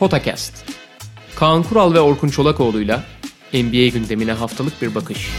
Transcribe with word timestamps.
Potakast. 0.00 0.64
Kaan 1.36 1.62
Kural 1.62 1.94
ve 1.94 2.00
Orkun 2.00 2.28
Çolakoğlu'yla 2.28 3.04
NBA 3.52 3.88
gündemine 3.88 4.32
haftalık 4.32 4.82
bir 4.82 4.94
bakış. 4.94 5.30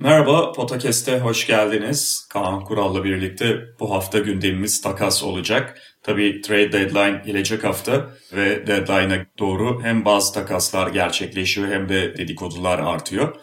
Merhaba, 0.00 0.52
Potakest'e 0.52 1.18
hoş 1.18 1.46
geldiniz. 1.46 2.26
Kaan 2.30 2.64
Kural'la 2.64 3.04
birlikte 3.04 3.56
bu 3.80 3.94
hafta 3.94 4.18
gündemimiz 4.18 4.80
takas 4.80 5.22
olacak. 5.22 5.80
Tabii 6.02 6.40
trade 6.40 6.72
deadline 6.72 7.22
gelecek 7.26 7.64
hafta 7.64 8.10
ve 8.32 8.66
deadline'a 8.66 9.26
doğru 9.38 9.82
hem 9.82 10.04
bazı 10.04 10.34
takaslar 10.34 10.88
gerçekleşiyor 10.88 11.68
hem 11.68 11.88
de 11.88 12.16
dedikodular 12.16 12.78
artıyor. 12.78 13.36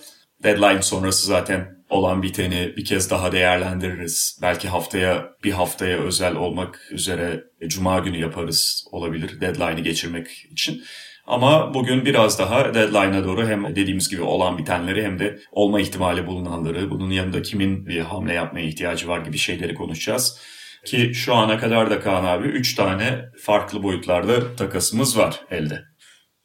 Deadline 0.45 0.81
sonrası 0.81 1.27
zaten 1.27 1.75
olan 1.89 2.23
biteni 2.23 2.73
bir 2.77 2.85
kez 2.85 3.09
daha 3.09 3.31
değerlendiririz. 3.31 4.39
Belki 4.41 4.67
haftaya 4.67 5.29
bir 5.43 5.51
haftaya 5.51 5.97
özel 5.97 6.35
olmak 6.35 6.79
üzere 6.91 7.43
e, 7.61 7.69
cuma 7.69 7.99
günü 7.99 8.17
yaparız 8.17 8.87
olabilir 8.91 9.41
deadline'ı 9.41 9.79
geçirmek 9.79 10.27
için. 10.51 10.83
Ama 11.27 11.73
bugün 11.73 12.05
biraz 12.05 12.39
daha 12.39 12.73
deadline'a 12.73 13.23
doğru 13.23 13.47
hem 13.47 13.75
dediğimiz 13.75 14.09
gibi 14.09 14.21
olan 14.21 14.57
bitenleri 14.57 15.03
hem 15.03 15.19
de 15.19 15.39
olma 15.51 15.81
ihtimali 15.81 16.27
bulunanları, 16.27 16.89
bunun 16.89 17.11
yanında 17.11 17.41
kimin 17.41 17.85
bir 17.85 17.99
hamle 17.99 18.33
yapmaya 18.33 18.65
ihtiyacı 18.65 19.07
var 19.07 19.19
gibi 19.19 19.37
şeyleri 19.37 19.73
konuşacağız. 19.73 20.39
Ki 20.85 21.11
şu 21.13 21.35
ana 21.35 21.59
kadar 21.59 21.89
da 21.89 21.99
Kaan 21.99 22.25
abi 22.25 22.47
3 22.47 22.75
tane 22.75 23.25
farklı 23.41 23.83
boyutlarda 23.83 24.55
takasımız 24.55 25.17
var 25.17 25.41
elde. 25.51 25.81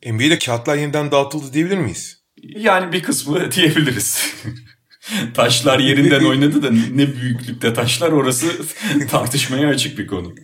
NBA'de 0.07 0.39
kağıtlar 0.39 0.77
yeniden 0.77 1.11
dağıtıldı 1.11 1.53
diyebilir 1.53 1.79
miyiz? 1.79 2.20
Yani 2.43 2.93
bir 2.93 3.03
kısmı 3.03 3.53
diyebiliriz. 3.53 4.35
taşlar 5.35 5.79
yerinden 5.79 6.25
oynadı 6.25 6.63
da 6.63 6.71
ne 6.71 7.17
büyüklükte 7.17 7.75
taşlar 7.75 8.13
orası 8.13 8.47
tartışmaya 9.11 9.69
açık 9.69 9.99
bir 9.99 10.07
konu. 10.07 10.35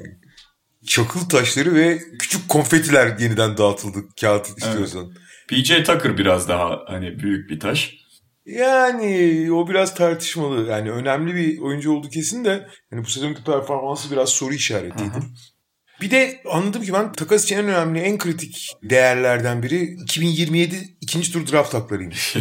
Çakıl 0.87 1.21
taşları 1.21 1.75
ve 1.75 1.99
küçük 2.19 2.49
konfetiler 2.49 3.19
yeniden 3.19 3.57
dağıtıldı 3.57 3.99
kağıt 4.21 4.49
istiyorsan. 4.49 5.07
Evet. 5.07 5.65
PJ 5.65 5.69
Tucker 5.69 6.19
biraz 6.19 6.49
daha 6.49 6.79
hani 6.87 7.19
büyük 7.19 7.51
bir 7.51 7.61
taş. 7.61 7.95
Yani 8.47 9.49
o 9.53 9.69
biraz 9.69 9.95
tartışmalı. 9.95 10.71
Yani 10.71 10.91
önemli 10.91 11.35
bir 11.35 11.59
oyuncu 11.59 11.93
oldu 11.93 12.09
kesin 12.09 12.45
de 12.45 12.69
yani 12.93 13.05
bu 13.05 13.11
sezonki 13.11 13.45
performansı 13.45 14.11
biraz 14.11 14.29
soru 14.29 14.55
işaretiydi. 14.55 15.15
Hı 15.15 15.19
hı. 15.19 15.23
Bir 16.01 16.11
de 16.11 16.43
anladım 16.51 16.83
ki 16.83 16.93
ben 16.93 17.13
takas 17.13 17.45
için 17.45 17.57
en 17.57 17.65
önemli, 17.65 18.01
en 18.01 18.19
kritik 18.19 18.73
değerlerden 18.83 19.63
biri 19.63 19.83
2027 20.03 20.97
ikinci 21.01 21.33
tur 21.33 21.53
draft 21.53 21.75
haklarıymış. 21.75 22.37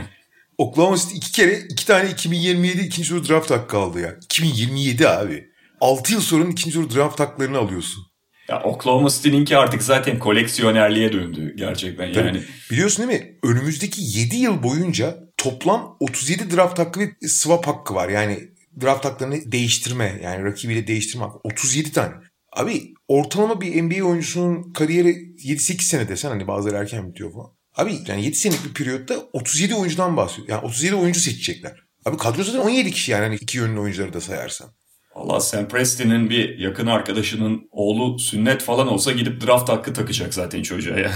Oklahoma 0.58 0.96
City 0.96 1.16
iki 1.16 1.32
kere 1.32 1.58
iki 1.58 1.86
tane 1.86 2.10
2027 2.10 2.80
ikinci 2.80 3.08
tur 3.08 3.28
draft 3.28 3.50
hakkı 3.50 3.78
aldı 3.78 4.00
ya. 4.00 4.16
2027 4.24 5.08
abi. 5.08 5.46
6 5.80 6.12
yıl 6.12 6.20
sonra 6.20 6.48
ikinci 6.48 6.74
tur 6.74 6.94
draft 6.96 7.20
haklarını 7.20 7.58
alıyorsun. 7.58 8.06
Ya 8.48 8.62
Oklahoma 8.62 9.08
City'ninki 9.10 9.56
artık 9.56 9.82
zaten 9.82 10.18
koleksiyonerliğe 10.18 11.12
döndü 11.12 11.54
gerçekten 11.56 12.12
Tabii. 12.12 12.26
yani. 12.26 12.42
Biliyorsun 12.70 13.08
değil 13.08 13.20
mi? 13.22 13.38
Önümüzdeki 13.42 14.18
7 14.18 14.36
yıl 14.36 14.62
boyunca 14.62 15.16
toplam 15.36 15.96
37 16.00 16.56
draft 16.56 16.78
hakkı 16.78 17.00
ve 17.00 17.28
swap 17.28 17.66
hakkı 17.66 17.94
var. 17.94 18.08
Yani 18.08 18.38
draft 18.80 19.04
haklarını 19.04 19.52
değiştirme 19.52 20.20
yani 20.22 20.44
rakibiyle 20.44 20.86
değiştirme 20.86 21.24
hakkı. 21.24 21.38
37 21.44 21.92
tane. 21.92 22.14
Abi 22.56 22.94
ortalama 23.08 23.60
bir 23.60 23.82
NBA 23.82 24.04
oyuncusunun 24.04 24.72
kariyeri 24.72 25.08
7-8 25.08 25.82
sene 25.82 26.08
desen 26.08 26.28
hani 26.28 26.46
bazıları 26.46 26.76
erken 26.76 27.10
bitiyor 27.10 27.32
falan. 27.32 27.50
Abi 27.76 27.98
yani 28.08 28.24
7 28.24 28.36
senelik 28.36 28.64
bir 28.64 28.74
periyotta 28.74 29.14
37 29.32 29.74
oyuncudan 29.74 30.16
bahsediyor. 30.16 30.48
Yani 30.48 30.64
37 30.64 30.94
oyuncu 30.94 31.20
seçecekler. 31.20 31.72
Abi 32.04 32.16
kadro 32.16 32.42
zaten 32.42 32.58
17 32.58 32.90
kişi 32.90 33.12
yani 33.12 33.22
hani 33.22 33.34
iki 33.34 33.58
yönlü 33.58 33.80
oyuncuları 33.80 34.12
da 34.12 34.20
sayarsan. 34.20 34.70
Valla 35.14 35.40
Sam 35.40 35.68
Preston'in 35.68 36.30
bir 36.30 36.58
yakın 36.58 36.86
arkadaşının 36.86 37.68
oğlu 37.70 38.18
sünnet 38.18 38.62
falan 38.62 38.88
olsa 38.88 39.12
gidip 39.12 39.46
draft 39.46 39.68
hakkı 39.68 39.92
takacak 39.92 40.34
zaten 40.34 40.62
çocuğa 40.62 40.98
yani. 40.98 41.14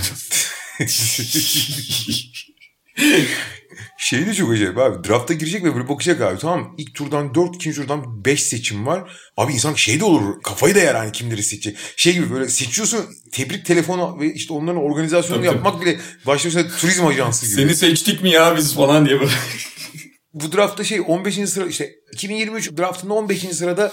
şey 3.99 4.27
de 4.27 4.35
çok 4.35 4.53
acayip 4.53 4.79
abi. 4.79 5.09
Drafta 5.09 5.35
girecek 5.35 5.65
ve 5.65 5.75
böyle 5.75 5.89
bakacak 5.89 6.21
abi. 6.21 6.39
Tamam 6.39 6.75
ilk 6.79 6.95
turdan 6.95 7.35
4, 7.35 7.55
ikinci 7.55 7.77
turdan 7.77 8.25
5 8.25 8.43
seçim 8.43 8.87
var. 8.87 9.11
Abi 9.37 9.53
insan 9.53 9.75
şey 9.75 10.01
de 10.01 10.05
olur. 10.05 10.43
Kafayı 10.43 10.75
da 10.75 10.79
yer 10.79 10.95
hani 10.95 11.13
kimleri 11.13 11.43
seçecek. 11.43 11.77
Şey 11.97 12.13
gibi 12.13 12.31
böyle 12.31 12.49
seçiyorsun 12.49 13.07
tebrik 13.33 13.67
telefonu 13.67 14.21
ve 14.21 14.35
işte 14.35 14.53
onların 14.53 14.83
organizasyonunu 14.83 15.45
tabii, 15.45 15.57
yapmak 15.57 15.75
tabii. 15.75 15.87
bile 15.87 16.01
başlıyorsa 16.27 16.77
turizm 16.77 17.07
ajansı 17.07 17.47
gibi. 17.47 17.55
Seni 17.55 17.75
seçtik 17.75 18.23
mi 18.23 18.31
ya 18.31 18.57
biz 18.57 18.75
falan 18.75 19.07
diye 19.07 19.21
böyle. 19.21 19.33
Bu 20.35 20.53
draftta 20.53 20.85
şey 20.85 21.01
15. 21.07 21.35
sıra 21.35 21.67
işte 21.67 21.91
2023 22.13 22.77
draftında 22.79 23.15
15. 23.15 23.41
sırada 23.41 23.93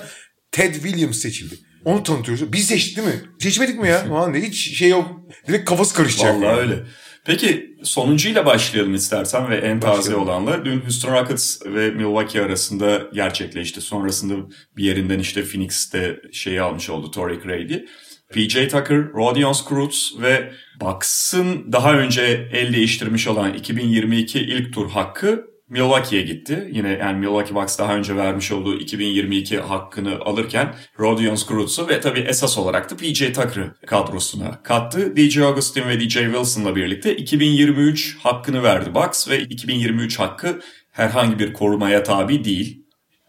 Ted 0.51 0.73
Williams 0.73 1.17
seçildi. 1.17 1.55
Onu 1.85 2.03
tanıtıyoruz. 2.03 2.53
Biz 2.53 2.67
seçtik 2.67 2.97
değil 2.97 3.07
mi? 3.07 3.21
Seçmedik 3.39 3.79
mi 3.79 3.87
ya? 3.87 4.05
Falan 4.09 4.33
hiç 4.33 4.77
şey 4.77 4.89
yok. 4.89 5.11
Direkt 5.47 5.69
kafası 5.69 5.95
karışacak. 5.95 6.35
Vallahi 6.35 6.45
yani. 6.45 6.59
öyle. 6.59 6.83
Peki 7.27 7.75
sonuncuyla 7.83 8.45
başlayalım 8.45 8.93
istersen 8.93 9.49
ve 9.49 9.55
en 9.57 9.79
taze 9.79 9.97
başlayalım. 9.97 10.23
olanla. 10.23 10.65
Dün 10.65 10.81
Houston 10.81 11.13
Rockets 11.13 11.65
ve 11.65 11.91
Milwaukee 11.91 12.41
arasında 12.41 13.01
gerçekleşti. 13.13 13.81
Sonrasında 13.81 14.49
bir 14.77 14.83
yerinden 14.83 15.19
işte 15.19 15.43
Phoenix'te 15.43 16.21
şeyi 16.31 16.61
almış 16.61 16.89
oldu 16.89 17.11
Torrey 17.11 17.39
Craig'i. 17.43 17.85
PJ 18.33 18.53
Tucker, 18.53 19.13
Rodion 19.13 19.53
Scruggs 19.53 20.11
ve 20.21 20.51
Bucks'ın 20.81 21.71
daha 21.71 21.93
önce 21.93 22.49
el 22.53 22.73
değiştirmiş 22.73 23.27
olan 23.27 23.53
2022 23.53 24.39
ilk 24.39 24.73
tur 24.73 24.89
hakkı 24.89 25.45
Milwaukee'ye 25.69 26.23
gitti. 26.23 26.69
Yine 26.71 26.89
yani 26.89 27.19
Milwaukee 27.19 27.55
Bucks 27.55 27.77
daha 27.77 27.95
önce 27.95 28.15
vermiş 28.15 28.51
olduğu 28.51 28.79
2022 28.79 29.57
hakkını 29.57 30.19
alırken 30.19 30.75
Rodion 30.99 31.35
Scruggs'u 31.35 31.87
ve 31.87 32.01
tabii 32.01 32.19
esas 32.19 32.57
olarak 32.57 32.91
da 32.91 32.97
PJ 32.97 33.19
Tucker'ı 33.19 33.75
kadrosuna 33.85 34.63
kattı. 34.63 35.15
DJ 35.15 35.37
Augustin 35.37 35.87
ve 35.87 35.99
DJ 35.99 36.13
Wilson'la 36.13 36.75
birlikte 36.75 37.15
2023 37.15 38.17
hakkını 38.17 38.63
verdi 38.63 38.95
Bucks 38.95 39.29
ve 39.29 39.39
2023 39.39 40.19
hakkı 40.19 40.61
herhangi 40.91 41.39
bir 41.39 41.53
korumaya 41.53 42.03
tabi 42.03 42.45
değil. 42.45 42.87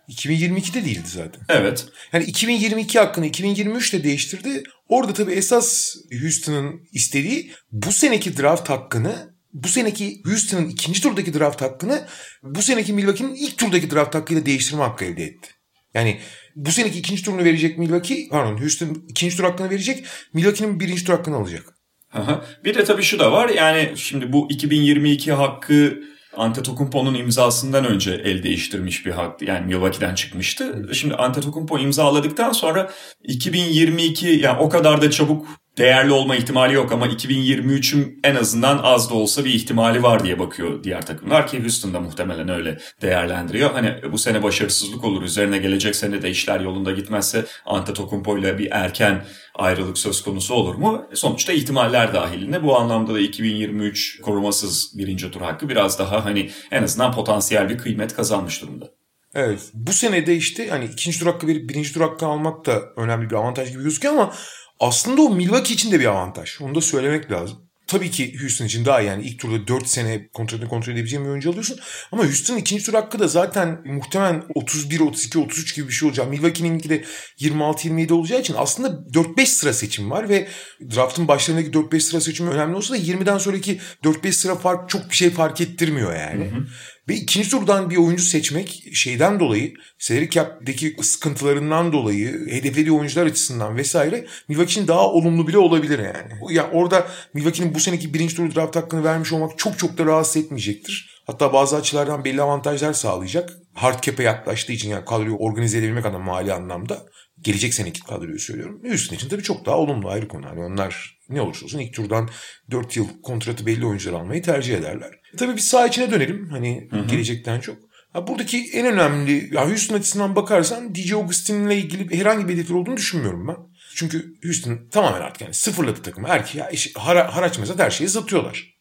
2022'de 0.08 0.84
değildi 0.84 1.08
zaten. 1.08 1.42
Evet. 1.48 1.86
Yani 2.12 2.24
2022 2.24 2.98
hakkını 2.98 3.26
2023'te 3.26 4.04
değiştirdi. 4.04 4.62
Orada 4.88 5.12
tabii 5.12 5.32
esas 5.32 5.94
Houston'ın 6.20 6.80
istediği 6.92 7.52
bu 7.72 7.92
seneki 7.92 8.36
draft 8.36 8.68
hakkını 8.70 9.37
bu 9.52 9.68
seneki 9.68 10.22
Houston'ın 10.24 10.68
ikinci 10.68 11.02
turdaki 11.02 11.34
draft 11.34 11.62
hakkını 11.62 12.06
bu 12.42 12.62
seneki 12.62 12.92
Milwaukee'nin 12.92 13.34
ilk 13.34 13.58
turdaki 13.58 13.90
draft 13.90 14.14
hakkıyla 14.14 14.46
değiştirme 14.46 14.82
hakkı 14.82 15.04
elde 15.04 15.24
etti. 15.24 15.50
Yani 15.94 16.18
bu 16.56 16.70
seneki 16.70 16.98
ikinci 16.98 17.22
turunu 17.22 17.44
verecek 17.44 17.78
Milwaukee, 17.78 18.28
pardon 18.30 18.60
Houston 18.60 19.04
ikinci 19.08 19.36
tur 19.36 19.44
hakkını 19.44 19.70
verecek, 19.70 20.04
Milwaukee'nin 20.32 20.80
birinci 20.80 21.04
tur 21.04 21.12
hakkını 21.12 21.36
alacak. 21.36 21.74
Aha. 22.12 22.44
Bir 22.64 22.74
de 22.74 22.84
tabii 22.84 23.02
şu 23.02 23.18
da 23.18 23.32
var 23.32 23.48
yani 23.48 23.92
şimdi 23.96 24.32
bu 24.32 24.46
2022 24.50 25.32
hakkı 25.32 26.00
Antetokounmpo'nun 26.36 27.14
imzasından 27.14 27.84
önce 27.84 28.12
el 28.24 28.42
değiştirmiş 28.42 29.06
bir 29.06 29.10
hak 29.10 29.42
yani 29.42 29.66
Milwaukee'den 29.66 30.14
çıkmıştı. 30.14 30.88
Şimdi 30.92 31.14
Antetokounmpo 31.14 31.78
imzaladıktan 31.78 32.52
sonra 32.52 32.90
2022 33.22 34.26
yani 34.26 34.58
o 34.58 34.68
kadar 34.68 35.02
da 35.02 35.10
çabuk 35.10 35.46
değerli 35.78 36.12
olma 36.12 36.36
ihtimali 36.36 36.74
yok 36.74 36.92
ama 36.92 37.06
2023'ün 37.06 38.20
en 38.24 38.34
azından 38.34 38.78
az 38.82 39.10
da 39.10 39.14
olsa 39.14 39.44
bir 39.44 39.54
ihtimali 39.54 40.02
var 40.02 40.24
diye 40.24 40.38
bakıyor 40.38 40.84
diğer 40.84 41.06
takımlar 41.06 41.46
ki 41.46 41.60
Houston 41.60 41.94
da 41.94 42.00
muhtemelen 42.00 42.48
öyle 42.48 42.78
değerlendiriyor. 43.02 43.70
Hani 43.70 43.94
bu 44.12 44.18
sene 44.18 44.42
başarısızlık 44.42 45.04
olur 45.04 45.22
üzerine 45.22 45.58
gelecek 45.58 45.96
sene 45.96 46.22
de 46.22 46.30
işler 46.30 46.60
yolunda 46.60 46.92
gitmezse 46.92 47.46
Antetokounmpo 47.66 48.38
ile 48.38 48.58
bir 48.58 48.68
erken 48.70 49.24
ayrılık 49.54 49.98
söz 49.98 50.22
konusu 50.22 50.54
olur 50.54 50.74
mu? 50.74 51.06
Sonuçta 51.14 51.52
ihtimaller 51.52 52.14
dahilinde 52.14 52.62
bu 52.62 52.78
anlamda 52.78 53.14
da 53.14 53.20
2023 53.20 54.20
korumasız 54.20 54.98
birinci 54.98 55.30
tur 55.30 55.40
hakkı 55.40 55.68
biraz 55.68 55.98
daha 55.98 56.24
hani 56.24 56.50
en 56.70 56.82
azından 56.82 57.12
potansiyel 57.12 57.68
bir 57.68 57.78
kıymet 57.78 58.16
kazanmış 58.16 58.62
durumda. 58.62 58.90
Evet. 59.34 59.70
Bu 59.74 59.92
senede 59.92 60.36
işte 60.36 60.68
hani 60.68 60.84
ikinci 60.84 61.18
tur 61.18 61.26
hakkı 61.26 61.46
verip 61.46 61.70
birinci 61.70 61.92
tur 61.94 62.00
hakkı 62.00 62.26
almak 62.26 62.66
da 62.66 62.82
önemli 62.96 63.30
bir 63.30 63.34
avantaj 63.34 63.72
gibi 63.72 63.82
gözüküyor 63.82 64.14
ama 64.14 64.32
aslında 64.80 65.22
o 65.22 65.30
Milwaukee 65.30 65.74
için 65.74 65.92
de 65.92 66.00
bir 66.00 66.06
avantaj. 66.06 66.60
Onu 66.60 66.74
da 66.74 66.80
söylemek 66.80 67.30
lazım. 67.30 67.68
Tabii 67.88 68.10
ki 68.10 68.40
Houston 68.40 68.64
için 68.64 68.84
daha 68.84 69.00
yani 69.00 69.24
ilk 69.26 69.40
turda 69.40 69.68
4 69.68 69.86
sene 69.86 70.28
kontratını 70.28 70.68
kontrol 70.68 70.92
edebileceğin 70.92 71.24
bir 71.24 71.30
oyuncu 71.30 71.50
alıyorsun. 71.50 71.78
Ama 72.12 72.24
Houston'ın 72.24 72.58
ikinci 72.58 72.84
tur 72.84 72.94
hakkı 72.94 73.18
da 73.18 73.28
zaten 73.28 73.80
muhtemelen 73.84 74.44
31, 74.54 75.00
32, 75.00 75.38
33 75.38 75.76
gibi 75.76 75.88
bir 75.88 75.92
şey 75.92 76.08
olacak. 76.08 76.30
Milwaukee'ninki 76.30 76.88
de 76.88 77.04
26-27 77.40 78.12
olacağı 78.12 78.40
için 78.40 78.54
aslında 78.58 78.88
4-5 78.88 79.46
sıra 79.46 79.72
seçim 79.72 80.10
var 80.10 80.28
ve 80.28 80.48
draftın 80.94 81.28
başlarındaki 81.28 81.70
4-5 81.70 82.00
sıra 82.00 82.20
seçimi 82.20 82.50
önemli 82.50 82.76
olsa 82.76 82.94
da 82.94 82.98
20'den 82.98 83.38
sonraki 83.38 83.80
4-5 84.04 84.32
sıra 84.32 84.54
fark 84.54 84.88
çok 84.88 85.10
bir 85.10 85.16
şey 85.16 85.30
fark 85.30 85.60
ettirmiyor 85.60 86.16
yani. 86.16 86.44
Hı 86.44 86.56
hı. 86.56 86.66
Ve 87.08 87.14
ikinci 87.14 87.50
turdan 87.50 87.90
bir 87.90 87.96
oyuncu 87.96 88.22
seçmek 88.22 88.84
şeyden 88.92 89.40
dolayı, 89.40 89.74
salary 89.98 90.28
cap'deki 90.28 90.96
sıkıntılarından 91.02 91.92
dolayı, 91.92 92.46
hedeflediği 92.50 92.92
oyuncular 92.92 93.26
açısından 93.26 93.76
vesaire 93.76 94.26
Milwaukee'nin 94.48 94.88
daha 94.88 95.10
olumlu 95.10 95.48
bile 95.48 95.58
olabilir 95.58 95.98
yani. 95.98 96.54
Ya 96.54 96.62
yani 96.62 96.72
orada 96.72 97.06
Milwaukee'nin 97.34 97.74
bu 97.74 97.80
seneki 97.80 98.14
birinci 98.14 98.36
tur 98.36 98.54
draft 98.54 98.76
hakkını 98.76 99.04
vermiş 99.04 99.32
olmak 99.32 99.58
çok 99.58 99.78
çok 99.78 99.98
da 99.98 100.06
rahatsız 100.06 100.36
etmeyecektir. 100.36 101.22
Hatta 101.26 101.52
bazı 101.52 101.76
açılardan 101.76 102.24
belli 102.24 102.42
avantajlar 102.42 102.92
sağlayacak. 102.92 103.50
Hard 103.74 104.02
cap'e 104.02 104.22
yaklaştığı 104.22 104.72
için 104.72 104.90
yani 104.90 105.04
kadroyu 105.04 105.36
organize 105.36 105.78
edebilmek 105.78 106.06
adına 106.06 106.18
mali 106.18 106.52
anlamda 106.52 107.06
gelecek 107.40 107.74
seneki 107.74 108.00
kadroyu 108.00 108.38
söylüyorum. 108.38 108.80
Houston 108.84 109.16
için 109.16 109.28
tabii 109.28 109.42
çok 109.42 109.66
daha 109.66 109.76
olumlu 109.76 110.08
ayrı 110.08 110.28
konu. 110.28 110.46
Yani 110.46 110.60
onlar 110.60 111.18
ne 111.28 111.40
olursa 111.40 111.64
olsun 111.64 111.78
ilk 111.78 111.94
turdan 111.94 112.28
4 112.70 112.96
yıl 112.96 113.06
kontratı 113.22 113.66
belli 113.66 113.86
oyuncular 113.86 114.20
almayı 114.20 114.42
tercih 114.42 114.76
ederler. 114.76 115.17
Tabii 115.36 115.56
biz 115.56 115.68
sağ 115.68 115.86
içine 115.86 116.10
dönelim 116.10 116.48
hani 116.50 116.88
hı 116.90 116.96
hı. 116.96 117.06
gelecekten 117.06 117.60
çok. 117.60 117.76
Ha, 118.12 118.26
buradaki 118.26 118.70
en 118.72 118.86
önemli 118.86 119.54
ya 119.54 119.68
Houston 119.68 119.94
açısından 119.94 120.36
bakarsan 120.36 120.94
DJ 120.94 121.12
Augustin'le 121.12 121.70
ilgili 121.70 122.18
herhangi 122.18 122.48
bir 122.48 122.54
hedefler 122.54 122.74
olduğunu 122.74 122.96
düşünmüyorum 122.96 123.48
ben. 123.48 123.56
Çünkü 123.94 124.34
Houston 124.42 124.88
tamamen 124.90 125.20
artık 125.20 125.40
yani 125.40 125.54
sıfırladı 125.54 126.02
takımı. 126.02 126.28
İş, 126.72 126.96
hara, 126.96 127.36
haraç 127.36 127.58
mesela 127.58 127.84
her 127.84 127.90
şeyi 127.90 128.08
satıyorlar. 128.08 128.74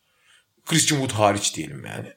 Christian 0.66 1.00
Wood 1.00 1.20
hariç 1.20 1.56
diyelim 1.56 1.86
yani. 1.86 2.08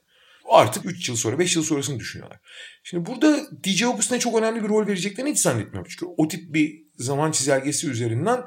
Artık 0.51 0.87
3 0.87 1.09
yıl 1.09 1.17
sonra 1.17 1.39
5 1.39 1.57
yıl 1.57 1.63
sonrasını 1.63 1.99
düşünüyorlar. 1.99 2.39
Şimdi 2.83 3.07
burada 3.07 3.41
DJ 3.65 3.83
Augustin'e 3.83 4.19
çok 4.19 4.39
önemli 4.39 4.65
bir 4.65 4.69
rol 4.69 4.87
vereceklerini 4.87 5.31
hiç 5.31 5.39
zannetmiyorum. 5.39 5.91
Çünkü 5.91 6.07
o 6.17 6.29
tip 6.29 6.55
bir 6.55 6.83
zaman 6.99 7.31
çizelgesi 7.31 7.91
üzerinden 7.91 8.41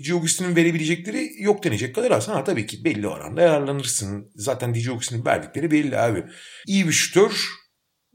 DJ 0.00 0.12
Augustin'in 0.12 0.56
verebilecekleri 0.56 1.30
yok 1.38 1.64
denecek 1.64 1.94
kadar 1.94 2.10
az. 2.10 2.28
Ha 2.28 2.44
tabii 2.44 2.66
ki 2.66 2.84
belli 2.84 3.08
oranda 3.08 3.42
yararlanırsın. 3.42 4.32
Zaten 4.34 4.74
DJ 4.74 4.88
Augustin'in 4.88 5.24
verdikleri 5.24 5.70
belli 5.70 5.98
abi. 5.98 6.24
İyi 6.66 6.86
bir 6.86 6.92
şütör 6.92 7.48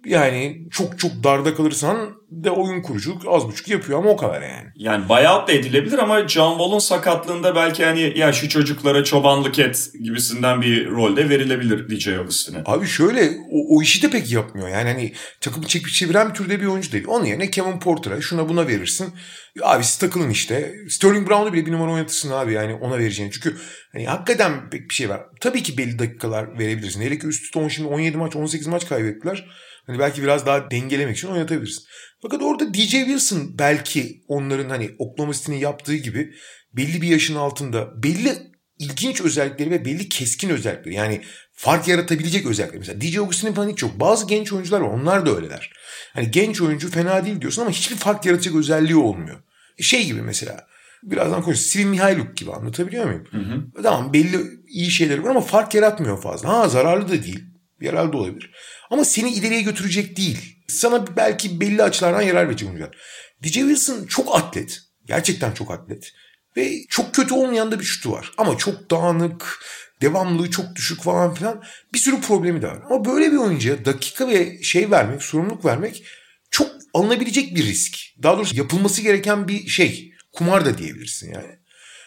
yani 0.06 0.68
çok 0.72 1.00
çok 1.00 1.24
darda 1.24 1.56
kalırsan 1.56 2.24
de 2.32 2.52
oyun 2.52 2.82
kuruculuk 2.82 3.24
az 3.28 3.48
buçuk 3.48 3.68
yapıyor 3.68 4.00
ama 4.00 4.10
o 4.10 4.18
kadar 4.18 4.42
yani. 4.42 4.70
Yani 4.76 5.10
buyout 5.10 5.48
da 5.48 5.52
edilebilir 5.52 5.98
ama 5.98 6.28
John 6.28 6.52
Wall'un 6.58 6.80
sakatlığında 6.80 7.56
belki 7.56 7.86
hani 7.86 8.20
ya 8.20 8.34
şu 8.34 8.50
çocuklara 8.50 9.04
çobanlık 9.04 9.60
et 9.60 9.90
gibisinden 10.04 10.62
bir 10.62 10.90
rolde 10.90 11.30
verilebilir 11.30 11.90
DJ 11.90 12.08
Augustin'e. 12.08 12.62
Abi 12.66 12.88
şöyle 12.88 13.30
o, 13.52 13.78
o 13.78 13.82
işi 13.82 14.02
de 14.02 14.10
pek 14.10 14.32
yapmıyor. 14.32 14.68
Yani 14.68 14.90
hani 14.90 15.14
takımı 15.42 15.68
çekip 15.68 15.90
çeviren 15.90 16.30
bir 16.30 16.34
türde 16.34 16.62
bir 16.62 16.66
oyuncu 16.66 16.92
değil. 16.92 17.06
Onun 17.08 17.26
yerine 17.26 17.50
Kevin 17.50 17.80
Porter'a 17.80 18.22
şuna 18.22 18.50
buna 18.50 18.68
verirsin. 18.68 19.14
Abi 19.62 19.84
siz 19.84 19.98
takılın 19.98 20.30
işte. 20.30 20.74
Sterling 20.90 21.30
Brown'u 21.30 21.54
bile 21.54 21.66
bir 21.66 21.72
numara 21.72 21.92
oynatırsın 21.92 22.32
abi 22.32 22.54
yani 22.54 22.74
ona 22.74 23.00
vereceğini. 23.00 23.32
Çünkü 23.32 23.58
hani 23.92 24.06
hakikaten 24.06 24.70
pek 24.70 24.90
bir 24.90 24.94
şey 24.94 25.10
var. 25.10 25.22
Tabii 25.42 25.64
ki 25.64 25.78
belli 25.78 26.00
dakikalar 26.00 26.60
verebilirsin. 26.60 27.02
Hele 27.02 27.20
ki 27.20 27.28
üst 27.28 27.44
üste 27.44 27.60
10 27.60 27.68
şimdi 27.68 27.90
17 27.90 28.18
maç 28.18 28.36
18 28.36 28.68
maç 28.68 28.88
kaybettiler. 28.88 29.46
Hani 29.88 30.00
belki 30.00 30.24
biraz 30.24 30.46
daha 30.46 30.72
dengelemek 30.72 31.18
için 31.18 31.28
oynatabilirsin. 31.28 31.84
Fakat 32.22 32.42
orada 32.42 32.74
DJ 32.74 32.92
Wilson 32.92 33.58
belki 33.60 34.24
onların 34.28 34.70
hani 34.70 34.96
Oklahoma 35.00 35.34
City'nin 35.34 35.58
yaptığı 35.58 35.96
gibi 35.96 36.34
belli 36.74 37.02
bir 37.02 37.08
yaşın 37.08 37.36
altında 37.36 38.04
belli 38.04 38.38
ilginç 38.80 39.22
özellikleri 39.22 39.72
ve 39.72 39.86
belli 39.86 40.10
keskin 40.10 40.50
özellikleri. 40.50 40.96
Yani 40.96 41.22
fark 41.54 41.88
yaratabilecek 41.88 42.46
özellikleri. 42.46 42.80
Mesela 42.80 43.02
DJ 43.02 43.18
Augustin'in 43.18 43.54
falan 43.54 43.70
hiç 43.70 43.82
yok. 43.82 43.92
Bazı 44.00 44.28
genç 44.28 44.54
oyuncular 44.54 44.82
var. 44.82 44.88
Onlar 44.88 45.26
da 45.26 45.36
öyleler. 45.36 45.72
Hani 46.14 46.32
genç 46.32 46.62
oyuncu 46.62 46.92
fena 46.92 47.26
değil 47.26 47.42
diyorsun 47.42 47.62
ama 47.62 47.72
hiçbir 47.72 47.96
fark 47.96 48.26
yaratacak 48.26 48.56
özelliği 48.56 48.96
olmuyor. 48.96 49.44
Şey 49.80 50.06
gibi 50.06 50.22
mesela. 50.22 50.68
Birazdan 51.04 51.42
konuşuruz. 51.42 51.68
Sivin 51.68 51.88
Mihailuk 51.88 52.38
gibi 52.38 52.52
anlatabiliyor 52.52 53.06
muyum? 53.06 53.24
Hı 53.32 53.38
hı. 53.38 53.84
Tamam 53.84 54.14
belli 54.14 54.38
iyi 54.68 54.92
şeyleri 54.92 55.24
var 55.24 55.30
ama 55.30 55.42
fark 55.42 55.76
yaratmıyor 55.76 56.22
fazla. 56.22 56.50
Ha 56.50 56.70
zararlı 56.70 57.08
da 57.08 57.24
değil. 57.24 57.44
Yararlı 57.84 58.14
da 58.14 58.18
olabilir. 58.18 58.52
Ama 58.90 59.06
seni 59.06 59.32
ileriye 59.32 59.62
götürecek 59.62 60.18
değil. 60.18 60.56
Sana 60.68 61.18
belki 61.18 61.62
belli 61.62 61.84
açılardan 61.84 62.22
yarar 62.22 62.48
verecek 62.48 62.70
oyuncular. 62.70 62.98
DJ 63.44 63.54
Wilson 63.54 64.06
çok 64.06 64.36
atlet. 64.36 64.80
Gerçekten 65.06 65.52
çok 65.52 65.72
atlet. 65.72 66.14
Ve 66.58 66.72
çok 66.90 67.16
kötü 67.16 67.34
olmayan 67.34 67.72
da 67.72 67.80
bir 67.80 67.86
şutu 67.86 68.12
var. 68.12 68.32
Ama 68.38 68.58
çok 68.58 68.92
dağınık, 68.92 69.60
devamlılığı 70.02 70.52
çok 70.52 70.76
düşük 70.76 71.02
falan 71.02 71.34
filan 71.34 71.64
bir 71.94 72.00
sürü 72.00 72.22
problemi 72.22 72.62
de 72.62 72.68
var. 72.68 72.80
Ama 72.90 73.06
böyle 73.06 73.32
bir 73.32 73.38
oyuncuya 73.38 73.86
dakika 73.86 74.28
ve 74.28 74.64
şey 74.64 74.92
vermek, 74.92 75.24
sorumluluk 75.24 75.66
vermek 75.66 76.04
çok 76.52 76.72
alınabilecek 76.94 77.56
bir 77.56 77.66
risk. 77.66 77.98
Daha 78.24 78.38
doğrusu 78.38 78.56
yapılması 78.58 79.02
gereken 79.02 79.48
bir 79.48 79.68
şey. 79.68 80.14
Kumar 80.32 80.66
da 80.66 80.78
diyebilirsin 80.78 81.34
yani. 81.34 81.60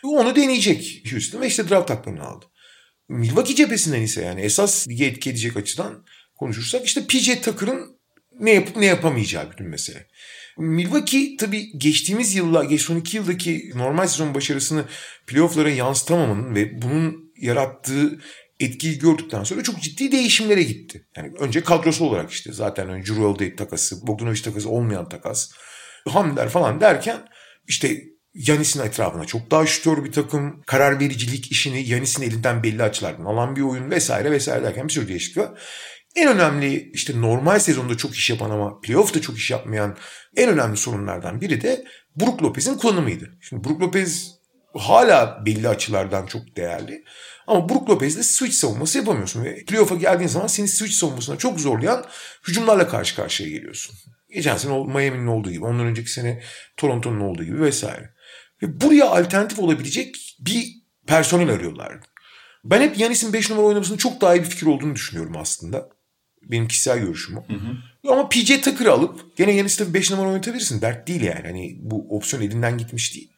Onu 0.03 0.37
deneyecek 0.37 1.03
Houston 1.13 1.41
ve 1.41 1.47
işte 1.47 1.69
draft 1.69 1.91
haklarını 1.91 2.23
aldı. 2.23 2.47
Milwaukee 3.09 3.55
cephesinden 3.55 4.03
ise 4.03 4.23
yani 4.23 4.41
esas 4.41 4.87
etki 4.89 5.31
edecek 5.31 5.57
açıdan 5.57 6.05
konuşursak 6.37 6.87
işte 6.87 7.07
PJ 7.07 7.41
Tucker'ın 7.41 7.97
ne 8.41 8.51
yapıp 8.51 8.77
ne 8.77 8.87
yapamayacağı 8.87 9.51
bütün 9.51 9.67
mesele. 9.67 10.07
Milwaukee 10.59 11.37
tabii 11.39 11.79
geçtiğimiz 11.79 12.35
yılla, 12.35 12.65
geç 12.65 12.81
son 12.81 12.97
iki 12.97 13.17
yıldaki 13.17 13.71
normal 13.75 14.07
sezon 14.07 14.35
başarısını 14.35 14.85
playofflara 15.27 15.71
yansıtamamanın 15.71 16.55
ve 16.55 16.83
bunun 16.83 17.33
yarattığı 17.37 18.21
etkiyi 18.61 18.99
gördükten 18.99 19.45
sonra 19.45 19.63
çok 19.63 19.81
ciddi 19.83 20.13
değişimlere 20.13 20.63
gitti. 20.63 21.07
Yani 21.17 21.33
önce 21.39 21.61
kadrosu 21.61 22.05
olarak 22.05 22.31
işte 22.31 22.53
zaten 22.53 22.89
önce 22.89 23.13
Drew 23.13 23.25
Holiday 23.25 23.57
takası, 23.57 24.07
Bogdanovic 24.07 24.43
takası 24.43 24.69
olmayan 24.69 25.09
takas, 25.09 25.51
hamleler 26.09 26.49
falan 26.49 26.81
derken 26.81 27.29
işte 27.69 28.03
Yanis'in 28.37 28.81
etrafına 28.81 29.25
çok 29.25 29.51
daha 29.51 29.67
şütör 29.67 30.05
bir 30.05 30.13
takım, 30.13 30.63
karar 30.67 31.01
vericilik 31.01 31.53
işini 31.53 31.89
Yanis'in 31.89 32.23
elinden 32.23 32.63
belli 32.63 32.83
açılardan 32.83 33.25
alan 33.25 33.57
bir 33.57 33.63
oyun 33.63 33.91
vesaire 33.91 34.31
vesaire 34.31 34.65
derken 34.65 34.89
bir 34.89 34.93
sürü 34.93 35.09
değişiklik 35.09 35.45
var. 35.45 35.61
En 36.17 36.29
önemli 36.29 36.91
işte 36.95 37.21
normal 37.21 37.59
sezonda 37.59 37.97
çok 37.97 38.17
iş 38.17 38.31
yapan 38.31 38.51
ama 38.51 38.81
playoff'ta 38.81 39.21
çok 39.21 39.37
iş 39.39 39.51
yapmayan 39.51 39.97
en 40.37 40.49
önemli 40.49 40.77
sorunlardan 40.77 41.41
biri 41.41 41.61
de 41.61 41.85
Brook 42.17 42.43
Lopez'in 42.43 42.75
kullanımıydı. 42.75 43.39
Şimdi 43.41 43.65
Brook 43.65 43.81
Lopez 43.81 44.31
hala 44.75 45.43
belli 45.47 45.69
açılardan 45.69 46.27
çok 46.27 46.57
değerli. 46.57 47.05
Ama 47.47 47.69
Brook 47.69 47.91
Lopez'le 47.91 48.23
switch 48.23 48.55
savunması 48.55 48.99
yapamıyorsun. 48.99 49.45
Ve 49.45 49.65
playoff'a 49.65 49.95
geldiğin 49.95 50.29
zaman 50.29 50.47
seni 50.47 50.69
switch 50.69 50.95
savunmasına 50.95 51.37
çok 51.37 51.61
zorlayan 51.61 52.05
hücumlarla 52.49 52.89
karşı 52.89 53.17
karşıya 53.17 53.49
geliyorsun. 53.49 53.97
Geçen 54.31 54.57
sene 54.57 54.85
Miami'nin 54.85 55.27
olduğu 55.27 55.51
gibi, 55.51 55.65
ondan 55.65 55.87
önceki 55.87 56.11
sene 56.11 56.43
Toronto'nun 56.77 57.21
olduğu 57.21 57.45
gibi 57.45 57.61
vesaire. 57.61 58.16
Ve 58.63 58.81
buraya 58.81 59.07
alternatif 59.11 59.59
olabilecek 59.59 60.37
bir 60.41 60.67
personel 61.07 61.51
arıyorlardı. 61.51 62.07
Ben 62.65 62.81
hep 62.81 62.99
Yanis'in 62.99 63.33
5 63.33 63.51
numara 63.51 63.67
oynamasının 63.67 63.99
çok 63.99 64.21
daha 64.21 64.35
iyi 64.35 64.43
bir 64.43 64.49
fikir 64.49 64.67
olduğunu 64.67 64.95
düşünüyorum 64.95 65.37
aslında. 65.37 65.89
Benim 66.43 66.69
kişisel 66.69 66.99
görüşüm 66.99 67.37
o. 67.37 67.49
Hı 67.49 67.53
hı. 67.53 68.13
Ama 68.13 68.29
PJ 68.29 68.61
Tucker'ı 68.61 68.93
alıp 68.93 69.37
gene 69.37 69.53
Yanis'te 69.53 69.95
5 69.95 70.11
numara 70.11 70.29
oynatabilirsin. 70.29 70.81
Dert 70.81 71.09
değil 71.09 71.23
yani. 71.23 71.43
Hani 71.47 71.77
bu 71.81 72.17
opsiyon 72.17 72.43
elinden 72.43 72.79
gitmiş 72.79 73.15
değil. 73.15 73.31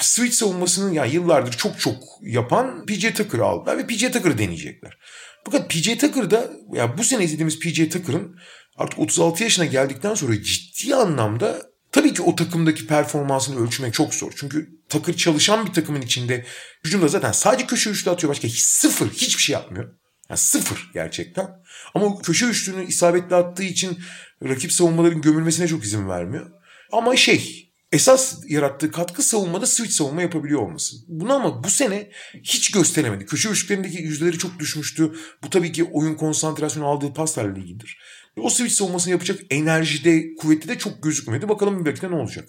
Switch 0.00 0.34
savunmasını 0.34 0.94
yani 0.94 1.14
yıllardır 1.14 1.52
çok 1.52 1.80
çok 1.80 1.96
yapan 2.22 2.86
PJ 2.86 3.14
Tucker'ı 3.14 3.44
aldılar 3.44 3.78
ve 3.78 3.86
PJ 3.86 4.00
Tucker'ı 4.00 4.38
deneyecekler. 4.38 4.98
Fakat 5.44 5.70
PJ 5.70 5.98
Tucker'da 5.98 6.50
ya 6.72 6.98
bu 6.98 7.04
sene 7.04 7.24
izlediğimiz 7.24 7.58
PJ 7.58 7.88
Tucker'ın 7.88 8.36
artık 8.76 8.98
36 8.98 9.42
yaşına 9.42 9.64
geldikten 9.64 10.14
sonra 10.14 10.42
ciddi 10.42 10.94
anlamda 10.94 11.62
tabii 11.96 12.14
ki 12.14 12.22
o 12.22 12.36
takımdaki 12.36 12.86
performansını 12.86 13.64
ölçmek 13.64 13.94
çok 13.94 14.14
zor. 14.14 14.32
Çünkü 14.36 14.68
Tucker 14.88 15.16
çalışan 15.16 15.66
bir 15.66 15.72
takımın 15.72 16.02
içinde 16.02 16.44
hücumda 16.84 17.08
zaten 17.08 17.32
sadece 17.32 17.66
köşe 17.66 17.90
üçlü 17.90 18.10
atıyor 18.10 18.30
başka 18.30 18.48
hiç, 18.48 18.58
sıfır 18.58 19.10
hiçbir 19.10 19.42
şey 19.42 19.52
yapmıyor. 19.52 19.94
Yani 20.30 20.38
sıfır 20.38 20.90
gerçekten. 20.94 21.48
Ama 21.94 22.18
köşe 22.18 22.46
üçlüğünü 22.46 22.86
isabetli 22.86 23.36
attığı 23.36 23.62
için 23.62 23.98
rakip 24.42 24.72
savunmaların 24.72 25.20
gömülmesine 25.20 25.68
çok 25.68 25.84
izin 25.84 26.08
vermiyor. 26.08 26.50
Ama 26.92 27.16
şey 27.16 27.72
esas 27.92 28.38
yarattığı 28.48 28.90
katkı 28.90 29.22
savunmada 29.22 29.66
switch 29.66 29.92
savunma 29.92 30.22
yapabiliyor 30.22 30.62
olması. 30.62 30.96
Bunu 31.08 31.32
ama 31.32 31.64
bu 31.64 31.70
sene 31.70 32.10
hiç 32.42 32.70
gösteremedi. 32.70 33.26
Köşe 33.26 33.48
üçlüklerindeki 33.48 34.02
yüzdeleri 34.02 34.38
çok 34.38 34.58
düşmüştü. 34.58 35.12
Bu 35.44 35.50
tabii 35.50 35.72
ki 35.72 35.84
oyun 35.84 36.14
konsantrasyonu 36.14 36.86
aldığı 36.86 37.14
paslarla 37.14 37.58
ilgilidir. 37.58 37.98
O 38.40 38.50
switch 38.50 38.74
savunmasını 38.74 39.12
yapacak 39.12 39.40
enerjide, 39.50 40.34
kuvveti 40.34 40.68
de 40.68 40.78
çok 40.78 41.02
gözükmedi. 41.02 41.48
Bakalım 41.48 41.86
belki 41.86 42.10
ne 42.10 42.14
olacak. 42.14 42.48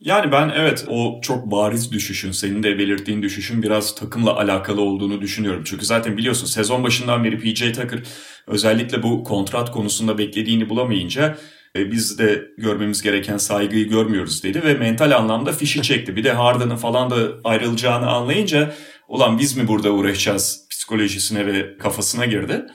Yani 0.00 0.32
ben 0.32 0.52
evet 0.56 0.84
o 0.88 1.20
çok 1.22 1.50
bariz 1.50 1.92
düşüşün, 1.92 2.32
senin 2.32 2.62
de 2.62 2.78
belirttiğin 2.78 3.22
düşüşün 3.22 3.62
biraz 3.62 3.94
takımla 3.94 4.36
alakalı 4.36 4.80
olduğunu 4.80 5.20
düşünüyorum. 5.20 5.62
Çünkü 5.66 5.86
zaten 5.86 6.16
biliyorsun 6.16 6.46
sezon 6.46 6.84
başından 6.84 7.24
beri 7.24 7.38
PJ 7.38 7.60
Tucker 7.60 8.02
özellikle 8.46 9.02
bu 9.02 9.24
kontrat 9.24 9.72
konusunda 9.72 10.18
beklediğini 10.18 10.68
bulamayınca 10.68 11.38
e, 11.76 11.92
biz 11.92 12.18
de 12.18 12.44
görmemiz 12.58 13.02
gereken 13.02 13.36
saygıyı 13.36 13.88
görmüyoruz 13.88 14.42
dedi 14.42 14.62
ve 14.62 14.74
mental 14.74 15.16
anlamda 15.16 15.52
fişi 15.52 15.82
çekti. 15.82 16.16
Bir 16.16 16.24
de 16.24 16.32
Harden'ın 16.32 16.76
falan 16.76 17.10
da 17.10 17.28
ayrılacağını 17.44 18.06
anlayınca 18.06 18.74
ulan 19.08 19.38
biz 19.38 19.56
mi 19.56 19.68
burada 19.68 19.90
uğraşacağız 19.90 20.66
psikolojisine 20.70 21.46
ve 21.46 21.78
kafasına 21.78 22.26
girdi. 22.26 22.66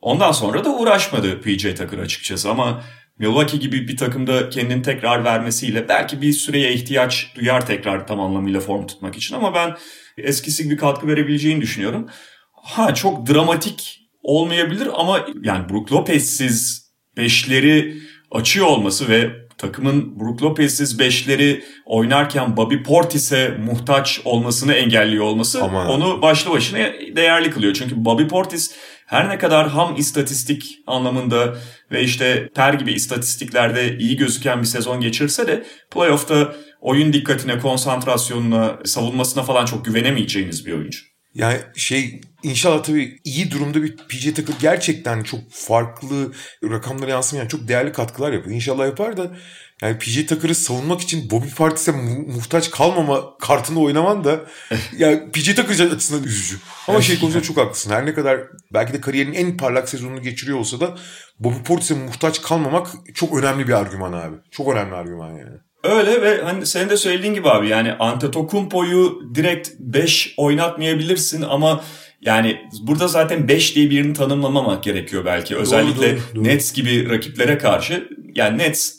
Ondan 0.00 0.32
sonra 0.32 0.64
da 0.64 0.70
uğraşmadı 0.70 1.40
PJ 1.40 1.62
Tucker 1.62 1.98
açıkçası 1.98 2.50
ama 2.50 2.82
Milwaukee 3.18 3.58
gibi 3.58 3.88
bir 3.88 3.96
takımda 3.96 4.48
kendini 4.48 4.82
tekrar 4.82 5.24
vermesiyle 5.24 5.88
belki 5.88 6.22
bir 6.22 6.32
süreye 6.32 6.72
ihtiyaç 6.72 7.32
duyar 7.34 7.66
tekrar 7.66 8.06
tam 8.06 8.20
anlamıyla 8.20 8.60
form 8.60 8.86
tutmak 8.86 9.16
için 9.16 9.34
ama 9.34 9.54
ben 9.54 9.76
eskisi 10.18 10.64
gibi 10.64 10.76
katkı 10.76 11.06
verebileceğini 11.06 11.60
düşünüyorum. 11.60 12.08
Ha 12.52 12.94
çok 12.94 13.28
dramatik 13.28 14.00
olmayabilir 14.22 14.88
ama 14.94 15.26
yani 15.42 15.68
Brook 15.68 15.92
Lopez'siz 15.92 16.88
beşleri 17.16 17.96
açıyor 18.30 18.66
olması 18.66 19.08
ve 19.08 19.30
takımın 19.58 20.20
Brook 20.20 20.42
Lopez'siz 20.42 20.98
beşleri 20.98 21.64
oynarken 21.86 22.56
Bobby 22.56 22.76
Portis'e 22.76 23.48
muhtaç 23.48 24.20
olmasını 24.24 24.74
engelliyor 24.74 25.24
olması 25.24 25.62
Aman. 25.62 25.86
onu 25.86 26.22
başlı 26.22 26.50
başına 26.50 26.78
değerli 27.16 27.50
kılıyor. 27.50 27.74
Çünkü 27.74 28.04
Bobby 28.04 28.24
Portis 28.24 28.74
her 29.08 29.28
ne 29.28 29.38
kadar 29.38 29.68
ham 29.68 29.96
istatistik 29.96 30.78
anlamında 30.86 31.56
ve 31.92 32.02
işte 32.02 32.48
ter 32.54 32.74
gibi 32.74 32.92
istatistiklerde 32.92 33.98
iyi 33.98 34.16
gözüken 34.16 34.60
bir 34.60 34.66
sezon 34.66 35.00
geçirse 35.00 35.46
de 35.46 35.64
playoff'ta 35.90 36.54
oyun 36.80 37.12
dikkatine, 37.12 37.58
konsantrasyonuna, 37.58 38.78
savunmasına 38.84 39.42
falan 39.42 39.66
çok 39.66 39.84
güvenemeyeceğiniz 39.84 40.66
bir 40.66 40.72
oyuncu. 40.72 41.00
Yani 41.34 41.58
şey 41.76 42.20
inşallah 42.42 42.82
tabii 42.82 43.18
iyi 43.24 43.50
durumda 43.50 43.82
bir 43.82 43.96
PJ 43.96 44.34
Tucker 44.34 44.54
gerçekten 44.60 45.22
çok 45.22 45.40
farklı 45.50 46.32
rakamlara 46.64 47.10
yansımayan 47.10 47.48
çok 47.48 47.68
değerli 47.68 47.92
katkılar 47.92 48.32
yapıyor. 48.32 48.56
İnşallah 48.56 48.86
yapar 48.86 49.16
da 49.16 49.36
yani 49.82 49.98
PJ 49.98 50.26
Tucker'ı 50.26 50.54
savunmak 50.54 51.00
için 51.00 51.30
Bobby 51.30 51.48
Partis'e 51.56 51.92
mu- 51.92 52.26
muhtaç 52.26 52.70
kalmama 52.70 53.38
kartını 53.38 53.80
oynaman 53.80 54.24
da 54.24 54.40
ya 54.98 55.30
PJ 55.30 55.54
Tucker 55.54 55.90
açısından 55.90 56.24
üzücü. 56.24 56.56
Ama 56.88 57.02
şey 57.02 57.20
konusunda 57.20 57.42
çok 57.42 57.56
haklısın. 57.56 57.90
Her 57.90 58.06
ne 58.06 58.14
kadar 58.14 58.40
belki 58.74 58.92
de 58.92 59.00
kariyerinin 59.00 59.34
en 59.34 59.56
parlak 59.56 59.88
sezonunu 59.88 60.22
geçiriyor 60.22 60.58
olsa 60.58 60.80
da 60.80 60.94
Bobby 61.40 61.62
Portis'e 61.64 61.94
muhtaç 61.94 62.42
kalmamak 62.42 62.86
çok 63.14 63.38
önemli 63.38 63.68
bir 63.68 63.72
argüman 63.72 64.12
abi. 64.12 64.36
Çok 64.50 64.72
önemli 64.72 64.94
argüman 64.94 65.30
yani. 65.30 65.56
Öyle 65.84 66.22
ve 66.22 66.42
hani 66.42 66.66
senin 66.66 66.88
de 66.90 66.96
söylediğin 66.96 67.34
gibi 67.34 67.48
abi 67.50 67.68
yani 67.68 67.92
Antetokounmpo'yu 67.92 69.22
direkt 69.34 69.70
5 69.78 70.34
oynatmayabilirsin 70.36 71.42
ama 71.42 71.84
yani 72.20 72.60
burada 72.82 73.08
zaten 73.08 73.48
5 73.48 73.76
diye 73.76 73.90
birini 73.90 74.14
tanımlamamak 74.14 74.82
gerekiyor 74.82 75.24
belki. 75.24 75.56
Özellikle 75.56 76.12
doğru, 76.16 76.20
doğru. 76.34 76.44
Nets 76.44 76.72
gibi 76.72 77.10
rakiplere 77.10 77.58
karşı 77.58 78.08
yani 78.34 78.58
Nets 78.58 78.97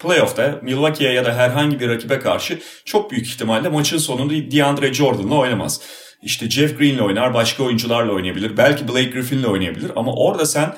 playoff'ta 0.00 0.58
Milwaukee'ye 0.62 1.12
ya 1.12 1.24
da 1.24 1.34
herhangi 1.34 1.80
bir 1.80 1.88
rakibe 1.88 2.18
karşı 2.18 2.58
çok 2.84 3.10
büyük 3.10 3.26
ihtimalle 3.26 3.68
maçın 3.68 3.98
sonunda 3.98 4.50
DeAndre 4.50 4.94
Jordan'la 4.94 5.34
oynamaz. 5.34 5.80
İşte 6.22 6.50
Jeff 6.50 6.78
Green'le 6.78 6.98
oynar, 6.98 7.34
başka 7.34 7.62
oyuncularla 7.62 8.12
oynayabilir. 8.12 8.56
Belki 8.56 8.88
Blake 8.88 9.10
Griffin'le 9.10 9.44
oynayabilir 9.44 9.90
ama 9.96 10.14
orada 10.14 10.46
sen 10.46 10.74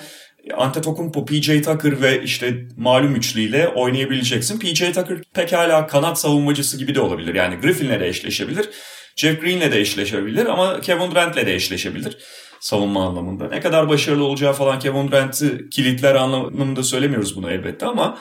Antetokounmpo, 0.56 1.24
PJ 1.24 1.46
Tucker 1.46 2.02
ve 2.02 2.22
işte 2.22 2.66
malum 2.76 3.14
üçlüyle 3.14 3.68
oynayabileceksin. 3.68 4.58
PJ 4.58 4.78
Tucker 4.78 5.18
pekala 5.34 5.86
kanat 5.86 6.20
savunmacısı 6.20 6.78
gibi 6.78 6.94
de 6.94 7.00
olabilir. 7.00 7.34
Yani 7.34 7.56
Griffin'le 7.56 8.00
de 8.00 8.08
eşleşebilir. 8.08 8.70
Jeff 9.16 9.40
Green'le 9.40 9.72
de 9.72 9.80
eşleşebilir 9.80 10.46
ama 10.46 10.80
Kevin 10.80 11.10
Durant'le 11.10 11.46
de 11.46 11.54
eşleşebilir 11.54 12.16
savunma 12.60 13.06
anlamında. 13.06 13.48
Ne 13.48 13.60
kadar 13.60 13.88
başarılı 13.88 14.24
olacağı 14.24 14.52
falan 14.52 14.78
Kevin 14.78 15.08
Durant'ı 15.08 15.68
kilitler 15.68 16.14
anlamında 16.14 16.82
söylemiyoruz 16.82 17.36
bunu 17.36 17.50
elbette 17.50 17.86
ama 17.86 18.18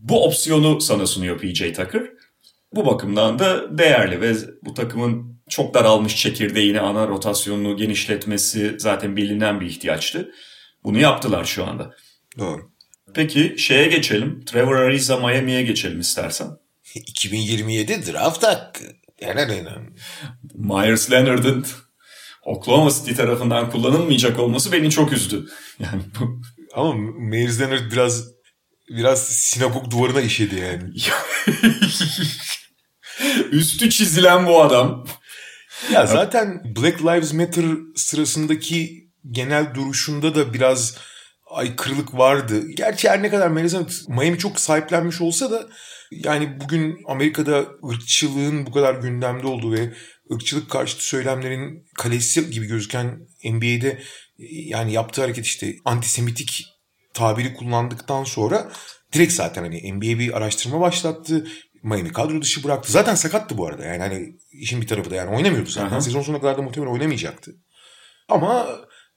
bu 0.00 0.24
opsiyonu 0.24 0.80
sana 0.80 1.06
sunuyor 1.06 1.38
PJ 1.38 1.58
Tucker. 1.58 2.02
Bu 2.74 2.86
bakımdan 2.86 3.38
da 3.38 3.78
değerli 3.78 4.20
ve 4.20 4.34
bu 4.64 4.74
takımın 4.74 5.40
çok 5.48 5.74
daralmış 5.74 6.16
çekirdeğini, 6.16 6.80
ana 6.80 7.08
rotasyonunu 7.08 7.76
genişletmesi 7.76 8.74
zaten 8.78 9.16
bilinen 9.16 9.60
bir 9.60 9.66
ihtiyaçtı. 9.66 10.32
Bunu 10.84 10.98
yaptılar 10.98 11.44
şu 11.44 11.66
anda. 11.66 11.94
Doğru. 12.38 12.70
Peki 13.14 13.54
şeye 13.58 13.86
geçelim. 13.86 14.44
Trevor 14.44 14.76
Ariza 14.76 15.16
Miami'ye 15.16 15.62
geçelim 15.62 16.00
istersen. 16.00 16.48
2027 16.94 18.12
draft 18.12 18.42
hakkı. 18.42 18.84
Myers 20.54 21.10
Leonard'ın 21.10 21.66
Oklahoma 22.44 22.90
City 22.90 23.12
tarafından 23.12 23.70
kullanılmayacak 23.70 24.38
olması 24.38 24.72
beni 24.72 24.90
çok 24.90 25.12
üzdü. 25.12 25.46
Yani 25.78 26.02
bu 26.20 26.40
Ama 26.74 26.94
Myers 27.18 27.60
Leonard 27.60 27.92
biraz 27.92 28.39
biraz 28.90 29.28
sinagog 29.28 29.90
duvarına 29.90 30.20
işedi 30.20 30.58
yani. 30.58 30.82
üstü 33.52 33.90
çizilen 33.90 34.46
bu 34.46 34.62
adam. 34.62 35.06
Ya 35.92 36.06
zaten 36.06 36.62
Black 36.76 37.02
Lives 37.02 37.32
Matter 37.32 37.64
sırasındaki 37.96 39.08
genel 39.30 39.74
duruşunda 39.74 40.34
da 40.34 40.54
biraz 40.54 40.96
aykırılık 41.50 42.14
vardı. 42.14 42.62
Gerçi 42.76 43.08
her 43.08 43.22
ne 43.22 43.30
kadar 43.30 43.50
Leonard 43.50 43.90
Miami 44.08 44.38
çok 44.38 44.60
sahiplenmiş 44.60 45.20
olsa 45.20 45.50
da 45.50 45.68
yani 46.10 46.60
bugün 46.60 46.98
Amerika'da 47.06 47.66
ırkçılığın 47.90 48.66
bu 48.66 48.72
kadar 48.72 48.94
gündemde 48.94 49.46
olduğu 49.46 49.72
ve 49.72 49.94
ırkçılık 50.32 50.70
karşıtı 50.70 51.04
söylemlerin 51.04 51.86
kalesi 51.98 52.50
gibi 52.50 52.66
gözüken 52.66 53.20
NBA'de 53.44 54.02
yani 54.48 54.92
yaptığı 54.92 55.20
hareket 55.20 55.46
işte 55.46 55.74
antisemitik 55.84 56.64
tabiri 57.14 57.54
kullandıktan 57.54 58.24
sonra 58.24 58.70
direkt 59.12 59.32
zaten 59.32 59.62
hani 59.62 59.92
NBA 59.92 60.18
bir 60.18 60.36
araştırma 60.36 60.80
başlattı. 60.80 61.46
Miami 61.82 62.12
kadro 62.12 62.42
dışı 62.42 62.64
bıraktı. 62.64 62.92
Zaten 62.92 63.14
sakattı 63.14 63.58
bu 63.58 63.66
arada. 63.66 63.84
Yani 63.84 63.98
hani 63.98 64.36
işin 64.52 64.80
bir 64.80 64.86
tarafı 64.86 65.10
da 65.10 65.14
yani 65.14 65.36
oynamıyordu 65.36 65.70
zaten. 65.70 65.88
Aha. 65.88 66.00
Sezon 66.00 66.22
sonuna 66.22 66.40
kadar 66.40 66.58
da 66.58 66.62
muhtemelen 66.62 66.92
oynamayacaktı. 66.92 67.56
Ama 68.28 68.66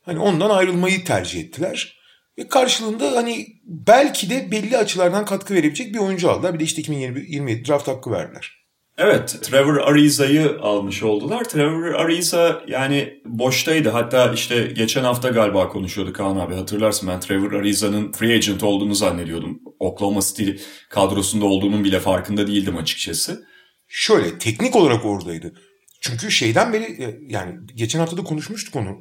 hani 0.02 0.20
ondan 0.20 0.50
ayrılmayı 0.50 1.06
tercih 1.06 1.42
ettiler. 1.42 2.04
Ve 2.38 2.48
karşılığında 2.48 3.12
hani 3.16 3.48
belki 3.64 4.30
de 4.30 4.52
belli 4.52 4.78
açılardan 4.78 5.26
katkı 5.26 5.54
verebilecek 5.54 5.94
bir 5.94 6.00
oyuncu 6.00 6.32
aldılar. 6.32 6.54
Bir 6.54 6.60
de 6.60 6.64
işte 6.64 6.82
2027 6.82 7.66
draft 7.68 7.88
hakkı 7.88 8.12
verdiler. 8.12 8.63
Evet, 8.98 9.40
Trevor 9.42 9.78
Ariza'yı 9.78 10.58
almış 10.62 11.04
oldular. 11.04 11.44
Trevor 11.44 11.84
Ariza 11.94 12.64
yani 12.68 13.22
boştaydı. 13.26 13.90
Hatta 13.90 14.34
işte 14.34 14.72
geçen 14.76 15.04
hafta 15.04 15.30
galiba 15.30 15.70
konuşuyorduk 15.70 16.16
Kaan 16.16 16.36
abi. 16.36 16.56
Hatırlarsın 16.56 17.10
ben 17.10 17.20
Trevor 17.20 17.52
Ariza'nın 17.52 18.12
free 18.12 18.36
agent 18.36 18.64
olduğunu 18.64 18.96
zannediyordum. 18.96 19.60
Oklahoma 19.80 20.22
City 20.22 20.50
kadrosunda 20.90 21.46
olduğunun 21.46 21.84
bile 21.84 22.00
farkında 22.00 22.48
değildim 22.48 22.78
açıkçası. 22.78 23.46
Şöyle 23.88 24.38
teknik 24.38 24.76
olarak 24.76 25.06
oradaydı. 25.06 25.54
Çünkü 26.02 26.32
şeyden 26.32 26.74
beri 26.74 27.18
yani 27.28 27.56
geçen 27.76 28.00
hafta 28.00 28.18
da 28.18 28.24
konuşmuştuk 28.24 28.76
onu. 28.76 28.98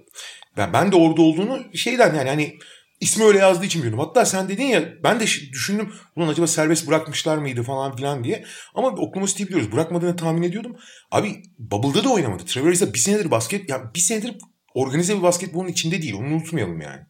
Ben, 0.56 0.72
ben 0.72 0.92
de 0.92 0.96
orada 0.96 1.22
olduğunu 1.22 1.64
şeyden 1.74 2.14
yani 2.14 2.28
hani 2.28 2.58
ismi 3.02 3.24
öyle 3.24 3.38
yazdığı 3.38 3.64
için 3.64 3.82
biliyordum. 3.82 4.06
Hatta 4.06 4.24
sen 4.24 4.48
dedin 4.48 4.64
ya 4.64 4.82
ben 5.04 5.20
de 5.20 5.24
düşündüm 5.24 5.92
ulan 6.16 6.28
acaba 6.28 6.46
serbest 6.46 6.88
bırakmışlar 6.88 7.38
mıydı 7.38 7.62
falan 7.62 7.96
filan 7.96 8.24
diye. 8.24 8.44
Ama 8.74 8.88
Oklahoma 8.88 9.26
City'yi 9.26 9.48
biliyoruz. 9.48 9.72
Bırakmadığını 9.72 10.16
tahmin 10.16 10.42
ediyordum. 10.42 10.76
Abi 11.10 11.42
Bubble'da 11.58 12.04
da 12.04 12.08
oynamadı. 12.08 12.44
Trevor 12.44 12.68
Ariza 12.68 12.94
bir 12.94 12.98
senedir 12.98 13.30
basket 13.30 13.70
yani 13.70 13.82
bir 13.94 14.00
senedir 14.00 14.34
organize 14.74 15.16
bir 15.16 15.22
basketbolun 15.22 15.68
içinde 15.68 16.02
değil. 16.02 16.14
Onu 16.14 16.26
unutmayalım 16.26 16.80
yani. 16.80 17.00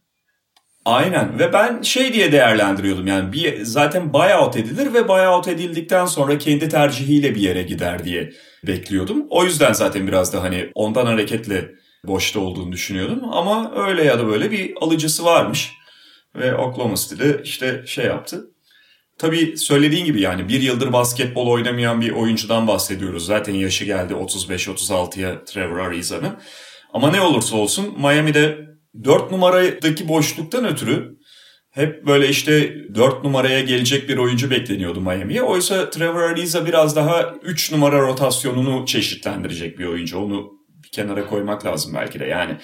Aynen 0.85 1.39
ve 1.39 1.53
ben 1.53 1.81
şey 1.81 2.13
diye 2.13 2.31
değerlendiriyordum 2.31 3.07
yani 3.07 3.33
bir 3.33 3.63
zaten 3.63 4.13
buyout 4.13 4.57
edilir 4.57 4.93
ve 4.93 5.07
buyout 5.07 5.47
edildikten 5.47 6.05
sonra 6.05 6.37
kendi 6.37 6.69
tercihiyle 6.69 7.35
bir 7.35 7.41
yere 7.41 7.63
gider 7.63 8.03
diye 8.03 8.29
bekliyordum. 8.67 9.25
O 9.29 9.43
yüzden 9.43 9.73
zaten 9.73 10.07
biraz 10.07 10.33
da 10.33 10.43
hani 10.43 10.69
ondan 10.75 11.05
hareketle 11.05 11.71
boşta 12.07 12.39
olduğunu 12.39 12.71
düşünüyordum 12.71 13.19
ama 13.31 13.71
öyle 13.75 14.03
ya 14.03 14.19
da 14.19 14.27
böyle 14.27 14.51
bir 14.51 14.73
alıcısı 14.81 15.25
varmış 15.25 15.71
ve 16.35 16.55
Oklahoma 16.55 16.95
City'de 16.95 17.41
işte 17.43 17.83
şey 17.85 18.05
yaptı. 18.05 18.49
Tabii 19.17 19.57
söylediğin 19.57 20.05
gibi 20.05 20.21
yani 20.21 20.49
bir 20.49 20.61
yıldır 20.61 20.93
basketbol 20.93 21.47
oynamayan 21.47 22.01
bir 22.01 22.11
oyuncudan 22.11 22.67
bahsediyoruz. 22.67 23.25
Zaten 23.25 23.53
yaşı 23.53 23.85
geldi 23.85 24.13
35-36'ya 24.13 25.43
Trevor 25.45 25.79
Ariza'nın. 25.79 26.33
Ama 26.93 27.11
ne 27.11 27.21
olursa 27.21 27.55
olsun 27.55 27.93
Miami'de 27.99 28.67
4 29.03 29.31
numaradaki 29.31 30.07
boşluktan 30.07 30.65
ötürü 30.65 31.17
hep 31.71 32.05
böyle 32.05 32.29
işte 32.29 32.75
4 32.95 33.23
numaraya 33.23 33.61
gelecek 33.61 34.09
bir 34.09 34.17
oyuncu 34.17 34.51
bekleniyordu 34.51 35.01
Miami'ye. 35.01 35.41
Oysa 35.41 35.89
Trevor 35.89 36.21
Ariza 36.21 36.65
biraz 36.65 36.95
daha 36.95 37.33
3 37.43 37.71
numara 37.71 37.99
rotasyonunu 37.99 38.85
çeşitlendirecek 38.85 39.79
bir 39.79 39.85
oyuncu. 39.85 40.19
Onu 40.19 40.51
bir 40.83 40.89
kenara 40.89 41.27
koymak 41.27 41.65
lazım 41.65 41.93
belki 41.95 42.19
de. 42.19 42.25
Yani 42.25 42.57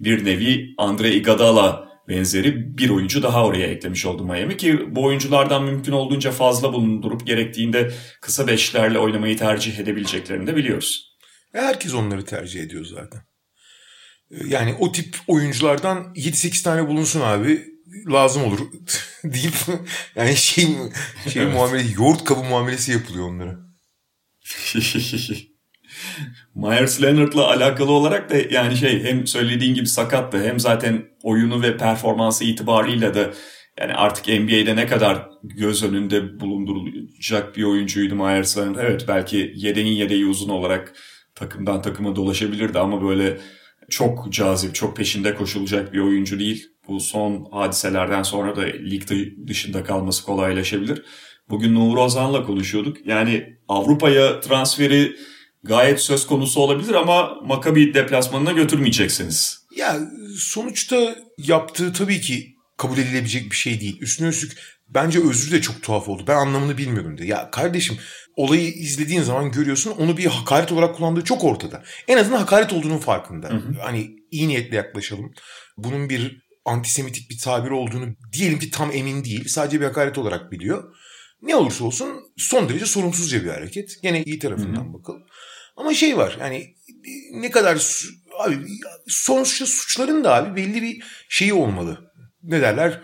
bir 0.00 0.24
nevi 0.24 0.74
Andre 0.78 1.10
Iguodala 1.12 1.88
benzeri 2.08 2.78
bir 2.78 2.90
oyuncu 2.90 3.22
daha 3.22 3.44
oraya 3.44 3.66
eklemiş 3.66 4.06
oldu 4.06 4.24
Miami 4.24 4.56
ki 4.56 4.86
bu 4.96 5.04
oyunculardan 5.04 5.64
mümkün 5.64 5.92
olduğunca 5.92 6.30
fazla 6.30 6.72
bulundurup 6.72 7.26
gerektiğinde 7.26 7.92
kısa 8.20 8.46
beşlerle 8.46 8.98
oynamayı 8.98 9.36
tercih 9.36 9.78
edebileceklerini 9.78 10.46
de 10.46 10.56
biliyoruz. 10.56 11.16
Ve 11.54 11.60
herkes 11.60 11.94
onları 11.94 12.24
tercih 12.24 12.62
ediyor 12.62 12.84
zaten. 12.84 13.20
Ee, 14.30 14.36
Yani 14.46 14.74
o 14.78 14.92
tip 14.92 15.16
oyunculardan 15.26 16.12
7-8 16.14 16.62
tane 16.62 16.88
bulunsun 16.88 17.20
abi 17.20 17.64
lazım 18.06 18.44
olur 18.44 18.58
deyip 19.24 19.54
yani 20.16 20.36
şey 20.36 20.68
şey 21.32 21.46
muamele 21.46 21.88
yoğurt 21.98 22.24
kabı 22.24 22.44
muamelesi 22.44 22.92
yapılıyor 22.92 23.28
onlara. 23.28 23.58
Myers 26.54 27.02
Leonard'la 27.02 27.50
alakalı 27.50 27.92
olarak 27.92 28.30
da 28.30 28.36
yani 28.50 28.76
şey 28.76 29.04
hem 29.04 29.26
söylediğin 29.26 29.74
gibi 29.74 29.86
sakattı 29.86 30.42
hem 30.42 30.60
zaten 30.60 31.04
oyunu 31.22 31.62
ve 31.62 31.76
performansı 31.76 32.44
itibarıyla 32.44 33.14
da 33.14 33.30
yani 33.80 33.94
artık 33.94 34.28
NBA'de 34.28 34.76
ne 34.76 34.86
kadar 34.86 35.28
göz 35.42 35.82
önünde 35.82 36.40
bulundurulacak 36.40 37.56
bir 37.56 37.62
oyuncuydu 37.62 38.14
Myers 38.14 38.58
Leonard. 38.58 38.78
Evet 38.78 39.04
belki 39.08 39.52
yedeğin 39.56 39.96
yedeği 39.96 40.26
uzun 40.26 40.48
olarak 40.48 40.92
takımdan 41.34 41.82
takıma 41.82 42.16
dolaşabilirdi 42.16 42.78
ama 42.78 43.02
böyle 43.02 43.38
çok 43.90 44.32
cazip, 44.32 44.74
çok 44.74 44.96
peşinde 44.96 45.34
koşulacak 45.34 45.92
bir 45.92 45.98
oyuncu 45.98 46.38
değil. 46.38 46.66
Bu 46.88 47.00
son 47.00 47.48
hadiselerden 47.52 48.22
sonra 48.22 48.56
da 48.56 48.62
lig 48.62 49.02
dışında 49.46 49.84
kalması 49.84 50.24
kolaylaşabilir. 50.24 51.02
Bugün 51.50 51.74
Nur 51.74 51.96
Ozan'la 51.96 52.42
konuşuyorduk. 52.42 53.06
Yani 53.06 53.56
Avrupa'ya 53.68 54.40
transferi 54.40 55.16
gayet 55.68 56.00
söz 56.00 56.26
konusu 56.26 56.60
olabilir 56.60 56.94
ama 56.94 57.34
Maccabi 57.44 57.94
deplasmanına 57.94 58.52
götürmeyeceksiniz. 58.52 59.66
Ya 59.76 60.00
sonuçta 60.38 61.16
yaptığı 61.38 61.92
tabii 61.92 62.20
ki 62.20 62.56
kabul 62.76 62.98
edilebilecek 62.98 63.50
bir 63.50 63.56
şey 63.56 63.80
değil. 63.80 64.00
Üstüne 64.00 64.28
üstlük 64.28 64.58
bence 64.88 65.20
özrü 65.28 65.52
de 65.52 65.60
çok 65.60 65.82
tuhaf 65.82 66.08
oldu. 66.08 66.24
Ben 66.26 66.36
anlamını 66.36 66.78
bilmiyorum 66.78 67.18
de. 67.18 67.24
Ya 67.24 67.50
kardeşim 67.50 67.98
olayı 68.36 68.68
izlediğin 68.68 69.22
zaman 69.22 69.50
görüyorsun 69.50 69.90
onu 69.90 70.16
bir 70.16 70.26
hakaret 70.26 70.72
olarak 70.72 70.96
kullandığı 70.96 71.24
çok 71.24 71.44
ortada. 71.44 71.82
En 72.08 72.18
azından 72.18 72.38
hakaret 72.38 72.72
olduğunun 72.72 72.98
farkında. 72.98 73.48
Hı 73.48 73.54
hı. 73.54 73.72
Hani 73.82 74.10
iyi 74.30 74.48
niyetle 74.48 74.76
yaklaşalım. 74.76 75.32
Bunun 75.76 76.08
bir 76.08 76.46
antisemitik 76.64 77.30
bir 77.30 77.38
tabir 77.38 77.70
olduğunu 77.70 78.06
diyelim 78.32 78.58
ki 78.58 78.70
tam 78.70 78.90
emin 78.92 79.24
değil. 79.24 79.48
Sadece 79.48 79.80
bir 79.80 79.86
hakaret 79.86 80.18
olarak 80.18 80.52
biliyor. 80.52 80.94
Ne 81.42 81.56
olursa 81.56 81.84
olsun 81.84 82.08
son 82.36 82.68
derece 82.68 82.86
sorumsuzca 82.86 83.44
bir 83.44 83.48
hareket. 83.48 84.02
Gene 84.02 84.22
iyi 84.22 84.38
tarafından 84.38 84.84
Hı-hı. 84.84 84.94
bakalım. 84.94 85.22
Ama 85.76 85.94
şey 85.94 86.16
var 86.16 86.36
yani 86.40 86.74
ne 87.32 87.50
kadar 87.50 87.86
abi 88.38 88.58
sonuçta 89.08 89.66
suçların 89.66 90.24
da 90.24 90.34
abi 90.34 90.56
belli 90.56 90.82
bir 90.82 91.02
şeyi 91.28 91.54
olmalı. 91.54 92.12
Ne 92.42 92.60
derler? 92.60 93.02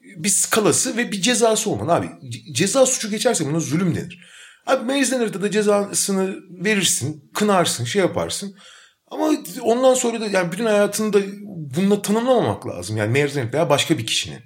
Bir 0.00 0.28
skalası 0.28 0.96
ve 0.96 1.12
bir 1.12 1.22
cezası 1.22 1.70
olmalı 1.70 1.92
abi. 1.92 2.08
Ceza 2.52 2.86
suçu 2.86 3.10
geçerse 3.10 3.46
buna 3.46 3.60
zulüm 3.60 3.94
denir. 3.94 4.18
Abi 4.66 4.84
Meclis 4.84 5.12
da 5.12 5.50
cezasını 5.50 6.36
verirsin, 6.64 7.30
kınarsın, 7.34 7.84
şey 7.84 8.02
yaparsın. 8.02 8.56
Ama 9.06 9.30
ondan 9.60 9.94
sonra 9.94 10.20
da 10.20 10.26
yani 10.26 10.52
bütün 10.52 10.64
hayatında 10.64 11.20
bununla 11.76 12.02
tanımlamamak 12.02 12.66
lazım. 12.66 12.96
Yani 12.96 13.12
Meclis 13.12 13.52
veya 13.52 13.70
başka 13.70 13.98
bir 13.98 14.06
kişinin. 14.06 14.40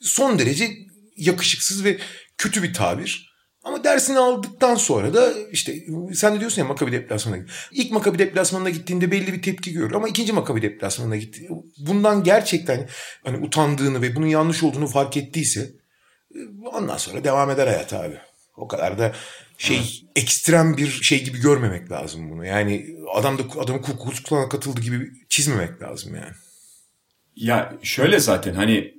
Son 0.00 0.38
derece 0.38 0.70
yakışıksız 1.16 1.84
ve 1.84 1.98
kötü 2.38 2.62
bir 2.62 2.74
tabir. 2.74 3.27
Ama 3.68 3.84
dersini 3.84 4.18
aldıktan 4.18 4.74
sonra 4.74 5.14
da 5.14 5.32
işte 5.52 5.74
sen 6.14 6.34
de 6.34 6.40
diyorsun 6.40 6.62
ya 6.62 6.68
Makabi 6.68 6.92
deplasmanına 6.92 7.44
İlk 7.72 7.92
Makabi 7.92 8.18
deplasmanına 8.18 8.70
gittiğinde 8.70 9.10
belli 9.10 9.32
bir 9.32 9.42
tepki 9.42 9.72
görür 9.72 9.92
ama 9.92 10.08
ikinci 10.08 10.32
Makabi 10.32 10.62
deplasmanına 10.62 11.16
gitti. 11.16 11.48
Bundan 11.78 12.24
gerçekten 12.24 12.88
hani 13.24 13.46
utandığını 13.46 14.02
ve 14.02 14.16
bunun 14.16 14.26
yanlış 14.26 14.62
olduğunu 14.62 14.86
fark 14.86 15.16
ettiyse 15.16 15.70
ondan 16.72 16.96
sonra 16.96 17.24
devam 17.24 17.50
eder 17.50 17.66
hayat 17.66 17.92
abi. 17.92 18.18
O 18.56 18.68
kadar 18.68 18.98
da 18.98 19.12
şey 19.58 19.76
evet. 19.76 19.88
ekstrem 20.16 20.76
bir 20.76 20.90
şey 20.90 21.24
gibi 21.24 21.40
görmemek 21.40 21.90
lazım 21.90 22.30
bunu. 22.30 22.46
Yani 22.46 22.96
adam 23.14 23.38
da 23.38 23.42
adamı 23.60 23.82
kukukluklarına 23.82 24.48
katıldı 24.48 24.80
gibi 24.80 25.10
çizmemek 25.28 25.82
lazım 25.82 26.14
yani. 26.14 26.34
Ya 27.36 27.74
şöyle 27.82 28.20
zaten 28.20 28.54
hani 28.54 28.97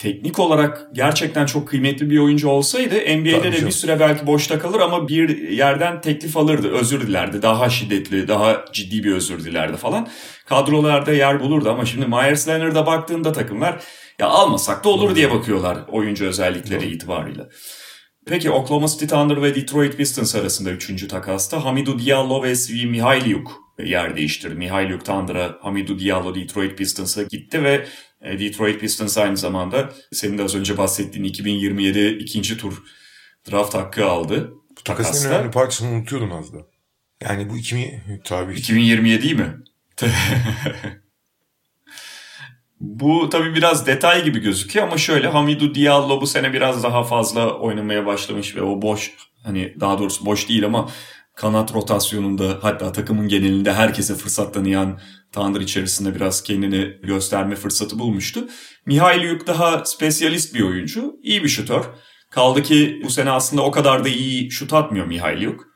teknik 0.00 0.38
olarak 0.38 0.86
gerçekten 0.92 1.46
çok 1.46 1.68
kıymetli 1.68 2.10
bir 2.10 2.18
oyuncu 2.18 2.48
olsaydı 2.48 2.94
NBA'de 2.94 3.40
Tabii 3.40 3.52
de 3.52 3.66
bir 3.66 3.70
süre 3.70 4.00
belki 4.00 4.26
boşta 4.26 4.58
kalır 4.58 4.80
ama 4.80 5.08
bir 5.08 5.48
yerden 5.48 6.00
teklif 6.00 6.36
alırdı, 6.36 6.70
özür 6.70 7.00
dilerdi. 7.00 7.42
Daha 7.42 7.70
şiddetli, 7.70 8.28
daha 8.28 8.64
ciddi 8.72 9.04
bir 9.04 9.12
özür 9.12 9.44
dilerdi 9.44 9.76
falan. 9.76 10.08
Kadrolarda 10.46 11.12
yer 11.12 11.40
bulurdu 11.40 11.70
ama 11.70 11.84
şimdi 11.84 12.06
Myers 12.06 12.48
Leonard'a 12.48 12.86
baktığında 12.86 13.32
takımlar 13.32 13.82
ya 14.18 14.26
almasak 14.26 14.84
da 14.84 14.88
olur 14.88 15.14
diye 15.14 15.30
bakıyorlar 15.30 15.78
oyuncu 15.88 16.26
özellikleri 16.26 16.80
Doğru. 16.80 16.90
itibarıyla. 16.90 17.48
Peki 18.26 18.50
Oklahoma 18.50 18.88
City 18.88 19.06
Thunder 19.06 19.42
ve 19.42 19.54
Detroit 19.54 19.96
Pistons 19.96 20.34
arasında 20.34 20.70
üçüncü 20.70 21.08
takasta 21.08 21.64
Hamidou 21.64 21.98
Diallo 21.98 22.42
ve 22.42 22.54
Svi 22.54 22.86
Mihailyuk 22.86 23.60
yer 23.84 24.16
değiştirdi. 24.16 24.54
Mihailyuk 24.54 25.04
Thunder'a, 25.04 25.58
Hamidou 25.62 25.98
Diallo 25.98 26.34
Detroit 26.34 26.78
Pistons'a 26.78 27.22
gitti 27.22 27.64
ve 27.64 27.86
Detroit 28.22 28.80
Pistons 28.80 29.18
aynı 29.18 29.36
zamanda 29.36 29.92
senin 30.12 30.38
de 30.38 30.42
az 30.42 30.54
önce 30.54 30.78
bahsettiğin 30.78 31.24
2027 31.24 32.08
ikinci 32.08 32.56
tur 32.56 32.82
draft 33.50 33.74
hakkı 33.74 34.06
aldı. 34.06 34.52
Bu 34.78 34.82
takasın 34.84 35.28
en 35.28 35.34
önemli 35.34 35.50
parçasını 35.50 35.90
unutuyordum 35.90 36.32
az 36.32 36.54
da. 36.54 36.58
Yani 37.22 37.50
bu 37.50 37.56
2000, 37.56 38.02
tabii. 38.24 38.54
2027 38.54 39.34
mi? 39.34 39.56
bu 42.80 43.28
tabii 43.30 43.54
biraz 43.54 43.86
detay 43.86 44.24
gibi 44.24 44.38
gözüküyor 44.38 44.86
ama 44.86 44.98
şöyle 44.98 45.28
Hamidou 45.28 45.74
Diallo 45.74 46.20
bu 46.20 46.26
sene 46.26 46.52
biraz 46.52 46.82
daha 46.82 47.02
fazla 47.02 47.58
oynamaya 47.58 48.06
başlamış 48.06 48.56
ve 48.56 48.62
o 48.62 48.82
boş 48.82 49.12
hani 49.42 49.74
daha 49.80 49.98
doğrusu 49.98 50.26
boş 50.26 50.48
değil 50.48 50.64
ama 50.64 50.90
kanat 51.40 51.74
rotasyonunda 51.74 52.58
hatta 52.62 52.92
takımın 52.92 53.28
genelinde 53.28 53.72
herkese 53.72 54.14
fırsat 54.14 54.54
tanıyan 54.54 55.00
Tanrı 55.32 55.62
içerisinde 55.62 56.14
biraz 56.14 56.42
kendini 56.42 56.96
gösterme 57.02 57.56
fırsatı 57.56 57.98
bulmuştu. 57.98 58.48
Mihail 58.86 59.22
Yuk 59.22 59.46
daha 59.46 59.84
spesyalist 59.84 60.54
bir 60.54 60.60
oyuncu. 60.60 61.16
iyi 61.22 61.44
bir 61.44 61.48
şutör. 61.48 61.84
Kaldı 62.30 62.62
ki 62.62 63.00
bu 63.04 63.10
sene 63.10 63.30
aslında 63.30 63.62
o 63.62 63.70
kadar 63.70 64.04
da 64.04 64.08
iyi 64.08 64.50
şut 64.50 64.72
atmıyor 64.72 65.06
Mihail 65.06 65.42
Yuk. 65.42 65.66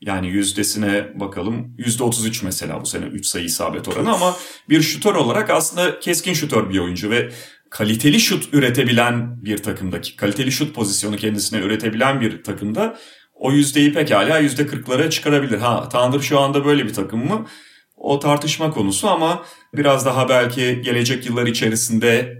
Yani 0.00 0.28
yüzdesine 0.28 1.20
bakalım. 1.20 1.74
Yüzde 1.78 2.02
33 2.02 2.42
mesela 2.42 2.80
bu 2.80 2.86
sene 2.86 3.04
3 3.04 3.26
sayı 3.26 3.44
isabet 3.44 3.88
oranı 3.88 4.12
ama 4.12 4.36
bir 4.68 4.82
şutör 4.82 5.14
olarak 5.14 5.50
aslında 5.50 6.00
keskin 6.00 6.34
şutör 6.34 6.70
bir 6.70 6.78
oyuncu 6.78 7.10
ve 7.10 7.30
kaliteli 7.70 8.20
şut 8.20 8.54
üretebilen 8.54 9.44
bir 9.44 9.58
takımdaki, 9.58 10.16
kaliteli 10.16 10.52
şut 10.52 10.74
pozisyonu 10.74 11.16
kendisine 11.16 11.60
üretebilen 11.60 12.20
bir 12.20 12.42
takımda 12.42 12.98
o 13.40 13.52
yüzdeyi 13.52 13.92
pekala 13.92 14.38
yüzde 14.38 14.66
kırklara 14.66 15.10
çıkarabilir. 15.10 15.58
Ha 15.58 15.88
Tanrı 15.88 16.22
şu 16.22 16.40
anda 16.40 16.64
böyle 16.64 16.84
bir 16.84 16.94
takım 16.94 17.28
mı? 17.28 17.46
O 17.96 18.18
tartışma 18.18 18.70
konusu 18.70 19.08
ama 19.08 19.44
biraz 19.74 20.06
daha 20.06 20.28
belki 20.28 20.82
gelecek 20.82 21.26
yıllar 21.26 21.46
içerisinde 21.46 22.36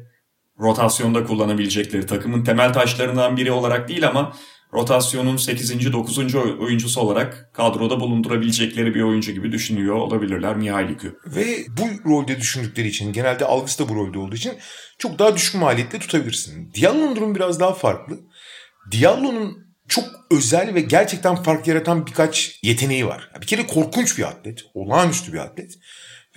rotasyonda 0.60 1.24
kullanabilecekleri 1.24 2.06
takımın 2.06 2.44
temel 2.44 2.72
taşlarından 2.72 3.36
biri 3.36 3.52
olarak 3.52 3.88
değil 3.88 4.08
ama 4.08 4.32
rotasyonun 4.74 5.36
8. 5.36 5.92
9. 5.92 6.34
oyuncusu 6.34 7.00
olarak 7.00 7.50
kadroda 7.54 8.00
bulundurabilecekleri 8.00 8.94
bir 8.94 9.02
oyuncu 9.02 9.32
gibi 9.32 9.52
düşünüyor 9.52 9.94
olabilirler 9.94 10.56
Mihailik'i. 10.56 11.12
Ve 11.26 11.46
bu 11.78 12.10
rolde 12.10 12.40
düşündükleri 12.40 12.88
için 12.88 13.12
genelde 13.12 13.44
algısı 13.44 13.84
da 13.84 13.88
bu 13.88 13.94
rolde 13.94 14.18
olduğu 14.18 14.36
için 14.36 14.52
çok 14.98 15.18
daha 15.18 15.34
düşük 15.34 15.54
maliyetle 15.54 15.98
tutabilirsin. 15.98 16.72
Diallo'nun 16.74 17.16
durumu 17.16 17.34
biraz 17.34 17.60
daha 17.60 17.72
farklı. 17.72 18.18
Diallo'nun 18.92 19.69
çok 19.90 20.04
özel 20.30 20.74
ve 20.74 20.80
gerçekten 20.80 21.42
fark 21.42 21.68
yaratan 21.68 22.06
birkaç 22.06 22.58
yeteneği 22.62 23.06
var. 23.06 23.30
Bir 23.40 23.46
kere 23.46 23.66
korkunç 23.66 24.18
bir 24.18 24.22
atlet. 24.22 24.60
Olağanüstü 24.74 25.32
bir 25.32 25.38
atlet. 25.38 25.78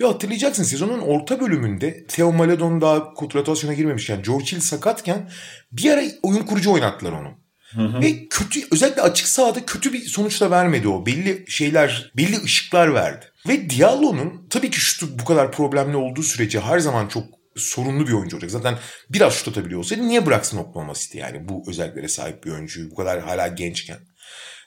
Ve 0.00 0.06
hatırlayacaksın 0.06 0.62
sezonun 0.62 0.98
orta 0.98 1.40
bölümünde 1.40 2.06
Theo 2.06 2.32
Maledon 2.32 2.80
daha 2.80 2.96
rotasyona 3.34 3.74
girmemişken 3.74 4.22
George 4.22 4.44
Hill 4.44 4.60
sakatken 4.60 5.30
bir 5.72 5.90
ara 5.90 6.02
oyun 6.22 6.42
kurucu 6.42 6.72
oynattılar 6.72 7.12
onu. 7.12 7.28
Hı 7.74 7.82
hı. 7.82 8.02
Ve 8.02 8.28
kötü 8.28 8.60
özellikle 8.72 9.02
açık 9.02 9.28
sahada 9.28 9.66
kötü 9.66 9.92
bir 9.92 10.00
sonuç 10.00 10.40
da 10.40 10.50
vermedi 10.50 10.88
o. 10.88 11.06
Belli 11.06 11.44
şeyler, 11.48 12.12
belli 12.16 12.42
ışıklar 12.42 12.94
verdi. 12.94 13.26
Ve 13.48 13.70
Diallo'nun 13.70 14.46
tabii 14.50 14.70
ki 14.70 14.80
şutu 14.80 15.18
bu 15.18 15.24
kadar 15.24 15.52
problemli 15.52 15.96
olduğu 15.96 16.22
sürece 16.22 16.60
her 16.60 16.78
zaman 16.78 17.08
çok 17.08 17.24
sorunlu 17.56 18.06
bir 18.06 18.12
oyuncu 18.12 18.36
olacak. 18.36 18.50
Zaten 18.50 18.78
biraz 19.10 19.34
şut 19.34 19.48
atabiliyor 19.48 19.80
olsaydı 19.80 20.08
niye 20.08 20.26
bıraksın 20.26 20.58
Oklahoma 20.58 20.94
City 20.94 21.18
yani 21.18 21.48
bu 21.48 21.64
özelliklere 21.68 22.08
sahip 22.08 22.44
bir 22.44 22.50
oyuncuyu 22.50 22.90
bu 22.90 22.94
kadar 22.94 23.20
hala 23.20 23.48
gençken. 23.48 23.98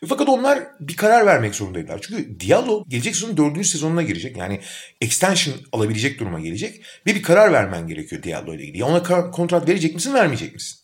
Fakat 0.08 0.30
onlar 0.30 0.60
bir 0.80 0.96
karar 0.96 1.26
vermek 1.26 1.56
zorundaydılar. 1.56 2.00
Çünkü 2.02 2.40
Diallo 2.40 2.84
gelecek 2.88 3.16
sezonun 3.16 3.38
dördüncü 3.38 3.68
sezonuna 3.68 4.04
girecek. 4.04 4.38
Yani 4.38 4.62
extension 5.02 5.56
alabilecek 5.72 6.20
duruma 6.20 6.40
gelecek. 6.40 6.86
Ve 7.08 7.16
bir 7.16 7.24
karar 7.24 7.54
vermen 7.54 7.88
gerekiyor 7.88 8.24
Diallo 8.24 8.56
ile 8.56 8.64
ilgili. 8.64 8.84
Ona 8.84 9.32
kontrat 9.32 9.70
verecek 9.70 9.96
misin 9.96 10.14
vermeyecek 10.14 10.54
misin? 10.54 10.80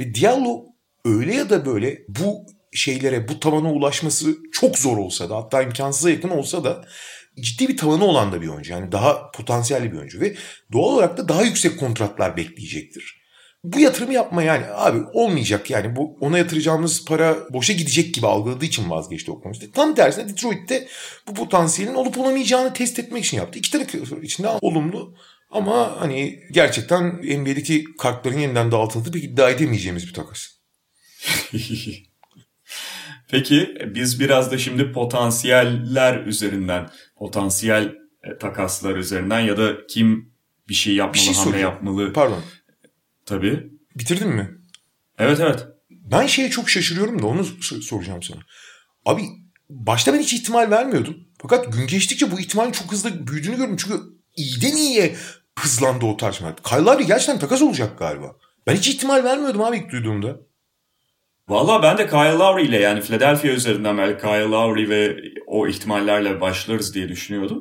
Ve 0.00 0.14
Diallo 0.14 0.64
öyle 1.04 1.34
ya 1.34 1.50
da 1.50 1.66
böyle 1.66 1.98
bu 2.08 2.46
şeylere 2.72 3.28
bu 3.28 3.40
tavana 3.40 3.72
ulaşması 3.72 4.36
çok 4.52 4.78
zor 4.78 4.96
olsa 4.96 5.30
da 5.30 5.36
hatta 5.36 5.62
imkansıza 5.62 6.10
yakın 6.10 6.30
olsa 6.30 6.64
da 6.64 6.84
ciddi 7.40 7.68
bir 7.68 7.76
tavanı 7.76 8.04
olan 8.04 8.32
da 8.32 8.42
bir 8.42 8.48
oyuncu. 8.48 8.72
Yani 8.72 8.92
daha 8.92 9.30
potansiyelli 9.30 9.92
bir 9.92 9.98
oyuncu 9.98 10.20
ve 10.20 10.34
doğal 10.72 10.94
olarak 10.94 11.18
da 11.18 11.28
daha 11.28 11.42
yüksek 11.42 11.80
kontratlar 11.80 12.36
bekleyecektir. 12.36 13.20
Bu 13.64 13.80
yatırımı 13.80 14.12
yapma 14.12 14.42
yani 14.42 14.66
abi 14.66 14.98
olmayacak 15.12 15.70
yani 15.70 15.96
bu 15.96 16.18
ona 16.20 16.38
yatıracağımız 16.38 17.04
para 17.04 17.36
boşa 17.52 17.72
gidecek 17.72 18.14
gibi 18.14 18.26
algıladığı 18.26 18.64
için 18.64 18.90
vazgeçti 18.90 19.30
o 19.30 19.40
konuda. 19.40 19.58
Tam 19.74 19.94
tersine 19.94 20.28
Detroit'te 20.28 20.88
bu 21.28 21.34
potansiyelin 21.34 21.94
olup 21.94 22.18
olamayacağını 22.18 22.72
test 22.72 22.98
etmek 22.98 23.24
için 23.24 23.36
yaptı. 23.36 23.58
İki 23.58 23.70
taraf 23.70 24.22
için 24.22 24.44
de 24.44 24.48
olumlu 24.48 25.14
ama 25.50 26.00
hani 26.00 26.40
gerçekten 26.50 27.06
NBA'deki 27.12 27.84
kartların 27.98 28.38
yeniden 28.38 28.72
dağıtıldığı 28.72 29.12
bir 29.12 29.22
iddia 29.22 29.50
edemeyeceğimiz 29.50 30.08
bir 30.08 30.14
takas. 30.14 30.48
Peki 33.30 33.74
biz 33.86 34.20
biraz 34.20 34.52
da 34.52 34.58
şimdi 34.58 34.92
potansiyeller 34.92 36.26
üzerinden, 36.26 36.90
potansiyel 37.16 37.94
e, 38.24 38.38
takaslar 38.38 38.96
üzerinden 38.96 39.40
ya 39.40 39.56
da 39.56 39.86
kim 39.86 40.32
bir 40.68 40.74
şey 40.74 40.94
yapmalı, 40.94 41.14
bir 41.14 41.34
şey 41.34 41.34
hamle 41.34 41.58
yapmalı. 41.58 42.12
Pardon. 42.12 42.42
Tabii. 43.26 43.70
Bitirdin 43.98 44.28
mi? 44.28 44.50
Evet 45.18 45.40
evet. 45.40 45.66
Ben 45.90 46.26
şeye 46.26 46.50
çok 46.50 46.70
şaşırıyorum 46.70 47.22
da 47.22 47.26
onu 47.26 47.44
soracağım 47.82 48.22
sana. 48.22 48.40
Abi 49.06 49.22
başta 49.68 50.12
ben 50.12 50.18
hiç 50.18 50.32
ihtimal 50.32 50.70
vermiyordum. 50.70 51.16
Fakat 51.42 51.72
gün 51.72 51.86
geçtikçe 51.86 52.30
bu 52.30 52.40
ihtimalin 52.40 52.72
çok 52.72 52.92
hızlı 52.92 53.26
büyüdüğünü 53.26 53.56
gördüm. 53.56 53.76
Çünkü 53.76 54.00
iyiden 54.36 54.76
iyiye 54.76 55.16
hızlandı 55.58 56.06
o 56.06 56.16
tartışma. 56.16 56.56
Kyle 56.56 56.80
Lowry 56.80 57.06
gerçekten 57.06 57.38
takas 57.38 57.62
olacak 57.62 57.98
galiba. 57.98 58.36
Ben 58.66 58.76
hiç 58.76 58.88
ihtimal 58.88 59.24
vermiyordum 59.24 59.62
abi 59.62 59.76
ilk 59.76 59.92
duyduğumda. 59.92 60.36
Valla 61.50 61.82
ben 61.82 61.98
de 61.98 62.06
Kyle 62.06 62.38
Lowry 62.38 62.64
ile 62.64 62.80
yani 62.80 63.00
Philadelphia 63.00 63.48
üzerinden 63.48 63.98
belki 63.98 64.20
Kyle 64.20 64.50
Lowry 64.50 64.88
ve 64.88 65.16
o 65.46 65.68
ihtimallerle 65.68 66.40
başlarız 66.40 66.94
diye 66.94 67.08
düşünüyordum. 67.08 67.58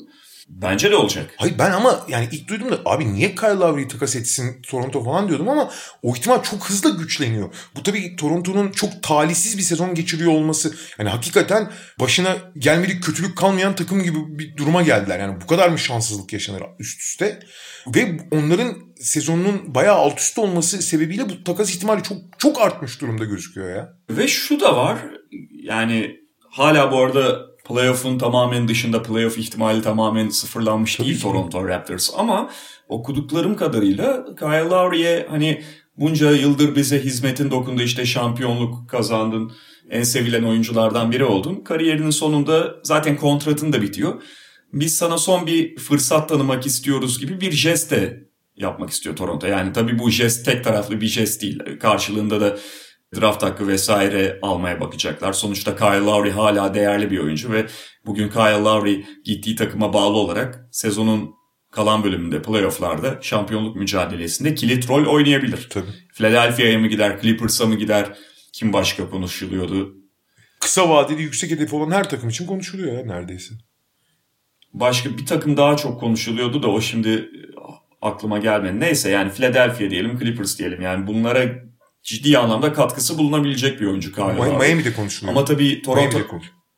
Bence 0.49 0.91
de 0.91 0.95
olacak. 0.95 1.33
Hayır 1.37 1.55
ben 1.59 1.71
ama 1.71 2.05
yani 2.07 2.29
ilk 2.31 2.47
duydum 2.47 2.71
da 2.71 2.79
abi 2.85 3.13
niye 3.13 3.35
Kyle 3.35 3.47
Lowry'i 3.47 3.87
takas 3.87 4.15
etsin 4.15 4.61
Toronto 4.61 5.03
falan 5.03 5.27
diyordum 5.27 5.49
ama 5.49 5.71
o 6.03 6.15
ihtimal 6.15 6.43
çok 6.43 6.69
hızlı 6.69 6.97
güçleniyor. 6.97 7.53
Bu 7.75 7.83
tabii 7.83 8.15
Toronto'nun 8.15 8.71
çok 8.71 9.03
talihsiz 9.03 9.57
bir 9.57 9.63
sezon 9.63 9.95
geçiriyor 9.95 10.31
olması. 10.31 10.73
Yani 10.99 11.09
hakikaten 11.09 11.71
başına 11.99 12.37
gelmedik 12.57 13.03
kötülük 13.03 13.37
kalmayan 13.37 13.75
takım 13.75 14.03
gibi 14.03 14.17
bir 14.39 14.57
duruma 14.57 14.81
geldiler. 14.81 15.19
Yani 15.19 15.41
bu 15.41 15.47
kadar 15.47 15.69
mı 15.69 15.79
şanssızlık 15.79 16.33
yaşanır 16.33 16.63
üst 16.79 17.01
üste? 17.01 17.39
Ve 17.95 18.17
onların 18.31 18.75
sezonunun 19.01 19.75
bayağı 19.75 19.95
alt 19.95 20.19
üst 20.19 20.39
olması 20.39 20.81
sebebiyle 20.81 21.29
bu 21.29 21.43
takas 21.43 21.69
ihtimali 21.69 22.03
çok 22.03 22.17
çok 22.37 22.61
artmış 22.61 23.01
durumda 23.01 23.25
gözüküyor 23.25 23.75
ya. 23.75 23.93
Ve 24.09 24.27
şu 24.27 24.59
da 24.59 24.77
var 24.77 24.97
yani 25.51 26.15
hala 26.49 26.91
bu 26.91 26.99
arada 26.99 27.48
playoff'un 27.69 28.17
tamamen 28.17 28.67
dışında 28.67 29.03
playoff 29.03 29.37
ihtimali 29.37 29.81
tamamen 29.81 30.29
sıfırlanmış 30.29 30.95
Tabii 30.95 31.07
değil 31.07 31.17
ki. 31.17 31.23
Toronto 31.23 31.67
Raptors 31.67 32.09
ama 32.17 32.49
okuduklarım 32.89 33.55
kadarıyla 33.55 34.25
Kyle 34.39 34.69
Lowry'e 34.69 35.27
hani 35.29 35.61
bunca 35.97 36.31
yıldır 36.31 36.75
bize 36.75 36.99
hizmetin 36.99 37.51
dokundu 37.51 37.81
işte 37.81 38.05
şampiyonluk 38.05 38.89
kazandın 38.89 39.51
en 39.89 40.03
sevilen 40.03 40.43
oyunculardan 40.43 41.11
biri 41.11 41.25
oldun. 41.25 41.55
Kariyerinin 41.55 42.09
sonunda 42.09 42.75
zaten 42.83 43.17
kontratın 43.17 43.73
da 43.73 43.81
bitiyor. 43.81 44.21
Biz 44.73 44.97
sana 44.97 45.17
son 45.17 45.47
bir 45.47 45.77
fırsat 45.77 46.29
tanımak 46.29 46.65
istiyoruz 46.65 47.19
gibi 47.19 47.41
bir 47.41 47.51
jest 47.51 47.91
de 47.91 48.29
yapmak 48.55 48.89
istiyor 48.89 49.15
Toronto. 49.15 49.47
Yani 49.47 49.73
tabii 49.73 49.99
bu 49.99 50.09
jest 50.09 50.45
tek 50.45 50.63
taraflı 50.63 51.01
bir 51.01 51.07
jest 51.07 51.41
değil. 51.41 51.59
Karşılığında 51.79 52.41
da 52.41 52.57
draft 53.15 53.43
hakkı 53.43 53.67
vesaire 53.67 54.39
almaya 54.41 54.81
bakacaklar. 54.81 55.33
Sonuçta 55.33 55.75
Kyle 55.75 56.05
Lowry 56.05 56.31
hala 56.31 56.73
değerli 56.73 57.11
bir 57.11 57.19
oyuncu 57.19 57.51
ve 57.51 57.65
bugün 58.05 58.29
Kyle 58.29 58.63
Lowry 58.63 59.05
gittiği 59.23 59.55
takıma 59.55 59.93
bağlı 59.93 60.17
olarak 60.17 60.67
sezonun 60.71 61.35
kalan 61.71 62.03
bölümünde 62.03 62.41
playofflarda 62.41 63.17
şampiyonluk 63.21 63.75
mücadelesinde 63.75 64.55
kilit 64.55 64.89
rol 64.89 65.05
oynayabilir. 65.05 65.67
Tabii. 65.69 65.91
Philadelphia'ya 66.13 66.79
mı 66.79 66.87
gider, 66.87 67.21
Clippers'a 67.21 67.65
mı 67.65 67.75
gider? 67.75 68.17
Kim 68.53 68.73
başka 68.73 69.09
konuşuluyordu? 69.09 69.95
Kısa 70.59 70.89
vadeli 70.89 71.21
yüksek 71.21 71.51
hedefi 71.51 71.75
olan 71.75 71.91
her 71.91 72.09
takım 72.09 72.29
için 72.29 72.45
konuşuluyor 72.45 72.97
ya 72.97 73.05
neredeyse. 73.05 73.53
Başka 74.73 75.17
bir 75.17 75.25
takım 75.25 75.57
daha 75.57 75.77
çok 75.77 75.99
konuşuluyordu 75.99 76.63
da 76.63 76.67
o 76.67 76.81
şimdi 76.81 77.29
aklıma 78.01 78.37
gelmedi. 78.39 78.79
Neyse 78.79 79.09
yani 79.09 79.31
Philadelphia 79.31 79.89
diyelim, 79.89 80.19
Clippers 80.19 80.59
diyelim. 80.59 80.81
Yani 80.81 81.07
bunlara 81.07 81.68
ciddi 82.03 82.37
anlamda 82.37 82.73
katkısı 82.73 83.17
bulunabilecek 83.17 83.81
bir 83.81 83.85
oyuncu 83.85 84.13
Kyle 84.13 84.33
Miami, 84.33 84.57
Miami'de 84.57 84.93
konuşuluyor. 84.93 85.37
Ama 85.37 85.45
tabii 85.45 85.81
Toronto... 85.81 86.17
Miami'de 86.17 86.27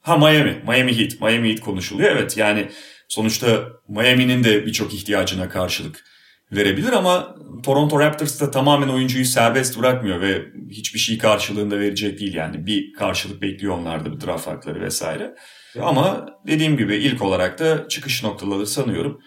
Ha 0.02 0.18
Miami. 0.18 0.64
Miami 0.68 1.00
Heat. 1.00 1.22
Miami 1.22 1.50
Heat 1.50 1.60
konuşuluyor. 1.60 2.12
Evet 2.12 2.38
yani 2.38 2.70
sonuçta 3.08 3.68
Miami'nin 3.88 4.44
de 4.44 4.66
birçok 4.66 4.94
ihtiyacına 4.94 5.50
karşılık 5.50 6.04
verebilir 6.52 6.92
ama 6.94 7.36
Toronto 7.64 8.00
Raptors 8.00 8.42
da 8.42 8.52
tamamen 8.52 8.88
oyuncuyu 8.88 9.26
serbest 9.26 9.80
bırakmıyor 9.80 10.22
ve 10.22 10.46
hiçbir 10.70 11.00
şey 11.00 11.18
karşılığında 11.18 11.80
verecek 11.80 12.20
değil 12.20 12.34
yani. 12.34 12.66
Bir 12.66 12.94
karşılık 12.94 13.42
bekliyor 13.42 13.78
onlarda 13.78 14.14
bir 14.14 14.26
draft 14.26 14.48
hakları 14.48 14.82
vesaire. 14.82 15.36
Ama 15.82 16.26
dediğim 16.48 16.78
gibi 16.78 16.96
ilk 16.96 17.22
olarak 17.22 17.60
da 17.60 17.88
çıkış 17.88 18.24
noktaları 18.24 18.68
sanıyorum. 18.68 19.20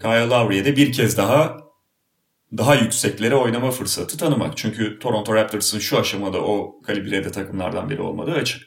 Kyle 0.00 0.28
Lowry'e 0.28 0.64
de 0.64 0.76
bir 0.76 0.92
kez 0.92 1.16
daha 1.16 1.56
daha 2.58 2.74
yükseklere 2.74 3.34
oynama 3.34 3.70
fırsatı 3.70 4.16
tanımak. 4.16 4.56
Çünkü 4.56 4.98
Toronto 4.98 5.34
Raptors'ın 5.34 5.78
şu 5.78 5.98
aşamada 5.98 6.40
o 6.40 6.82
kalibrede 6.82 7.32
takımlardan 7.32 7.90
biri 7.90 8.02
olmadığı 8.02 8.32
açık. 8.32 8.62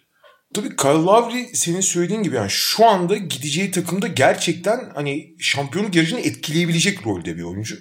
Tabii 0.53 0.75
Kyle 0.75 0.89
Lowry 0.89 1.45
senin 1.53 1.81
söylediğin 1.81 2.23
gibi 2.23 2.35
yani 2.35 2.49
şu 2.49 2.85
anda 2.85 3.17
gideceği 3.17 3.71
takımda 3.71 4.07
gerçekten 4.07 4.91
hani 4.95 5.35
şampiyonluk 5.39 5.95
yarışını 5.95 6.19
etkileyebilecek 6.19 7.07
rolde 7.07 7.37
bir 7.37 7.43
oyuncu. 7.43 7.75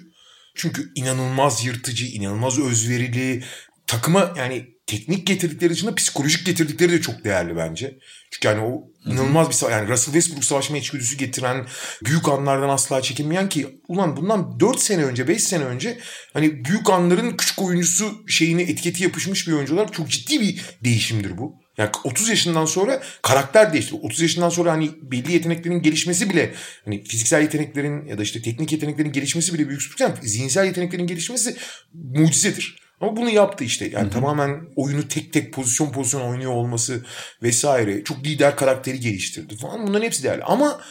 Çünkü 0.55 0.91
inanılmaz 0.95 1.65
yırtıcı, 1.65 2.05
inanılmaz 2.05 2.59
özverili, 2.59 3.43
takıma 3.87 4.33
yani 4.37 4.76
teknik 4.87 5.27
getirdikleri 5.27 5.69
dışında 5.69 5.95
psikolojik 5.95 6.45
getirdikleri 6.45 6.91
de 6.91 7.01
çok 7.01 7.23
değerli 7.23 7.55
bence. 7.55 7.97
Çünkü 8.31 8.47
yani 8.47 8.61
o 8.61 8.83
inanılmaz 9.05 9.49
bir 9.49 9.71
yani 9.71 9.89
Russell 9.89 10.13
Westbrook 10.13 10.43
savaşma 10.43 10.77
içgüdüsü 10.77 11.17
getiren 11.17 11.65
büyük 12.05 12.29
anlardan 12.29 12.69
asla 12.69 13.01
çekinmeyen 13.01 13.49
ki 13.49 13.81
ulan 13.87 14.17
bundan 14.17 14.59
4 14.59 14.79
sene 14.79 15.03
önce 15.03 15.27
5 15.27 15.43
sene 15.43 15.63
önce 15.63 15.97
hani 16.33 16.65
büyük 16.65 16.89
anların 16.89 17.37
küçük 17.37 17.61
oyuncusu 17.61 18.23
şeyini 18.27 18.61
etiketi 18.61 19.03
yapışmış 19.03 19.47
bir 19.47 19.53
oyuncular 19.53 19.91
çok 19.91 20.09
ciddi 20.09 20.41
bir 20.41 20.61
değişimdir 20.83 21.37
bu. 21.37 21.55
Yani 21.77 21.89
30 22.03 22.29
yaşından 22.29 22.65
sonra 22.65 23.01
karakter 23.21 23.73
değişti. 23.73 23.95
30 23.95 24.21
yaşından 24.21 24.49
sonra 24.49 24.71
hani 24.71 24.91
belli 25.01 25.31
yeteneklerin 25.31 25.81
gelişmesi 25.81 26.29
bile 26.29 26.53
hani 26.85 27.03
fiziksel 27.03 27.41
yeteneklerin 27.41 28.05
ya 28.05 28.17
da 28.17 28.23
işte 28.23 28.41
teknik 28.41 28.71
yeteneklerin 28.71 29.11
gelişmesi 29.11 29.53
bile 29.53 29.69
büyük. 29.69 29.99
Yani 29.99 30.15
zihinsel 30.23 30.65
yeteneklerin 30.65 31.07
gelişmesi 31.07 31.57
mucizedir. 31.93 32.86
Ama 33.01 33.15
bunu 33.15 33.29
yaptı 33.29 33.63
işte. 33.63 33.85
Yani 33.85 34.03
Hı-hı. 34.03 34.09
tamamen 34.09 34.61
oyunu 34.75 35.07
tek 35.07 35.33
tek 35.33 35.53
pozisyon 35.53 35.91
pozisyon 35.91 36.21
oynuyor 36.21 36.51
olması 36.51 37.05
vesaire. 37.43 38.03
Çok 38.03 38.23
lider 38.23 38.55
karakteri 38.55 38.99
geliştirdi 38.99 39.57
falan. 39.57 39.87
Bunların 39.87 40.05
hepsi 40.05 40.23
değerli. 40.23 40.43
Ama 40.43 40.81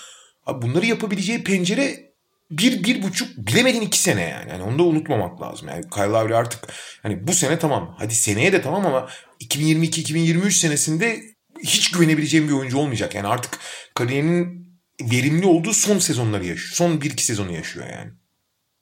bunları 0.62 0.86
yapabileceği 0.86 1.44
pencere 1.44 2.06
bir, 2.50 2.84
bir 2.84 3.02
buçuk 3.02 3.36
bilemedin 3.36 3.80
iki 3.80 3.98
sene 3.98 4.22
yani. 4.22 4.50
yani. 4.50 4.62
Onu 4.62 4.78
da 4.78 4.82
unutmamak 4.82 5.42
lazım. 5.42 5.68
Yani 5.68 5.90
Kyle 5.94 6.04
Lowry 6.04 6.34
artık 6.34 6.60
hani 7.02 7.26
bu 7.26 7.32
sene 7.32 7.58
tamam. 7.58 7.94
Hadi 7.98 8.14
seneye 8.14 8.52
de 8.52 8.62
tamam 8.62 8.86
ama 8.86 9.08
2022-2023 9.40 10.50
senesinde 10.50 11.20
hiç 11.62 11.90
güvenebileceğim 11.90 12.48
bir 12.48 12.52
oyuncu 12.52 12.78
olmayacak. 12.78 13.14
Yani 13.14 13.26
artık 13.26 13.58
kariyerinin 13.94 14.66
verimli 15.02 15.46
olduğu 15.46 15.72
son 15.72 15.98
sezonları 15.98 16.46
yaşıyor. 16.46 16.74
Son 16.74 17.00
bir 17.00 17.10
iki 17.10 17.24
sezonu 17.24 17.52
yaşıyor 17.52 17.86
yani. 17.90 18.12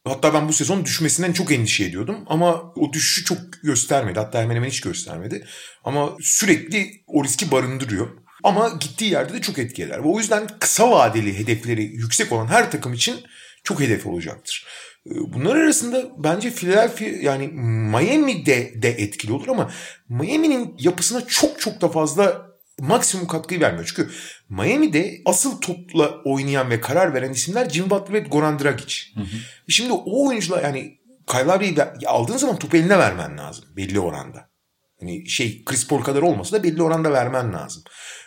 Hatta 0.04 0.34
ben 0.34 0.48
bu 0.48 0.52
sezon 0.52 0.84
düşmesinden 0.84 1.32
çok 1.32 1.52
endişe 1.52 1.84
ediyordum. 1.84 2.16
Ama 2.26 2.72
o 2.76 2.92
düşüşü 2.92 3.24
çok 3.24 3.38
göstermedi. 3.62 4.18
Hatta 4.18 4.42
hemen 4.42 4.56
hemen 4.56 4.68
hiç 4.68 4.80
göstermedi. 4.80 5.46
Ama 5.84 6.16
sürekli 6.20 7.04
o 7.06 7.24
riski 7.24 7.50
barındırıyor. 7.50 8.08
Ama 8.44 8.68
gittiği 8.80 9.12
yerde 9.12 9.32
de 9.32 9.40
çok 9.40 9.58
etki 9.58 9.82
eder. 9.82 9.98
O 10.04 10.18
yüzden 10.18 10.46
kısa 10.60 10.90
vadeli 10.90 11.38
hedefleri 11.38 11.82
yüksek 11.82 12.32
olan 12.32 12.46
her 12.46 12.70
takım 12.70 12.92
için 12.92 13.16
çok 13.64 13.80
hedef 13.80 14.06
olacaktır. 14.06 14.66
Ee, 15.06 15.10
bunlar 15.14 15.56
arasında 15.56 16.04
bence 16.18 16.50
Philadelphia 16.50 17.04
yani 17.04 17.48
Miami 17.48 18.46
de, 18.46 18.82
de 18.82 18.88
etkili 18.88 19.32
olur 19.32 19.48
ama 19.48 19.70
Miami'nin 20.08 20.74
yapısına 20.78 21.26
çok 21.26 21.60
çok 21.60 21.80
da 21.80 21.88
fazla 21.88 22.53
maksimum 22.80 23.26
katkıyı 23.26 23.60
vermiyor. 23.60 23.92
Çünkü 23.94 24.10
Miami'de 24.48 25.22
asıl 25.24 25.60
topla 25.60 26.22
oynayan 26.24 26.70
ve 26.70 26.80
karar 26.80 27.14
veren 27.14 27.32
isimler 27.32 27.70
Jim 27.70 27.90
Butler 27.90 28.12
ve 28.12 28.20
Goran 28.20 28.58
Dragic. 28.58 28.94
Hı 29.14 29.20
hı. 29.20 29.26
Şimdi 29.68 29.92
o 29.92 30.28
oyuncular 30.28 30.62
yani 30.62 30.98
Kyle 31.26 31.44
Lowry'i 31.44 32.06
aldığın 32.06 32.36
zaman 32.36 32.58
topu 32.58 32.76
eline 32.76 32.98
vermen 32.98 33.38
lazım 33.38 33.64
belli 33.76 34.00
oranda. 34.00 34.54
Hani 35.00 35.28
şey 35.28 35.64
Chris 35.64 35.88
Paul 35.88 36.02
kadar 36.02 36.22
olmasa 36.22 36.56
da 36.56 36.62
belli 36.62 36.82
oranda 36.82 37.12
vermen 37.12 37.52
lazım. 37.52 37.82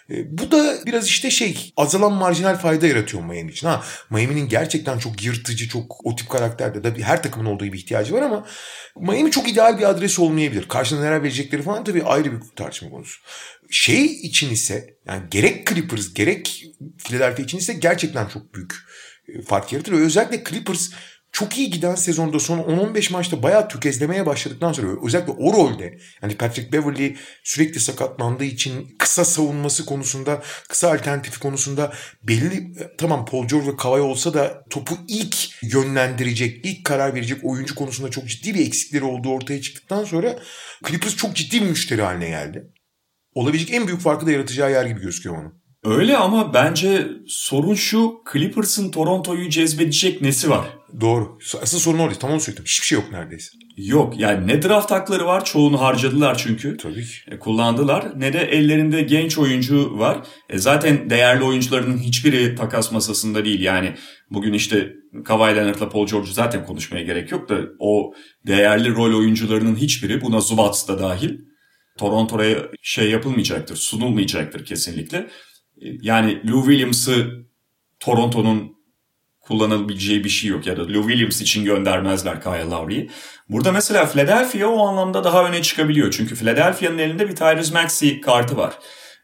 E, 0.10 0.38
bu 0.38 0.52
da 0.52 0.76
biraz 0.86 1.08
işte 1.08 1.32
şey 1.32 1.74
azalan 1.78 2.14
marjinal 2.14 2.56
fayda 2.56 2.88
yaratıyor 2.88 3.24
Miami 3.24 3.52
için. 3.52 3.68
Ha 3.68 3.84
Miami'nin 4.10 4.50
gerçekten 4.50 5.00
çok 5.00 5.24
yırtıcı, 5.24 5.70
çok 5.70 6.06
o 6.06 6.16
tip 6.16 6.30
karakterde 6.30 6.84
de 6.84 7.04
her 7.04 7.24
takımın 7.24 7.46
olduğu 7.46 7.66
bir 7.66 7.78
ihtiyacı 7.78 8.14
var 8.14 8.22
ama 8.22 8.46
Miami 9.00 9.32
çok 9.32 9.50
ideal 9.50 9.80
bir 9.80 9.90
adres 9.90 10.20
olmayabilir. 10.20 10.68
Karşına 10.68 11.00
neler 11.00 11.24
verecekleri 11.24 11.62
falan 11.62 11.84
tabii 11.84 12.04
ayrı 12.04 12.32
bir 12.32 12.40
tartışma 12.56 12.90
konusu. 12.90 13.22
Şey 13.69 14.06
için 14.06 14.49
ise 14.49 14.97
yani 15.06 15.23
gerek 15.32 15.67
Clippers 15.67 16.13
gerek 16.13 16.65
Philadelphia 16.97 17.43
için 17.43 17.58
ise 17.58 17.73
gerçekten 17.73 18.27
çok 18.27 18.53
büyük 18.53 18.73
e, 19.27 19.41
fark 19.41 19.73
yaratır. 19.73 19.91
Ve 19.91 19.97
özellikle 19.97 20.43
Clippers 20.43 20.89
çok 21.32 21.58
iyi 21.58 21.69
giden 21.69 21.95
sezonda 21.95 22.39
son 22.39 22.60
10-15 22.60 23.13
maçta 23.13 23.43
bayağı 23.43 23.69
tökezlemeye 23.69 24.25
başladıktan 24.25 24.73
sonra 24.73 24.88
özellikle 25.06 25.32
o 25.32 25.53
rolde 25.53 25.97
yani 26.21 26.36
Patrick 26.36 26.71
Beverly 26.71 27.15
sürekli 27.43 27.80
sakatlandığı 27.80 28.43
için 28.43 28.95
kısa 28.99 29.25
savunması 29.25 29.86
konusunda 29.86 30.41
kısa 30.69 30.91
alternatifi 30.91 31.39
konusunda 31.39 31.93
belli 32.23 32.73
tamam 32.97 33.25
Paul 33.25 33.47
George 33.47 33.67
ve 33.67 33.77
Kawhi 33.77 34.01
olsa 34.01 34.34
da 34.34 34.63
topu 34.69 34.97
ilk 35.08 35.63
yönlendirecek, 35.63 36.65
ilk 36.65 36.86
karar 36.86 37.15
verecek 37.15 37.38
oyuncu 37.43 37.75
konusunda 37.75 38.12
çok 38.12 38.27
ciddi 38.27 38.53
bir 38.53 38.67
eksikleri 38.67 39.03
olduğu 39.03 39.30
ortaya 39.30 39.62
çıktıktan 39.62 40.03
sonra 40.03 40.39
Clippers 40.88 41.15
çok 41.15 41.36
ciddi 41.36 41.62
bir 41.62 41.69
müşteri 41.69 42.01
haline 42.01 42.30
geldi. 42.30 42.67
Olabilecek 43.34 43.74
en 43.74 43.88
büyük 43.88 44.02
farkı 44.02 44.26
da 44.26 44.32
yaratacağı 44.32 44.72
yer 44.72 44.86
gibi 44.86 45.02
gözüküyor 45.02 45.38
onun. 45.38 45.54
Öyle 45.84 46.18
ama 46.18 46.54
bence 46.54 47.08
sorun 47.28 47.74
şu 47.74 48.13
Clippers'ın 48.34 48.92
Toronto'yu 48.92 49.50
cezbedecek 49.50 50.22
nesi 50.22 50.50
var? 50.50 50.68
Doğru. 51.02 51.38
Asıl 51.62 51.80
sorun 51.80 52.00
orada. 52.00 52.20
Tam 52.20 52.32
onu 52.32 52.40
söyledim. 52.40 52.66
Hiçbir 52.66 52.86
şey 52.86 52.96
yok 52.96 53.12
neredeyse. 53.12 53.50
Yok 53.78 54.20
yani 54.20 54.48
ne 54.48 54.62
draft 54.62 54.92
hakları 54.92 55.26
var 55.26 55.46
çoğunu 55.46 55.82
harcadılar 55.82 56.38
çünkü. 56.38 56.78
Tabii 56.78 57.06
ki. 57.06 57.12
E, 57.32 57.40
kullandılar. 57.40 58.20
Ne 58.20 58.34
de 58.34 58.40
ellerinde 58.40 59.02
genç 59.02 59.38
oyuncu 59.38 60.00
var. 60.00 60.28
E, 60.50 60.58
zaten 60.58 61.10
değerli 61.10 61.44
oyuncuların 61.44 61.98
hiçbiri 61.98 62.56
takas 62.56 62.92
masasında 62.92 63.46
değil. 63.46 63.62
Yani 63.62 63.94
bugün 64.32 64.54
işte 64.54 64.94
Kawhi 65.26 65.56
Leonard'la 65.56 65.90
Paul 65.90 66.08
George'u 66.08 66.34
zaten 66.34 66.66
konuşmaya 66.66 67.04
gerek 67.04 67.32
yok 67.32 67.50
da 67.50 67.56
o 67.80 68.13
değerli 68.48 68.96
rol 68.96 69.18
oyuncularının 69.18 69.76
hiçbiri 69.76 70.22
buna 70.22 70.40
Zubats 70.40 70.88
da 70.88 71.00
dahil 71.00 71.38
Toronto'ya 71.98 72.58
şey 72.82 73.10
yapılmayacaktır, 73.10 73.76
sunulmayacaktır 73.76 74.66
kesinlikle. 74.66 75.30
Yani 75.82 76.42
Lou 76.50 76.62
Williams'ı 76.62 77.46
Toronto'nun 78.00 78.78
kullanabileceği 79.40 80.24
bir 80.24 80.30
şey 80.30 80.50
yok 80.50 80.68
ya 80.68 80.78
da 80.78 80.88
Lou 80.88 81.08
Williams 81.08 81.42
için 81.42 81.66
göndermezler 81.66 82.42
Kyle 82.42 82.70
Lowry'i. 82.70 83.10
Burada 83.50 83.72
mesela 83.72 84.06
Philadelphia 84.06 84.68
o 84.68 84.88
anlamda 84.88 85.24
daha 85.24 85.50
öne 85.50 85.62
çıkabiliyor. 85.62 86.12
Çünkü 86.12 86.36
Philadelphia'nın 86.36 86.98
elinde 86.98 87.30
bir 87.30 87.36
Tyrese 87.36 87.74
Maxey 87.74 88.22
kartı 88.22 88.58
var. 88.58 88.74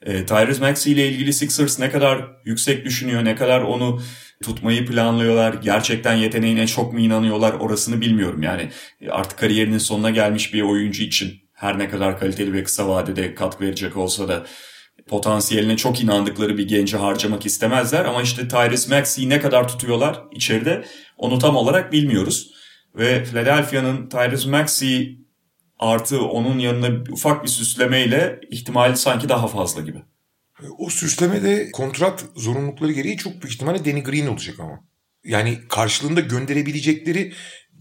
E, 0.02 0.26
Tyrese 0.26 0.62
Maxey 0.62 0.94
ile 0.94 1.08
ilgili 1.08 1.34
Sixers 1.34 1.80
ne 1.80 1.90
kadar 1.90 2.28
yüksek 2.46 2.86
düşünüyor, 2.86 3.26
ne 3.26 3.36
kadar 3.36 3.62
onu 3.62 4.02
tutmayı 4.44 4.86
planlıyorlar, 4.86 5.54
gerçekten 5.54 6.14
yeteneğine 6.14 6.68
çok 6.68 6.94
mu 6.94 7.00
inanıyorlar 7.00 7.54
orasını 7.54 8.02
bilmiyorum. 8.02 8.44
Yani 8.44 8.70
artık 9.10 9.40
kariyerinin 9.40 9.78
sonuna 9.78 10.10
gelmiş 10.10 10.54
bir 10.54 10.62
oyuncu 10.62 11.04
için 11.04 11.43
her 11.64 11.80
ne 11.80 11.90
kadar 11.90 12.20
kaliteli 12.20 12.54
ve 12.54 12.64
kısa 12.64 12.88
vadede 12.88 13.36
katkı 13.36 13.64
verecek 13.64 13.98
olsa 13.98 14.28
da 14.28 14.46
potansiyeline 15.08 15.78
çok 15.78 16.02
inandıkları 16.02 16.58
bir 16.58 16.68
genci 16.68 16.98
harcamak 16.98 17.46
istemezler. 17.46 18.06
Ama 18.06 18.22
işte 18.22 18.48
Tyrese 18.48 18.96
Maxey'i 18.96 19.30
ne 19.30 19.40
kadar 19.40 19.68
tutuyorlar 19.68 20.24
içeride 20.32 20.86
onu 21.18 21.40
tam 21.40 21.56
olarak 21.56 21.92
bilmiyoruz. 21.92 22.54
Ve 22.96 23.24
Philadelphia'nın 23.24 24.10
Tyrese 24.10 24.50
Maxey 24.50 25.20
artı 25.80 26.22
onun 26.22 26.60
yanına 26.60 27.04
ufak 27.12 27.44
bir 27.44 27.50
süslemeyle 27.50 28.40
ihtimali 28.52 28.98
sanki 28.98 29.30
daha 29.30 29.48
fazla 29.48 29.82
gibi. 29.82 29.98
O 30.78 30.90
süslemede 30.90 31.72
kontrat 31.72 32.26
zorunlulukları 32.36 32.92
gereği 32.92 33.18
çok 33.18 33.34
büyük 33.34 33.54
ihtimalle 33.54 33.86
Danny 33.86 34.04
Green 34.04 34.28
olacak 34.28 34.60
ama. 34.60 34.80
Yani 35.24 35.60
karşılığında 35.70 36.20
gönderebilecekleri 36.20 37.34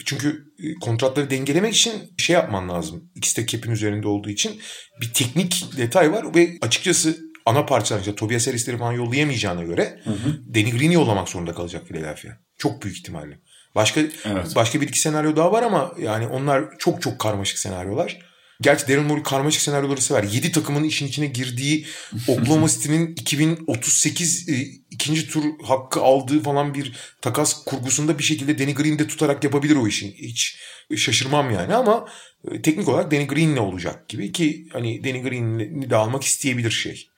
çünkü 0.05 0.45
e, 0.59 0.75
kontratları 0.75 1.31
dengelemek 1.31 1.75
için 1.75 1.93
şey 2.19 2.35
yapman 2.35 2.69
lazım. 2.69 3.11
İkisi 3.15 3.43
de 3.43 3.47
cap'in 3.47 3.71
üzerinde 3.71 4.09
olduğu 4.09 4.31
için 4.31 4.61
bir 5.01 5.12
teknik 5.12 5.65
detay 5.77 6.12
var 6.12 6.35
ve 6.35 6.59
açıkçası 6.61 7.19
ana 7.47 7.67
parçalar 7.67 8.01
işte 8.01 8.15
Tobias 8.15 8.47
Harris'leri 8.47 8.79
falan 8.79 8.93
yollayamayacağına 8.93 9.62
göre 9.62 10.01
hı 10.05 10.11
hı. 10.11 10.55
Danny 10.55 10.71
Green'i 10.71 10.95
yollamak 10.95 11.29
zorunda 11.29 11.55
kalacak 11.55 11.87
Philadelphia. 11.88 12.31
Çok 12.59 12.83
büyük 12.83 12.97
ihtimalle. 12.97 13.38
Başka 13.75 14.01
evet. 14.01 14.57
başka 14.57 14.81
bir 14.81 14.88
iki 14.88 15.01
senaryo 15.01 15.37
daha 15.37 15.53
var 15.53 15.62
ama 15.62 15.95
yani 15.99 16.27
onlar 16.27 16.65
çok 16.79 17.03
çok 17.03 17.19
karmaşık 17.19 17.59
senaryolar. 17.59 18.19
Gerçi 18.61 18.88
Daryl 18.88 19.03
Morey 19.03 19.23
karmaşık 19.23 19.62
senaryoları 19.62 20.01
sever. 20.01 20.23
7 20.23 20.53
takımın 20.53 20.85
işin 20.85 21.07
içine 21.07 21.27
girdiği 21.27 21.87
Oklahoma 22.29 22.69
City'nin 22.69 23.07
2038 23.12 24.49
e, 24.49 24.53
ikinci 25.03 25.29
tur 25.29 25.45
hakkı 25.62 26.01
aldığı 26.01 26.43
falan 26.43 26.75
bir 26.75 26.93
takas 27.21 27.65
kurgusunda 27.65 28.19
bir 28.19 28.23
şekilde 28.23 28.59
Danny 28.59 28.75
Green'i 28.75 29.07
tutarak 29.07 29.45
yapabilir 29.45 29.77
o 29.77 29.87
işin. 29.87 30.12
Hiç 30.12 30.59
şaşırmam 30.97 31.51
yani 31.51 31.75
ama 31.75 32.09
e, 32.51 32.62
teknik 32.62 32.88
olarak 32.88 33.11
Danny 33.11 33.27
Green'le 33.27 33.57
olacak 33.57 34.09
gibi 34.09 34.33
ki 34.33 34.69
hani 34.73 35.05
Danny 35.05 35.23
Green'i 35.23 35.91
de 35.91 35.97
almak 35.97 36.25
isteyebilir 36.25 36.71
şey 36.71 37.09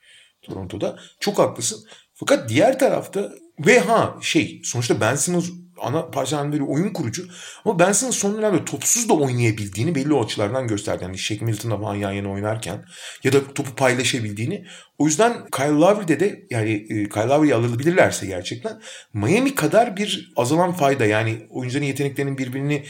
Toronto'da. 0.41 0.99
Çok 1.19 1.39
haklısın. 1.39 1.85
Fakat 2.15 2.49
diğer 2.49 2.79
tarafta 2.79 3.31
ve 3.59 3.79
ha 3.79 4.17
şey 4.21 4.61
sonuçta 4.63 5.01
Ben 5.01 5.15
Simmons 5.15 5.49
ana 5.81 6.09
parçalarından 6.09 6.53
biri 6.53 6.63
oyun 6.63 6.93
kurucu. 6.93 7.27
Ama 7.65 7.79
Ben 7.79 7.91
Simmons 7.91 8.15
son 8.15 8.37
dönemde 8.37 8.65
topsuz 8.65 9.09
da 9.09 9.13
oynayabildiğini 9.13 9.95
belli 9.95 10.13
o 10.13 10.25
açılardan 10.25 10.67
gösterdi. 10.67 11.03
Yani 11.03 11.17
Shaq 11.17 11.37
Milton'la 11.41 11.77
falan 11.77 11.95
yan 11.95 12.11
yana 12.11 12.31
oynarken 12.31 12.85
ya 13.23 13.33
da 13.33 13.53
topu 13.53 13.75
paylaşabildiğini. 13.75 14.65
O 14.97 15.05
yüzden 15.05 15.47
Kyle 15.51 15.67
Lowry'de 15.67 16.19
de 16.19 16.45
yani 16.49 16.71
e, 16.71 17.09
Kyle 17.09 17.27
Lowry'i 17.27 17.55
alabilirlerse 17.55 18.25
gerçekten 18.25 18.81
Miami 19.13 19.55
kadar 19.55 19.97
bir 19.97 20.33
azalan 20.35 20.71
fayda 20.71 21.05
yani 21.05 21.47
oyuncuların 21.49 21.85
yeteneklerinin 21.85 22.37
birbirini 22.37 22.83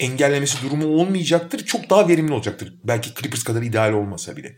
engellemesi 0.00 0.62
durumu 0.62 0.86
olmayacaktır. 0.86 1.64
Çok 1.66 1.90
daha 1.90 2.08
verimli 2.08 2.32
olacaktır. 2.32 2.74
Belki 2.84 3.14
Clippers 3.14 3.44
kadar 3.44 3.62
ideal 3.62 3.92
olmasa 3.92 4.36
bile. 4.36 4.56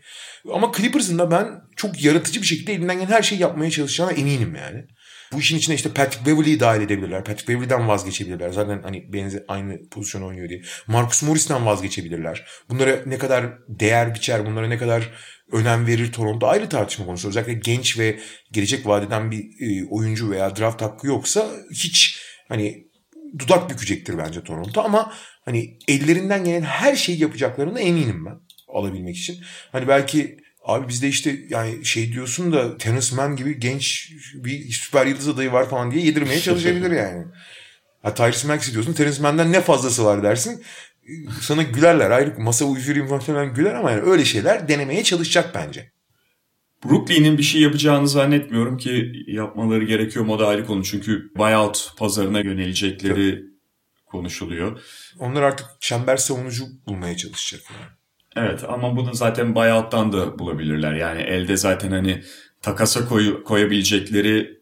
Ama 0.53 0.71
Clippers'ın 0.77 1.19
da 1.19 1.31
ben 1.31 1.47
çok 1.75 2.03
yaratıcı 2.03 2.41
bir 2.41 2.47
şekilde 2.47 2.73
elinden 2.73 2.95
gelen 2.95 3.11
her 3.11 3.21
şeyi 3.21 3.41
yapmaya 3.41 3.71
çalışacağına 3.71 4.11
eminim 4.11 4.55
yani. 4.55 4.85
Bu 5.33 5.39
işin 5.39 5.57
içine 5.57 5.75
işte 5.75 5.89
Patrick 5.89 6.25
Beverley'i 6.25 6.59
dahil 6.59 6.81
edebilirler. 6.81 7.23
Patrick 7.23 7.53
Beverley'den 7.53 7.87
vazgeçebilirler. 7.87 8.49
Zaten 8.49 8.81
hani 8.83 9.13
benzer 9.13 9.43
aynı 9.47 9.89
pozisyon 9.89 10.21
oynuyor 10.21 10.49
diye. 10.49 10.61
Marcus 10.87 11.23
Morris'ten 11.23 11.65
vazgeçebilirler. 11.65 12.45
Bunlara 12.69 12.99
ne 13.05 13.17
kadar 13.17 13.45
değer 13.67 14.15
biçer, 14.15 14.45
bunlara 14.45 14.67
ne 14.67 14.77
kadar 14.77 15.11
önem 15.51 15.87
verir 15.87 16.11
Toronto 16.11 16.47
ayrı 16.47 16.69
tartışma 16.69 17.05
konusu. 17.05 17.27
Özellikle 17.27 17.53
genç 17.53 17.99
ve 17.99 18.19
gelecek 18.51 18.87
vadeden 18.87 19.31
bir 19.31 19.43
e, 19.59 19.85
oyuncu 19.89 20.31
veya 20.31 20.55
draft 20.55 20.81
hakkı 20.81 21.07
yoksa 21.07 21.49
hiç 21.71 22.19
hani 22.47 22.84
dudak 23.39 23.69
bükecektir 23.69 24.17
bence 24.17 24.43
Toronto 24.43 24.81
ama 24.81 25.13
hani 25.45 25.77
ellerinden 25.87 26.43
gelen 26.43 26.61
her 26.61 26.95
şeyi 26.95 27.21
yapacaklarına 27.21 27.79
eminim 27.79 28.25
ben 28.25 28.39
alabilmek 28.67 29.17
için. 29.17 29.37
Hani 29.71 29.87
belki 29.87 30.45
Abi 30.65 30.87
bizde 30.87 31.07
işte 31.07 31.39
yani 31.49 31.85
şey 31.85 32.11
diyorsun 32.13 32.53
da 32.53 32.77
Terence 32.77 33.15
Mann 33.15 33.35
gibi 33.35 33.59
genç 33.59 34.11
bir 34.35 34.71
süper 34.71 35.05
yıldız 35.05 35.27
adayı 35.27 35.51
var 35.51 35.69
falan 35.69 35.91
diye 35.91 36.05
yedirmeye 36.05 36.39
çalışabilir 36.39 36.91
yani. 36.97 37.25
Ha 38.01 38.13
Tyrese 38.13 38.47
Maxey 38.47 38.73
diyorsun 38.73 38.93
Terence 38.93 39.21
Mann'den 39.21 39.51
ne 39.51 39.61
fazlası 39.61 40.05
var 40.05 40.23
dersin. 40.23 40.63
Sana 41.41 41.63
gülerler 41.63 42.11
ayrı 42.11 42.39
masa 42.39 42.65
uyuşurayım 42.65 43.19
falan 43.19 43.53
güler 43.53 43.73
ama 43.73 43.91
yani 43.91 44.01
öyle 44.01 44.25
şeyler 44.25 44.67
denemeye 44.67 45.03
çalışacak 45.03 45.51
bence. 45.55 45.91
Brooklyn'in 46.89 47.37
bir 47.37 47.43
şey 47.43 47.61
yapacağını 47.61 48.07
zannetmiyorum 48.07 48.77
ki 48.77 49.11
yapmaları 49.27 49.83
gerekiyor 49.83 50.25
moda 50.25 50.47
ayrı 50.47 50.65
konu. 50.65 50.83
Çünkü 50.83 51.31
buyout 51.37 51.93
pazarına 51.97 52.39
yönelecekleri 52.39 53.31
Tabii. 53.31 53.45
konuşuluyor. 54.05 54.81
Onlar 55.19 55.41
artık 55.41 55.67
çember 55.79 56.17
savunucu 56.17 56.65
bulmaya 56.87 57.17
çalışacak 57.17 57.61
yani. 57.71 57.91
Evet 58.47 58.63
ama 58.63 58.97
bunu 58.97 59.13
zaten 59.13 59.55
buyout'tan 59.55 60.13
da 60.13 60.39
bulabilirler. 60.39 60.93
Yani 60.93 61.21
elde 61.21 61.57
zaten 61.57 61.91
hani 61.91 62.23
takasa 62.61 63.07
koy, 63.07 63.43
koyabilecekleri 63.43 64.61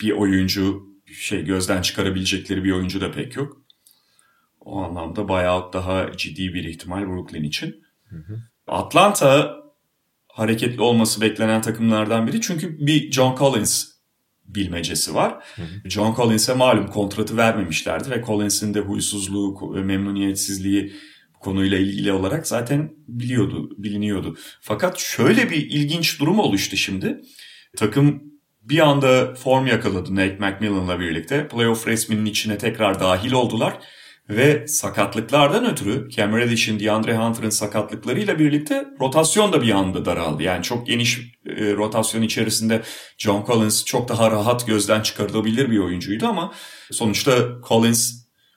bir 0.00 0.10
oyuncu 0.10 0.82
şey 1.12 1.44
gözden 1.44 1.82
çıkarabilecekleri 1.82 2.64
bir 2.64 2.72
oyuncu 2.72 3.00
da 3.00 3.10
pek 3.10 3.36
yok. 3.36 3.62
O 4.60 4.82
anlamda 4.82 5.28
buyout 5.28 5.72
daha 5.72 6.12
ciddi 6.16 6.54
bir 6.54 6.64
ihtimal 6.64 7.06
Brooklyn 7.06 7.42
için. 7.42 7.82
Hı 8.08 8.16
hı. 8.16 8.42
Atlanta 8.66 9.61
hareketli 10.32 10.82
olması 10.82 11.20
beklenen 11.20 11.62
takımlardan 11.62 12.26
biri. 12.26 12.40
Çünkü 12.40 12.86
bir 12.86 13.12
John 13.12 13.36
Collins 13.36 13.92
bilmecesi 14.44 15.14
var. 15.14 15.44
Hı 15.56 15.62
hı. 15.62 15.90
John 15.90 16.14
Collins'e 16.14 16.54
malum 16.54 16.86
kontratı 16.86 17.36
vermemişlerdi 17.36 18.10
ve 18.10 18.24
Collins'in 18.26 18.74
de 18.74 18.80
huysuzluğu 18.80 19.74
ve 19.74 19.82
memnuniyetsizliği 19.82 20.92
konuyla 21.40 21.78
ilgili 21.78 22.12
olarak 22.12 22.46
zaten 22.46 22.92
biliyordu, 23.08 23.70
biliniyordu. 23.78 24.36
Fakat 24.60 24.98
şöyle 24.98 25.50
bir 25.50 25.56
ilginç 25.56 26.20
durum 26.20 26.38
oluştu 26.38 26.76
şimdi. 26.76 27.20
Takım 27.76 28.22
bir 28.62 28.78
anda 28.78 29.34
form 29.34 29.66
yakaladı 29.66 30.14
Nate 30.14 30.38
McMillan'la 30.40 31.00
birlikte. 31.00 31.48
Playoff 31.48 31.88
resminin 31.88 32.24
içine 32.24 32.58
tekrar 32.58 33.00
dahil 33.00 33.32
oldular. 33.32 33.78
Ve 34.30 34.66
sakatlıklardan 34.66 35.70
ötürü 35.70 36.10
Cam 36.10 36.36
Reddish'in, 36.36 36.80
DeAndre 36.80 37.16
Hunter'ın 37.16 37.50
sakatlıklarıyla 37.50 38.38
birlikte 38.38 38.86
rotasyon 39.00 39.52
da 39.52 39.62
bir 39.62 39.70
anda 39.70 40.04
daraldı. 40.04 40.42
Yani 40.42 40.62
çok 40.62 40.86
geniş 40.86 41.18
e, 41.46 41.72
rotasyon 41.72 42.22
içerisinde 42.22 42.82
John 43.18 43.44
Collins 43.46 43.84
çok 43.84 44.08
daha 44.08 44.30
rahat 44.30 44.66
gözden 44.66 45.00
çıkarılabilir 45.00 45.70
bir 45.70 45.78
oyuncuydu 45.78 46.26
ama 46.26 46.52
sonuçta 46.90 47.32
Collins 47.68 48.12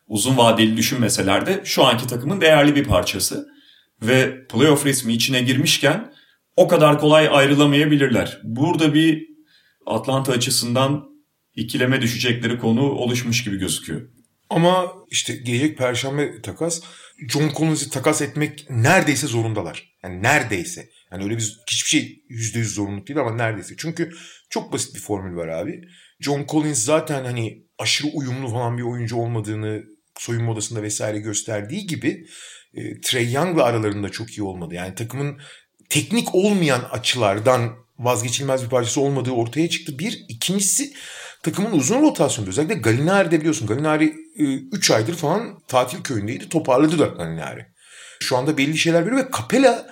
uzun 0.07 0.37
vadeli 0.37 0.77
düşünmeseler 0.77 1.45
de 1.45 1.61
şu 1.63 1.83
anki 1.83 2.07
takımın 2.07 2.41
değerli 2.41 2.75
bir 2.75 2.83
parçası. 2.83 3.47
Ve 4.01 4.47
playoff 4.47 4.85
resmi 4.85 5.13
içine 5.13 5.41
girmişken 5.41 6.13
o 6.55 6.67
kadar 6.67 6.99
kolay 6.99 7.29
ayrılamayabilirler. 7.31 8.39
Burada 8.43 8.93
bir 8.93 9.27
Atlanta 9.85 10.31
açısından 10.31 11.05
ikileme 11.55 12.01
düşecekleri 12.01 12.59
konu 12.59 12.81
oluşmuş 12.81 13.43
gibi 13.43 13.57
gözüküyor. 13.57 14.14
Ama 14.49 14.93
işte 15.09 15.35
gelecek 15.35 15.77
perşembe 15.77 16.41
takas 16.41 16.81
John 17.29 17.51
Collins'i 17.57 17.89
takas 17.89 18.21
etmek 18.21 18.69
neredeyse 18.69 19.27
zorundalar. 19.27 19.95
Yani 20.03 20.23
neredeyse. 20.23 20.89
Yani 21.11 21.23
öyle 21.23 21.37
bir 21.37 21.59
hiçbir 21.71 21.89
şey 21.89 22.23
yüzde 22.29 22.59
yüz 22.59 22.73
zorunluluk 22.73 23.07
değil 23.07 23.19
ama 23.19 23.35
neredeyse. 23.35 23.73
Çünkü 23.77 24.11
çok 24.49 24.73
basit 24.73 24.95
bir 24.95 24.99
formül 24.99 25.35
var 25.35 25.47
abi. 25.47 25.81
John 26.19 26.45
Collins 26.49 26.83
zaten 26.83 27.23
hani 27.25 27.63
aşırı 27.79 28.07
uyumlu 28.13 28.47
falan 28.47 28.77
bir 28.77 28.83
oyuncu 28.83 29.17
olmadığını 29.17 29.83
soyunma 30.17 30.51
odasında 30.51 30.81
vesaire 30.81 31.19
gösterdiği 31.19 31.87
gibi 31.87 32.27
e, 32.73 33.01
Trey 33.01 33.31
Young'la 33.31 33.63
aralarında 33.63 34.09
çok 34.09 34.37
iyi 34.37 34.43
olmadı. 34.43 34.75
Yani 34.75 34.95
takımın 34.95 35.41
teknik 35.89 36.35
olmayan 36.35 36.81
açılardan 36.91 37.75
vazgeçilmez 37.99 38.63
bir 38.63 38.69
parçası 38.69 39.01
olmadığı 39.01 39.31
ortaya 39.31 39.69
çıktı. 39.69 39.99
Bir. 39.99 40.25
ikincisi 40.29 40.93
takımın 41.45 41.71
uzun 41.71 42.01
rotasyonu. 42.01 42.49
Özellikle 42.49 42.73
Galinari'de 42.73 43.39
biliyorsun. 43.39 43.67
Galinari 43.67 44.13
3 44.35 44.89
e, 44.89 44.93
aydır 44.93 45.15
falan 45.15 45.59
tatil 45.67 46.03
köyündeydi. 46.03 46.49
Toparladı 46.49 46.99
da 46.99 47.05
Galinari. 47.05 47.65
Şu 48.19 48.37
anda 48.37 48.57
belli 48.57 48.77
şeyler 48.77 49.05
veriyor 49.05 49.25
ve 49.25 49.29
Capella 49.37 49.87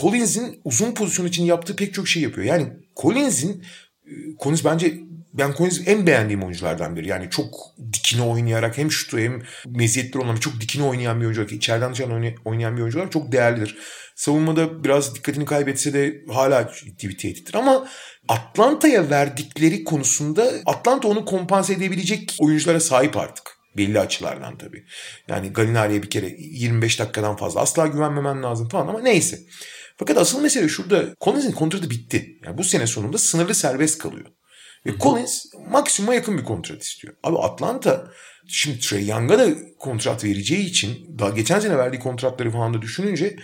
Collins'in 0.00 0.60
uzun 0.64 0.94
pozisyon 0.94 1.26
için 1.26 1.44
yaptığı 1.44 1.76
pek 1.76 1.94
çok 1.94 2.08
şey 2.08 2.22
yapıyor. 2.22 2.46
Yani 2.46 2.72
Collins'in 2.96 3.64
e, 4.06 4.12
Collins 4.42 4.64
bence 4.64 4.98
ben 5.34 5.54
Collins 5.58 5.80
en 5.86 6.06
beğendiğim 6.06 6.42
oyunculardan 6.42 6.96
biri. 6.96 7.08
Yani 7.08 7.30
çok 7.30 7.54
dikine 7.92 8.22
oynayarak 8.22 8.78
hem 8.78 8.90
şutu 8.90 9.18
hem 9.18 9.42
meziyetleri 9.66 10.24
olan 10.24 10.36
çok 10.36 10.60
dikine 10.60 10.84
oynayan 10.84 11.20
bir 11.20 11.24
oyuncu. 11.24 11.54
İçeriden 11.54 11.92
dışarıdan 11.92 12.34
oynayan 12.44 12.76
bir 12.76 12.82
oyuncular 12.82 13.10
çok 13.10 13.32
değerlidir. 13.32 13.78
Savunmada 14.16 14.84
biraz 14.84 15.14
dikkatini 15.14 15.44
kaybetse 15.44 15.92
de 15.92 16.24
hala 16.32 16.72
ciddi 16.72 17.08
bir 17.08 17.18
tehdittir. 17.18 17.54
Ama 17.54 17.88
Atlanta'ya 18.28 19.10
verdikleri 19.10 19.84
konusunda 19.84 20.52
Atlanta 20.66 21.08
onu 21.08 21.24
kompanse 21.24 21.72
edebilecek 21.72 22.36
oyunculara 22.40 22.80
sahip 22.80 23.16
artık. 23.16 23.60
Belli 23.76 24.00
açılardan 24.00 24.58
tabii. 24.58 24.84
Yani 25.28 25.52
Galinari'ye 25.52 26.02
bir 26.02 26.10
kere 26.10 26.36
25 26.38 26.98
dakikadan 26.98 27.36
fazla 27.36 27.60
asla 27.60 27.86
güvenmemen 27.86 28.42
lazım 28.42 28.68
falan 28.68 28.88
ama 28.88 29.00
neyse. 29.00 29.38
Fakat 29.96 30.16
asıl 30.16 30.42
mesele 30.42 30.68
şurada 30.68 31.04
Collins'in 31.20 31.52
kontratı 31.52 31.90
bitti. 31.90 32.38
Yani 32.44 32.58
bu 32.58 32.64
sene 32.64 32.86
sonunda 32.86 33.18
sınırlı 33.18 33.54
serbest 33.54 33.98
kalıyor. 33.98 34.26
Ve 34.86 34.98
Collins 34.98 35.44
maksimuma 35.70 36.14
yakın 36.14 36.38
bir 36.38 36.44
kontrat 36.44 36.82
istiyor. 36.82 37.14
Abi 37.22 37.38
Atlanta 37.38 38.10
şimdi 38.48 38.78
Trey 38.78 39.06
Young'a 39.06 39.38
da 39.38 39.48
kontrat 39.78 40.24
vereceği 40.24 40.66
için 40.66 41.18
daha 41.18 41.30
geçen 41.30 41.60
sene 41.60 41.78
verdiği 41.78 41.98
kontratları 41.98 42.50
falan 42.50 42.74
da 42.74 42.82
düşününce 42.82 43.36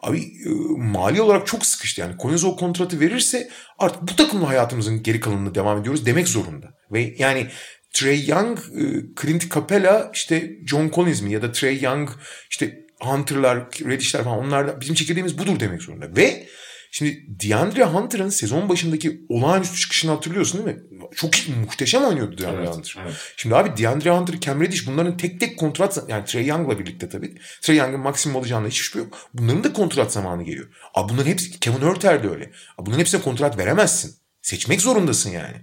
abi 0.00 0.18
e, 0.18 0.48
mali 0.76 1.22
olarak 1.22 1.46
çok 1.46 1.66
sıkıştı. 1.66 2.00
Yani 2.00 2.14
Collins 2.22 2.44
o 2.44 2.56
kontratı 2.56 3.00
verirse 3.00 3.50
artık 3.78 4.02
bu 4.02 4.16
takımla 4.16 4.48
hayatımızın 4.48 5.02
geri 5.02 5.20
kalanını 5.20 5.54
devam 5.54 5.80
ediyoruz 5.80 6.06
demek 6.06 6.28
zorunda. 6.28 6.66
Ve 6.92 7.14
yani 7.18 7.48
Trey 7.92 8.26
Young, 8.26 8.58
e, 8.58 8.82
Clint 9.22 9.54
Capella, 9.54 10.10
işte 10.14 10.50
John 10.66 10.90
Collins 10.94 11.22
mi 11.22 11.32
ya 11.32 11.42
da 11.42 11.52
Trey 11.52 11.80
Young, 11.80 12.10
işte 12.50 12.84
Hunter'lar, 13.00 13.58
Reddish'ler 13.84 14.24
falan 14.24 14.38
onlar 14.38 14.68
da 14.68 14.80
bizim 14.80 14.94
çekirdeğimiz 14.94 15.38
budur 15.38 15.60
demek 15.60 15.82
zorunda. 15.82 16.16
Ve 16.16 16.46
şimdi 16.94 17.26
DeAndre 17.28 17.84
Hunter'ın 17.84 18.28
sezon 18.28 18.68
başındaki 18.68 19.20
olağanüstü 19.28 19.78
çıkışını 19.78 20.10
hatırlıyorsun 20.10 20.66
değil 20.66 20.76
mi? 20.76 20.82
Çok 21.14 21.30
muhteşem 21.60 22.04
oynuyordu 22.04 22.38
DeAndre 22.38 22.58
evet, 22.58 22.76
Hunter. 22.76 22.96
Evet. 23.04 23.14
Şimdi 23.36 23.56
abi 23.56 23.82
DeAndre 23.82 24.10
Hunter, 24.10 24.40
Cam 24.40 24.60
Reddish 24.60 24.86
bunların 24.86 25.16
tek 25.16 25.40
tek 25.40 25.58
kontrat 25.58 25.98
yani 26.08 26.24
Trey 26.24 26.46
Young'la 26.46 26.78
birlikte 26.78 27.08
tabii. 27.08 27.34
Trey 27.62 27.76
Young'ın 27.76 28.00
maksimum 28.00 28.36
alacağında 28.36 28.68
hiç 28.68 28.76
şüphe 28.76 28.98
yok. 28.98 29.18
Bunların 29.34 29.64
da 29.64 29.72
kontrat 29.72 30.12
zamanı 30.12 30.42
geliyor. 30.42 30.68
Abi 30.94 31.12
bunların 31.12 31.30
hepsi 31.30 31.60
Kevin 31.60 31.80
Hurter 31.80 32.22
de 32.22 32.28
öyle. 32.28 32.44
Abi 32.78 32.86
bunların 32.86 33.00
hepsine 33.00 33.20
kontrat 33.20 33.58
veremezsin. 33.58 34.14
Seçmek 34.42 34.80
zorundasın 34.80 35.30
yani. 35.30 35.56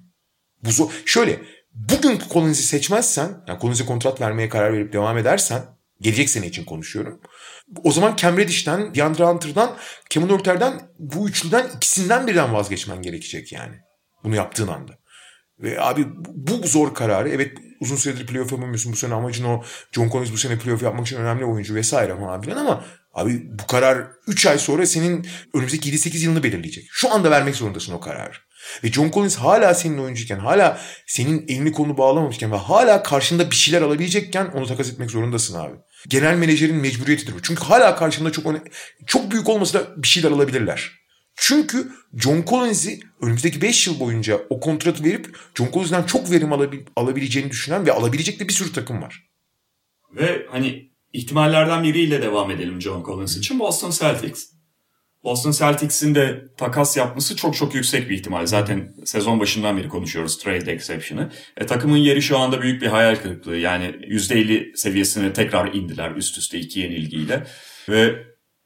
Bu 0.63 0.72
zor. 0.72 0.91
Şöyle 1.06 1.41
bugün 1.74 2.22
Collins'i 2.34 2.63
seçmezsen, 2.63 3.44
yani 3.48 3.60
Collins'e 3.60 3.86
kontrat 3.86 4.22
vermeye 4.22 4.50
karar 4.50 4.74
verip 4.74 4.94
devam 4.94 5.17
edersen, 5.17 5.63
gelecek 6.02 6.30
sene 6.30 6.48
için 6.48 6.66
konuşuyorum. 6.66 7.22
O 7.84 7.92
zaman 7.92 8.16
Cam 8.16 8.38
Reddish'ten, 8.38 8.96
DeAndre 8.96 9.24
Hunter'dan, 9.24 9.78
Kevin 10.10 10.30
Örter'den 10.30 10.82
bu 11.00 11.30
üçlüden 11.30 11.70
ikisinden 11.76 12.28
birden 12.28 12.54
vazgeçmen 12.54 13.02
gerekecek 13.02 13.52
yani. 13.52 13.76
Bunu 14.24 14.36
yaptığın 14.36 14.68
anda. 14.68 15.02
Ve 15.60 15.82
abi 15.82 16.08
bu 16.28 16.68
zor 16.68 16.94
kararı 16.94 17.30
evet 17.30 17.58
uzun 17.80 17.96
süredir 17.96 18.28
playoff 18.28 18.52
yapamıyorsun 18.52 18.92
bu 18.92 18.96
sene 18.96 19.14
amacın 19.14 19.46
o 19.46 19.64
John 19.92 20.10
Collins 20.10 20.32
bu 20.32 20.38
sene 20.38 20.58
playoff 20.58 20.84
yapmak 20.84 21.08
için 21.08 21.18
önemli 21.18 21.46
oyuncu 21.46 21.76
vesaire 21.76 22.16
falan 22.18 22.42
filan 22.42 22.58
ama 22.58 22.86
abi 23.14 23.50
bu 23.60 23.68
karar 23.68 24.08
3 24.28 24.46
ay 24.46 24.58
sonra 24.58 24.86
senin 24.86 25.28
önümüzdeki 25.54 25.92
7-8 25.92 26.18
yılını 26.18 26.44
belirleyecek. 26.44 26.86
Şu 26.92 27.14
anda 27.14 27.32
vermek 27.32 27.56
zorundasın 27.56 27.94
o 27.94 28.00
kararı. 28.00 28.34
Ve 28.84 28.92
John 28.92 29.12
Collins 29.12 29.36
hala 29.36 29.74
senin 29.74 29.98
oyuncuyken, 29.98 30.40
hala 30.40 30.82
senin 31.08 31.46
elini 31.48 31.72
kolunu 31.72 31.98
bağlamamışken 31.98 32.52
ve 32.52 32.56
hala 32.56 33.04
karşında 33.04 33.52
bir 33.52 33.56
şeyler 33.56 33.82
alabilecekken 33.82 34.46
onu 34.46 34.68
takas 34.68 34.90
etmek 34.90 35.12
zorundasın 35.12 35.60
abi. 35.60 35.76
Genel 36.08 36.38
menajerin 36.38 36.76
mecburiyetidir 36.76 37.34
bu. 37.34 37.42
Çünkü 37.42 37.64
hala 37.64 37.96
karşında 37.96 38.32
çok 38.32 38.56
çok 39.06 39.32
büyük 39.32 39.50
olmasa 39.50 39.80
da 39.80 40.04
bir 40.04 40.08
şeyler 40.08 40.32
alabilirler. 40.32 40.92
Çünkü 41.36 41.92
John 42.18 42.44
Collins'i 42.48 43.00
önümüzdeki 43.22 43.62
5 43.62 43.88
yıl 43.88 44.00
boyunca 44.00 44.42
o 44.50 44.60
kontratı 44.60 45.04
verip 45.04 45.38
John 45.56 45.70
Collins'den 45.74 46.04
çok 46.04 46.32
verim 46.32 46.50
alabil- 46.50 46.86
alabileceğini 46.96 47.52
düşünen 47.52 47.86
ve 47.86 47.92
alabilecek 47.92 48.40
de 48.40 48.48
bir 48.48 48.54
sürü 48.54 48.74
takım 48.74 49.02
var. 49.02 49.28
Ve 50.16 50.46
hani 50.52 50.92
ihtimallerden 51.14 51.84
biriyle 51.84 52.22
devam 52.22 52.52
edelim 52.52 52.82
John 52.82 53.04
Collins 53.04 53.38
için 53.38 53.60
Boston 53.60 53.92
Celtics. 53.92 54.61
Boston 55.23 55.51
Celtics'in 55.51 56.15
de 56.15 56.45
takas 56.57 56.97
yapması 56.97 57.36
çok 57.36 57.55
çok 57.55 57.75
yüksek 57.75 58.10
bir 58.10 58.15
ihtimal. 58.15 58.45
Zaten 58.45 58.93
sezon 59.05 59.39
başından 59.39 59.77
beri 59.77 59.89
konuşuyoruz 59.89 60.38
trade 60.38 60.71
exception'ı. 60.71 61.29
E, 61.57 61.65
takımın 61.65 61.97
yeri 61.97 62.21
şu 62.21 62.38
anda 62.38 62.62
büyük 62.62 62.81
bir 62.81 62.88
hayal 62.88 63.15
kırıklığı. 63.15 63.57
Yani 63.57 63.86
%50 63.86 64.77
seviyesine 64.77 65.34
tekrar 65.34 65.73
indiler 65.73 66.12
üst 66.12 66.38
üste 66.38 66.60
iki 66.60 66.79
yenilgiyle. 66.79 67.43
Ve 67.89 68.15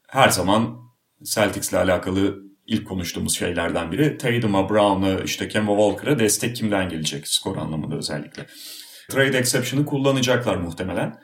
her 0.08 0.28
zaman 0.28 0.76
Celtics'le 1.24 1.74
alakalı 1.74 2.46
ilk 2.66 2.88
konuştuğumuz 2.88 3.36
şeylerden 3.38 3.92
biri 3.92 4.18
Tatum'a, 4.18 4.70
Brown'a, 4.70 5.20
işte 5.24 5.48
Kemba 5.48 5.76
Walker'a 5.76 6.18
destek 6.18 6.56
kimden 6.56 6.88
gelecek 6.88 7.28
skor 7.28 7.56
anlamında 7.56 7.96
özellikle. 7.96 8.46
Trade 9.10 9.38
exception'ı 9.38 9.86
kullanacaklar 9.86 10.56
muhtemelen. 10.56 11.18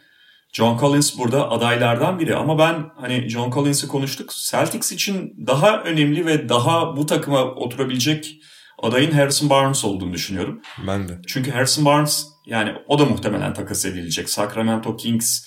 John 0.52 0.78
Collins 0.78 1.18
burada 1.18 1.50
adaylardan 1.50 2.18
biri 2.18 2.36
ama 2.36 2.58
ben 2.58 2.90
hani 2.96 3.28
John 3.28 3.50
Collins'i 3.50 3.88
konuştuk. 3.88 4.30
Celtics 4.50 4.92
için 4.92 5.46
daha 5.46 5.82
önemli 5.82 6.26
ve 6.26 6.48
daha 6.48 6.96
bu 6.96 7.06
takıma 7.06 7.44
oturabilecek 7.44 8.40
adayın 8.82 9.10
Harrison 9.10 9.50
Barnes 9.50 9.84
olduğunu 9.84 10.12
düşünüyorum. 10.12 10.62
Ben 10.86 11.08
de. 11.08 11.20
Çünkü 11.26 11.50
Harrison 11.50 11.84
Barnes 11.84 12.26
yani 12.46 12.74
o 12.88 12.98
da 12.98 13.04
muhtemelen 13.04 13.54
takas 13.54 13.84
edilecek. 13.84 14.30
Sacramento 14.30 14.96
Kings 14.96 15.46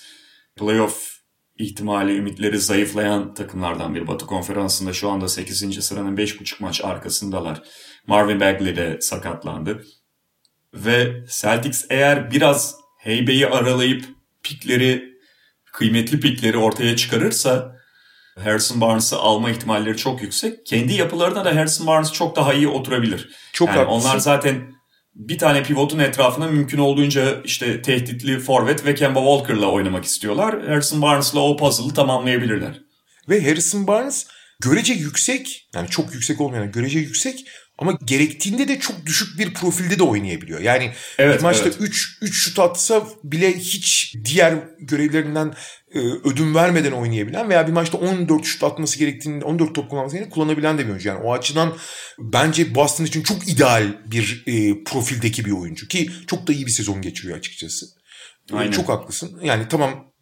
playoff 0.56 1.16
ihtimali, 1.58 2.16
ümitleri 2.16 2.58
zayıflayan 2.58 3.34
takımlardan 3.34 3.94
biri. 3.94 4.06
Batı 4.06 4.26
konferansında 4.26 4.92
şu 4.92 5.10
anda 5.10 5.28
8. 5.28 5.84
sıranın 5.84 6.16
5.5 6.16 6.54
maç 6.60 6.84
arkasındalar. 6.84 7.62
Marvin 8.06 8.40
Bagley 8.40 8.76
de 8.76 8.98
sakatlandı. 9.00 9.84
Ve 10.74 11.24
Celtics 11.40 11.84
eğer 11.90 12.30
biraz 12.30 12.74
heybeyi 12.98 13.46
aralayıp 13.46 14.15
pikleri, 14.48 15.04
kıymetli 15.72 16.20
pikleri 16.20 16.56
ortaya 16.56 16.96
çıkarırsa 16.96 17.76
Harrison 18.44 18.80
Barnes'ı 18.80 19.16
alma 19.16 19.50
ihtimalleri 19.50 19.96
çok 19.96 20.22
yüksek. 20.22 20.66
Kendi 20.66 20.94
yapılarına 20.94 21.44
da 21.44 21.56
Harrison 21.56 21.86
Barnes 21.86 22.12
çok 22.12 22.36
daha 22.36 22.54
iyi 22.54 22.68
oturabilir. 22.68 23.28
Çok 23.52 23.68
yani 23.68 23.78
haklısın. 23.78 24.08
onlar 24.08 24.18
zaten 24.18 24.76
bir 25.14 25.38
tane 25.38 25.62
pivotun 25.62 25.98
etrafına 25.98 26.46
mümkün 26.46 26.78
olduğunca 26.78 27.42
işte 27.44 27.82
tehditli 27.82 28.40
forvet 28.40 28.86
ve 28.86 28.94
Kemba 28.94 29.20
Walker'la 29.20 29.66
oynamak 29.66 30.04
istiyorlar. 30.04 30.66
Harrison 30.66 31.02
Barnes'la 31.02 31.40
o 31.40 31.56
puzzle'ı 31.56 31.94
tamamlayabilirler. 31.94 32.80
Ve 33.28 33.44
Harrison 33.44 33.86
Barnes 33.86 34.26
görece 34.62 34.92
yüksek 34.92 35.68
yani 35.74 35.88
çok 35.88 36.14
yüksek 36.14 36.40
olmayan 36.40 36.72
görece 36.72 36.98
yüksek 36.98 37.46
ama 37.78 37.98
gerektiğinde 38.04 38.68
de 38.68 38.78
çok 38.78 39.06
düşük 39.06 39.38
bir 39.38 39.54
profilde 39.54 39.98
de 39.98 40.02
oynayabiliyor. 40.02 40.60
Yani 40.60 40.92
evet, 41.18 41.38
bir 41.38 41.42
maçta 41.42 41.68
3 41.68 41.76
evet. 41.80 41.90
3 42.22 42.36
şut 42.36 42.58
atsa 42.58 43.06
bile 43.24 43.58
hiç 43.58 44.14
diğer 44.24 44.54
görevlerinden 44.78 45.54
e, 45.94 45.98
ödün 45.98 46.54
vermeden 46.54 46.92
oynayabilen 46.92 47.48
veya 47.48 47.66
bir 47.66 47.72
maçta 47.72 47.98
14 47.98 48.44
şut 48.44 48.64
atması 48.64 48.98
gerektiğinde 48.98 49.44
14 49.44 49.74
top 49.74 49.90
kullanması 49.90 50.16
gerektiğinde 50.16 50.34
kullanabilen 50.34 50.78
de 50.78 50.84
bir 50.84 50.88
oyuncu. 50.88 51.08
Yani 51.08 51.20
o 51.22 51.32
açıdan 51.32 51.76
bence 52.18 52.74
Boston 52.74 53.04
için 53.04 53.22
çok 53.22 53.48
ideal 53.48 53.94
bir 54.06 54.44
e, 54.46 54.84
profildeki 54.84 55.44
bir 55.44 55.52
oyuncu 55.52 55.88
ki 55.88 56.10
çok 56.26 56.46
da 56.46 56.52
iyi 56.52 56.66
bir 56.66 56.70
sezon 56.70 57.02
geçiriyor 57.02 57.38
açıkçası. 57.38 57.86
E, 58.52 58.56
Aynen. 58.56 58.70
Çok 58.70 58.88
haklısın. 58.88 59.40
Yani 59.42 59.68
tamam 59.68 60.12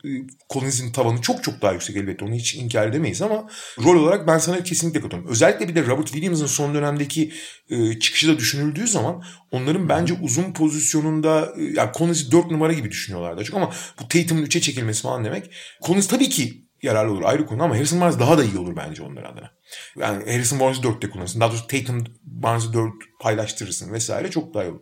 Collins'in 0.53 0.93
tavanı 0.93 1.21
çok 1.21 1.45
çok 1.45 1.62
daha 1.62 1.73
yüksek 1.73 1.97
elbette 1.97 2.25
onu 2.25 2.35
hiç 2.35 2.55
inkar 2.55 2.88
edemeyiz 2.88 3.23
ama 3.23 3.49
rol 3.85 4.03
olarak 4.03 4.27
ben 4.27 4.38
sana 4.38 4.62
kesinlikle 4.62 5.01
katılıyorum. 5.01 5.31
Özellikle 5.31 5.69
bir 5.69 5.75
de 5.75 5.87
Robert 5.87 6.07
Williams'ın 6.07 6.47
son 6.47 6.75
dönemdeki 6.75 7.33
e, 7.71 7.99
çıkışı 7.99 8.29
da 8.29 8.38
düşünüldüğü 8.38 8.87
zaman 8.87 9.23
onların 9.51 9.88
bence 9.88 10.14
uzun 10.23 10.53
pozisyonunda 10.53 11.53
e, 11.59 11.62
yani 11.62 11.90
Collins'i 11.99 12.33
4 12.33 12.51
numara 12.51 12.73
gibi 12.73 12.90
düşünüyorlardı 12.90 13.45
çok 13.45 13.57
ama 13.57 13.73
bu 14.01 14.09
Tatum'un 14.09 14.43
3'e 14.43 14.61
çekilmesi 14.61 15.03
falan 15.03 15.25
demek. 15.25 15.51
Collins 15.87 16.09
tabii 16.09 16.29
ki 16.29 16.64
yararlı 16.83 17.12
olur 17.12 17.23
ayrı 17.23 17.47
konu 17.47 17.62
ama 17.62 17.77
Harrison 17.77 18.01
Barnes 18.01 18.19
daha 18.19 18.38
da 18.38 18.45
iyi 18.45 18.59
olur 18.59 18.77
bence 18.77 19.03
onlar 19.03 19.23
adına. 19.23 19.51
Yani 19.97 20.25
Harrison 20.33 20.61
Barnes'ı 20.61 20.83
4'te 20.83 21.11
kullanırsın. 21.11 21.40
Daha 21.40 21.51
doğrusu 21.51 21.67
Tatum 21.67 22.05
Barnes'ı 22.23 22.73
4 22.73 22.93
paylaştırırsın 23.21 23.93
vesaire 23.93 24.31
çok 24.31 24.55
daha 24.55 24.64
iyi 24.64 24.71
olur. 24.71 24.81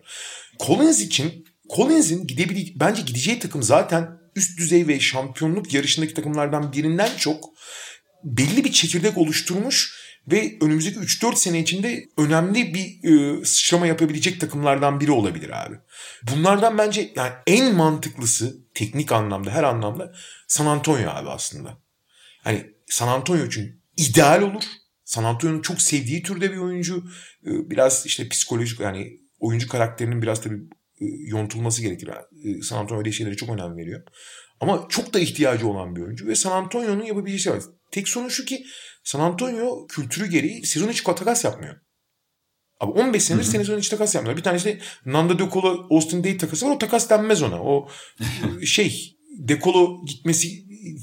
Collins 0.67 1.01
için 1.01 1.45
Collins'in 1.77 2.27
gidebileceği, 2.27 2.81
bence 2.81 3.03
gideceği 3.03 3.39
takım 3.39 3.63
zaten 3.63 4.22
üst 4.37 4.59
düzey 4.59 4.89
ve 4.89 5.01
şampiyonluk 5.01 5.75
yarışındaki 5.75 6.15
takımlardan 6.15 6.73
birinden 6.73 7.11
çok 7.17 7.45
belli 8.25 8.65
bir 8.65 8.73
çekirdek 8.73 9.19
oluşturmuş 9.19 10.03
ve 10.31 10.57
önümüzdeki 10.61 10.99
3-4 10.99 11.37
sene 11.37 11.61
içinde 11.61 12.09
önemli 12.17 12.75
bir 12.75 13.11
e, 13.11 13.45
sıçrama 13.45 13.87
yapabilecek 13.87 14.41
takımlardan 14.41 15.01
biri 15.01 15.11
olabilir 15.11 15.65
abi. 15.65 15.77
Bunlardan 16.23 16.79
bence 16.79 17.13
yani 17.17 17.33
en 17.47 17.75
mantıklısı 17.75 18.57
teknik 18.75 19.13
anlamda 19.13 19.51
her 19.51 19.65
anlamda 19.65 20.13
San 20.47 20.67
Antonio 20.67 21.11
abi 21.11 21.29
aslında. 21.29 21.79
Hani 22.45 22.67
San 22.87 23.09
Antonio 23.09 23.47
için 23.47 23.83
ideal 23.97 24.43
olur. 24.43 24.63
San 25.05 25.25
Antonio'nun 25.25 25.63
çok 25.63 25.83
sevdiği 25.83 26.23
türde 26.23 26.53
bir 26.53 26.57
oyuncu. 26.57 27.05
E, 27.47 27.71
biraz 27.71 28.07
işte 28.07 28.29
psikolojik 28.29 28.81
yani 28.81 29.19
oyuncu 29.39 29.69
karakterinin 29.69 30.23
biraz 30.23 30.43
tabii 30.43 30.61
yontulması 31.27 31.83
gerekir. 31.83 32.09
E, 32.45 32.63
San 32.63 32.79
Antonio 32.79 32.99
öyle 33.01 33.13
şeylere 33.13 33.37
çok 33.37 33.49
önem 33.49 33.77
veriyor. 33.77 34.03
Ama 34.61 34.87
çok 34.89 35.15
da 35.15 35.21
ihtiyacı 35.21 35.69
olan 35.69 35.97
bir 35.97 36.01
oyuncu 36.01 36.27
ve 36.27 36.35
San 36.35 36.63
Antonio'nun 36.63 37.05
yapabileceği 37.05 37.41
şey 37.41 37.53
var. 37.53 37.63
Tek 37.91 38.09
sorun 38.09 38.29
şu 38.29 38.45
ki 38.45 38.65
San 39.05 39.21
Antonio 39.21 39.87
kültürü 39.87 40.27
gereği 40.27 40.67
sezon 40.67 40.89
içi 40.89 41.05
takas 41.05 41.45
yapmıyor. 41.45 41.77
Abi 42.81 42.93
15 42.93 43.23
senedir 43.23 43.45
sene 43.45 43.65
sonu 43.65 43.79
hiç 43.79 43.89
takas 43.89 44.15
yapmıyorlar. 44.15 44.39
Bir 44.39 44.45
tanesi 44.45 44.65
de 44.65 44.79
Nando 45.07 45.39
De 45.39 45.51
Colo 45.53 45.87
Austin 45.91 46.25
Day 46.25 46.37
takası 46.37 46.67
var. 46.67 46.75
O 46.75 46.79
takas 46.79 47.11
denmez 47.11 47.43
ona. 47.43 47.63
O 47.63 47.89
şey 48.65 49.17
De 49.39 49.61
Colo 49.61 50.05
gitmesi 50.07 50.49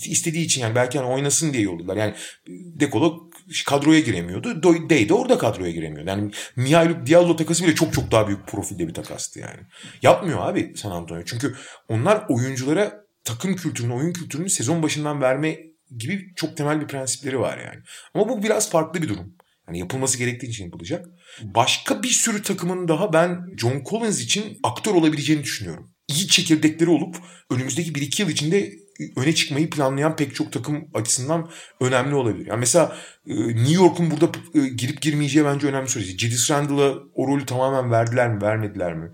istediği 0.05 0.45
için 0.45 0.61
yani 0.61 0.75
belki 0.75 0.97
hani 0.97 1.09
oynasın 1.09 1.53
diye 1.53 1.63
yolladılar. 1.63 1.97
Yani 1.97 2.13
De 2.47 2.89
Colo 2.89 3.28
kadroya 3.67 3.99
giremiyordu. 3.99 4.63
Day 4.89 5.09
de 5.09 5.13
orada 5.13 5.37
kadroya 5.37 5.71
giremiyordu. 5.71 6.09
Yani 6.09 6.31
Mihail 6.55 7.05
Diallo 7.05 7.35
takası 7.35 7.63
bile 7.63 7.75
çok 7.75 7.93
çok 7.93 8.11
daha 8.11 8.27
büyük 8.27 8.47
profilde 8.47 8.87
bir 8.87 8.93
takastı 8.93 9.39
yani. 9.39 9.59
Yapmıyor 10.01 10.39
abi 10.49 10.73
San 10.75 10.91
Antonio. 10.91 11.23
Çünkü 11.25 11.55
onlar 11.89 12.25
oyunculara 12.29 13.05
takım 13.23 13.55
kültürünü, 13.55 13.93
oyun 13.93 14.13
kültürünü 14.13 14.49
sezon 14.49 14.83
başından 14.83 15.21
verme 15.21 15.59
gibi 15.97 16.33
çok 16.35 16.57
temel 16.57 16.81
bir 16.81 16.87
prensipleri 16.87 17.39
var 17.39 17.57
yani. 17.57 17.79
Ama 18.13 18.29
bu 18.29 18.43
biraz 18.43 18.69
farklı 18.69 19.01
bir 19.01 19.09
durum. 19.09 19.35
Yani 19.67 19.79
yapılması 19.79 20.17
gerektiği 20.17 20.47
için 20.47 20.65
yapılacak. 20.65 21.05
Başka 21.41 22.03
bir 22.03 22.07
sürü 22.07 22.43
takımın 22.43 22.87
daha 22.87 23.13
ben 23.13 23.45
John 23.57 23.83
Collins 23.89 24.21
için 24.21 24.59
aktör 24.63 24.93
olabileceğini 24.93 25.43
düşünüyorum. 25.43 25.91
İyi 26.07 26.27
çekirdekleri 26.27 26.89
olup 26.89 27.15
önümüzdeki 27.49 27.91
1-2 27.91 28.21
yıl 28.21 28.29
içinde 28.29 28.73
öne 29.15 29.35
çıkmayı 29.35 29.69
planlayan 29.69 30.15
pek 30.15 30.35
çok 30.35 30.51
takım 30.51 30.87
açısından 30.93 31.49
önemli 31.81 32.15
olabilir. 32.15 32.47
Yani 32.47 32.59
mesela 32.59 32.97
e, 33.27 33.47
New 33.47 33.73
York'un 33.73 34.11
burada 34.11 34.31
e, 34.53 34.67
girip 34.67 35.01
girmeyeceği 35.01 35.45
bence 35.45 35.67
önemli 35.67 35.89
soru. 35.89 36.03
Julius 36.03 36.51
Randle'a 36.51 36.93
o 37.13 37.27
rolü 37.27 37.45
tamamen 37.45 37.91
verdiler 37.91 38.29
mi, 38.33 38.41
vermediler 38.41 38.93
mi? 38.93 39.11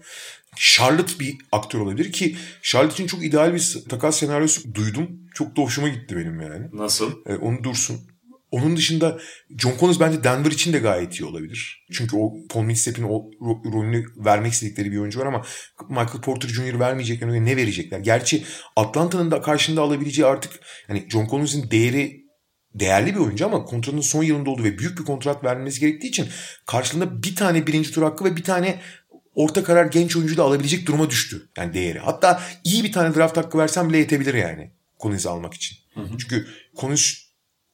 Charlotte 0.56 1.20
bir 1.20 1.38
aktör 1.52 1.80
olabilir 1.80 2.12
ki 2.12 2.36
Charlotte 2.62 2.94
için 2.94 3.08
çok 3.08 3.26
ideal 3.26 3.54
bir 3.54 3.84
takas 3.90 4.20
senaryosu 4.20 4.74
duydum. 4.76 5.10
Çok 5.34 5.58
da 5.58 5.62
hoşuma 5.62 5.88
gitti 5.88 6.16
benim 6.18 6.42
yani. 6.42 6.68
Nasıl? 6.74 7.12
E, 7.26 7.36
onu 7.36 7.64
dursun. 7.64 8.15
Onun 8.56 8.78
dışında 8.78 9.20
John 9.58 9.74
Collins 9.80 10.00
bence 10.00 10.24
Denver 10.24 10.52
için 10.52 10.74
de 10.74 10.80
gayet 10.80 11.20
iyi 11.20 11.26
olabilir. 11.26 11.86
Çünkü 11.92 12.16
o 12.16 12.34
Paul 12.50 12.64
Millsap'in 12.64 13.04
o 13.04 13.32
rolünü 13.42 14.06
vermek 14.18 14.54
istedikleri 14.54 14.92
bir 14.92 14.98
oyuncu 14.98 15.20
var 15.20 15.26
ama 15.26 15.46
Michael 15.90 16.22
Porter 16.22 16.50
Jr. 16.50 16.80
vermeyecekler 16.80 17.46
ne 17.46 17.58
verecekler? 17.58 18.00
Gerçi 18.00 18.44
Atlanta'nın 18.76 19.32
da 19.32 19.42
karşında 19.42 19.82
alabileceği 19.82 20.26
artık 20.26 20.52
hani 20.88 21.06
John 21.10 21.28
Collins'in 21.28 21.72
değeri 21.72 22.26
değerli 22.74 23.16
bir 23.16 23.20
oyuncu 23.20 23.46
ama 23.46 23.66
kontratın 23.66 24.02
son 24.02 24.24
yılında 24.24 24.50
olduğu 24.50 24.64
ve 24.64 24.78
büyük 24.78 25.00
bir 25.00 25.04
kontrat 25.04 25.44
vermesi 25.44 25.80
gerektiği 25.80 26.08
için 26.08 26.28
karşılığında 26.66 27.24
bir 27.24 27.36
tane 27.36 27.68
birinci 27.68 27.92
tur 27.92 28.04
hakkı 28.04 28.26
ve 28.26 28.36
bir 28.36 28.44
tane 28.44 28.80
orta 29.34 29.64
karar 29.64 29.86
genç 29.86 30.16
oyuncu 30.16 30.38
da 30.38 30.44
alabilecek 30.44 30.88
duruma 30.88 31.10
düştü. 31.10 31.50
Yani 31.58 31.74
değeri. 31.74 32.00
Hatta 32.00 32.42
iyi 32.64 32.84
bir 32.84 32.92
tane 32.92 33.16
draft 33.16 33.38
hakkı 33.38 33.58
versen 33.58 33.90
bile 33.90 33.98
yetebilir 33.98 34.34
yani 34.34 34.72
Collins'i 35.02 35.30
almak 35.30 35.54
için. 35.54 35.78
Hı 35.94 36.02
hı. 36.02 36.18
Çünkü 36.18 36.48
Collins 36.78 37.25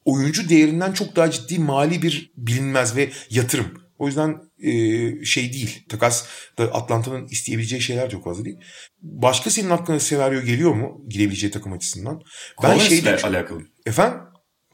oyuncu 0.04 0.48
değerinden 0.48 0.92
çok 0.92 1.16
daha 1.16 1.30
ciddi 1.30 1.58
mali 1.58 2.02
bir 2.02 2.32
bilinmez 2.36 2.96
ve 2.96 3.10
yatırım. 3.30 3.82
O 3.98 4.06
yüzden 4.06 4.40
e, 4.58 5.24
şey 5.24 5.52
değil. 5.52 5.84
Takas 5.88 6.26
da 6.58 6.64
Atlanta'nın 6.64 7.26
isteyebileceği 7.26 7.82
şeyler 7.82 8.10
çok 8.10 8.24
fazla 8.24 8.44
değil. 8.44 8.56
Başka 9.02 9.50
senin 9.50 9.70
aklına 9.70 10.00
senaryo 10.00 10.42
geliyor 10.42 10.74
mu 10.74 11.04
gidebileceği 11.08 11.50
takım 11.50 11.72
açısından? 11.72 12.22
Ben 12.62 12.78
şeyle 12.78 13.16
çok... 13.16 13.30
alakalı. 13.30 13.62
Efendim? 13.86 14.18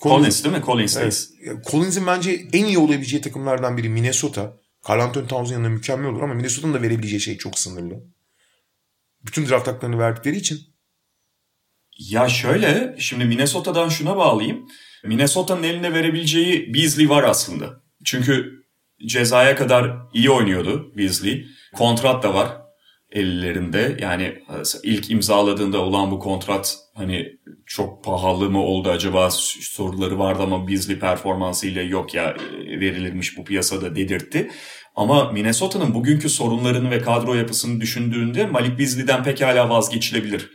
Collins, 0.02 0.18
Collins 0.20 0.44
değil 0.44 0.56
mi? 0.56 0.62
Collins. 0.66 0.96
Evet. 0.96 1.28
Collins'in 1.70 2.06
bence 2.06 2.48
en 2.52 2.64
iyi 2.64 2.78
olabileceği 2.78 3.22
takımlardan 3.22 3.76
biri 3.76 3.88
Minnesota. 3.88 4.56
Carl 4.88 5.00
Anthony 5.00 5.26
Towns'un 5.26 5.52
yanında 5.52 5.68
mükemmel 5.68 6.10
olur 6.10 6.22
ama 6.22 6.34
Minnesota'nın 6.34 6.74
da 6.74 6.82
verebileceği 6.82 7.20
şey 7.20 7.38
çok 7.38 7.58
sınırlı. 7.58 7.94
Bütün 9.26 9.48
draft 9.48 9.68
haklarını 9.68 9.98
verdikleri 9.98 10.36
için. 10.36 10.58
Ya 11.98 12.28
şöyle, 12.28 12.96
şimdi 12.98 13.24
Minnesota'dan 13.24 13.88
şuna 13.88 14.16
bağlayayım. 14.16 14.68
Minnesota'nın 15.04 15.62
eline 15.62 15.94
verebileceği 15.94 16.74
Beasley 16.74 17.08
var 17.08 17.22
aslında. 17.22 17.82
Çünkü 18.04 18.64
cezaya 19.06 19.56
kadar 19.56 19.96
iyi 20.14 20.30
oynuyordu 20.30 20.92
Beasley. 20.96 21.46
Kontrat 21.74 22.22
da 22.22 22.34
var 22.34 22.48
ellerinde. 23.12 23.96
Yani 24.00 24.42
ilk 24.82 25.10
imzaladığında 25.10 25.78
olan 25.78 26.10
bu 26.10 26.18
kontrat 26.18 26.76
hani 26.94 27.38
çok 27.66 28.04
pahalı 28.04 28.50
mı 28.50 28.62
oldu 28.62 28.90
acaba 28.90 29.30
soruları 29.30 30.18
vardı 30.18 30.42
ama 30.42 30.68
Beasley 30.68 30.98
performansıyla 30.98 31.82
yok 31.82 32.14
ya 32.14 32.36
verilirmiş 32.66 33.38
bu 33.38 33.44
piyasada 33.44 33.96
dedirtti. 33.96 34.50
Ama 34.94 35.32
Minnesota'nın 35.32 35.94
bugünkü 35.94 36.28
sorunlarını 36.28 36.90
ve 36.90 37.00
kadro 37.00 37.34
yapısını 37.34 37.80
düşündüğünde 37.80 38.46
Malik 38.46 38.78
Beasley'den 38.78 39.24
pekala 39.24 39.70
vazgeçilebilir. 39.70 40.50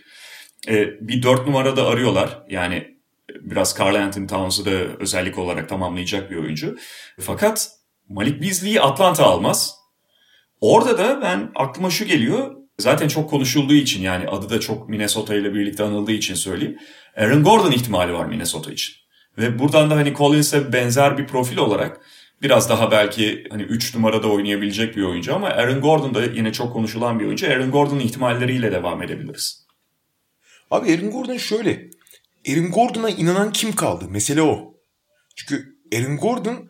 Ee, 0.68 0.88
bir 1.02 1.24
dört 1.24 1.48
numarada 1.48 1.88
arıyorlar. 1.88 2.44
Yani 2.50 2.93
biraz 3.44 3.80
Carl 3.80 3.96
Anthony 3.96 4.28
Towns'u 4.28 4.66
da 4.66 4.72
özellik 4.72 5.38
olarak 5.38 5.70
tamamlayacak 5.70 6.32
bir 6.32 6.36
oyuncu. 6.36 6.78
Fakat 7.20 7.72
Malik 8.10 8.41
Beasley'i 8.41 8.82
Atlanta 8.82 9.26
almaz. 9.26 9.76
Orada 10.62 10.98
da 10.98 11.22
ben 11.22 11.52
aklıma 11.56 11.89
şu 11.89 12.06
geliyor. 12.06 12.56
Zaten 12.80 13.08
çok 13.08 13.30
konuşulduğu 13.30 13.74
için 13.74 14.02
yani 14.02 14.28
adı 14.28 14.50
da 14.50 14.60
çok 14.60 14.89
Minnesota 14.89 15.36
ile 15.36 15.54
birlikte 15.54 15.84
anıldığı 15.84 16.12
için 16.12 16.36
söyleyeyim. 16.36 16.78
Aaron 17.18 17.44
Gordon 17.44 17.72
ihtimali 17.72 18.14
var 18.14 18.26
Minnesota 18.26 18.72
için. 18.72 18.96
Ve 19.38 19.60
buradan 19.60 19.89
da 19.89 19.96
hani 19.96 20.14
Collins'e 20.14 20.74
benzer 20.74 21.18
bir 21.18 21.28
profil 21.28 21.58
olarak 21.58 22.02
biraz 22.41 22.70
daha 22.70 22.91
belki 22.91 23.44
hani 23.50 23.62
3 23.62 23.96
numarada 23.96 24.28
oynayabilecek 24.28 24.98
bir 24.98 25.04
oyuncu 25.04 25.36
ama 25.36 25.48
Aaron 25.48 25.82
Gordon 25.82 26.14
da 26.14 26.24
yine 26.24 26.54
çok 26.54 26.74
konuşulan 26.74 27.20
bir 27.20 27.26
oyuncu. 27.26 27.48
Aaron 27.48 27.72
Gordon'un 27.72 28.00
ihtimalleriyle 28.00 28.72
devam 28.72 29.02
edebiliriz. 29.02 29.66
Abi 30.72 30.94
Aaron 30.94 31.12
Gordon 31.12 31.38
şöyle. 31.38 31.89
Aaron 32.50 32.72
Gordon'a 32.72 33.10
inanan 33.10 33.52
kim 33.52 33.76
kaldı? 33.76 34.06
Mesele 34.10 34.41
o. 34.41 34.74
Çünkü 35.36 35.66
Aaron 35.96 36.18
Gordon 36.18 36.70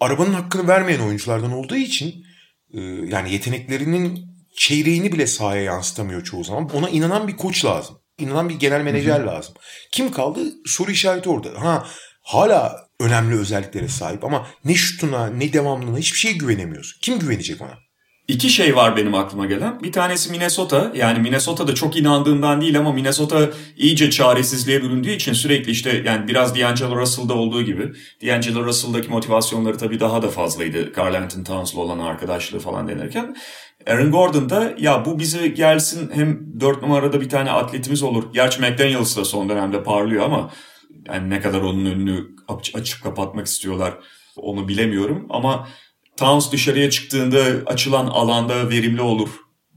arabanın 0.00 0.32
hakkını 0.32 0.68
vermeyen 0.68 1.00
oyunculardan 1.00 1.52
olduğu 1.52 1.76
için 1.76 2.24
e, 2.74 2.80
yani 2.82 3.32
yeteneklerinin 3.32 4.32
çeyreğini 4.56 5.12
bile 5.12 5.26
sahaya 5.26 5.62
yansıtamıyor 5.62 6.24
çoğu 6.24 6.44
zaman. 6.44 6.70
Ona 6.74 6.90
inanan 6.90 7.28
bir 7.28 7.36
koç 7.36 7.64
lazım. 7.64 7.98
İnanan 8.18 8.48
bir 8.48 8.54
genel 8.54 8.82
menajer 8.82 9.18
Hı-hı. 9.18 9.26
lazım. 9.26 9.54
Kim 9.92 10.12
kaldı? 10.12 10.40
Soru 10.66 10.90
işareti 10.90 11.28
orada. 11.28 11.60
Ha 11.60 11.86
hala 12.22 12.88
önemli 13.00 13.38
özelliklere 13.38 13.88
sahip 13.88 14.24
ama 14.24 14.46
ne 14.64 14.74
şutuna 14.74 15.26
ne 15.26 15.52
devamlılığına 15.52 15.98
hiçbir 15.98 16.18
şeye 16.18 16.32
güvenemiyorsun. 16.32 17.00
Kim 17.00 17.18
güvenecek 17.18 17.60
ona? 17.60 17.78
İki 18.32 18.50
şey 18.50 18.76
var 18.76 18.96
benim 18.96 19.14
aklıma 19.14 19.46
gelen. 19.46 19.82
Bir 19.82 19.92
tanesi 19.92 20.30
Minnesota. 20.30 20.92
Yani 20.94 21.18
Minnesota'da 21.18 21.74
çok 21.74 21.96
inandığımdan 21.96 22.60
değil 22.60 22.78
ama 22.78 22.92
Minnesota 22.92 23.50
iyice 23.76 24.10
çaresizliğe 24.10 24.82
büründüğü 24.82 25.10
için 25.10 25.32
sürekli 25.32 25.70
işte 25.70 26.02
yani 26.06 26.28
biraz 26.28 26.58
D'Angelo 26.58 26.96
Russell'da 26.96 27.34
olduğu 27.34 27.62
gibi. 27.62 27.92
D'Angelo 28.22 28.64
Russell'daki 28.64 29.10
motivasyonları 29.10 29.78
tabii 29.78 30.00
daha 30.00 30.22
da 30.22 30.28
fazlaydı. 30.28 30.92
Carl 30.98 31.14
Anthony 31.14 31.44
Towns'la 31.44 31.80
olan 31.80 31.98
arkadaşlığı 31.98 32.58
falan 32.58 32.88
denirken. 32.88 33.36
Aaron 33.86 34.10
Gordon 34.10 34.50
da 34.50 34.74
ya 34.78 35.04
bu 35.04 35.18
bize 35.18 35.48
gelsin 35.48 36.10
hem 36.14 36.60
dört 36.60 36.82
numarada 36.82 37.20
bir 37.20 37.28
tane 37.28 37.50
atletimiz 37.50 38.02
olur. 38.02 38.24
Gerçi 38.34 38.60
McDaniels 38.60 39.16
da 39.16 39.24
son 39.24 39.48
dönemde 39.48 39.82
parlıyor 39.82 40.24
ama 40.24 40.50
yani 41.06 41.30
ne 41.30 41.40
kadar 41.40 41.60
onun 41.60 41.84
önünü 41.84 42.26
açıp 42.74 43.02
kapatmak 43.02 43.46
istiyorlar 43.46 43.94
onu 44.36 44.68
bilemiyorum. 44.68 45.26
Ama 45.30 45.68
Towns 46.22 46.52
dışarıya 46.52 46.90
çıktığında 46.90 47.44
açılan 47.66 48.06
alanda 48.06 48.70
verimli 48.70 49.00
olur. 49.00 49.28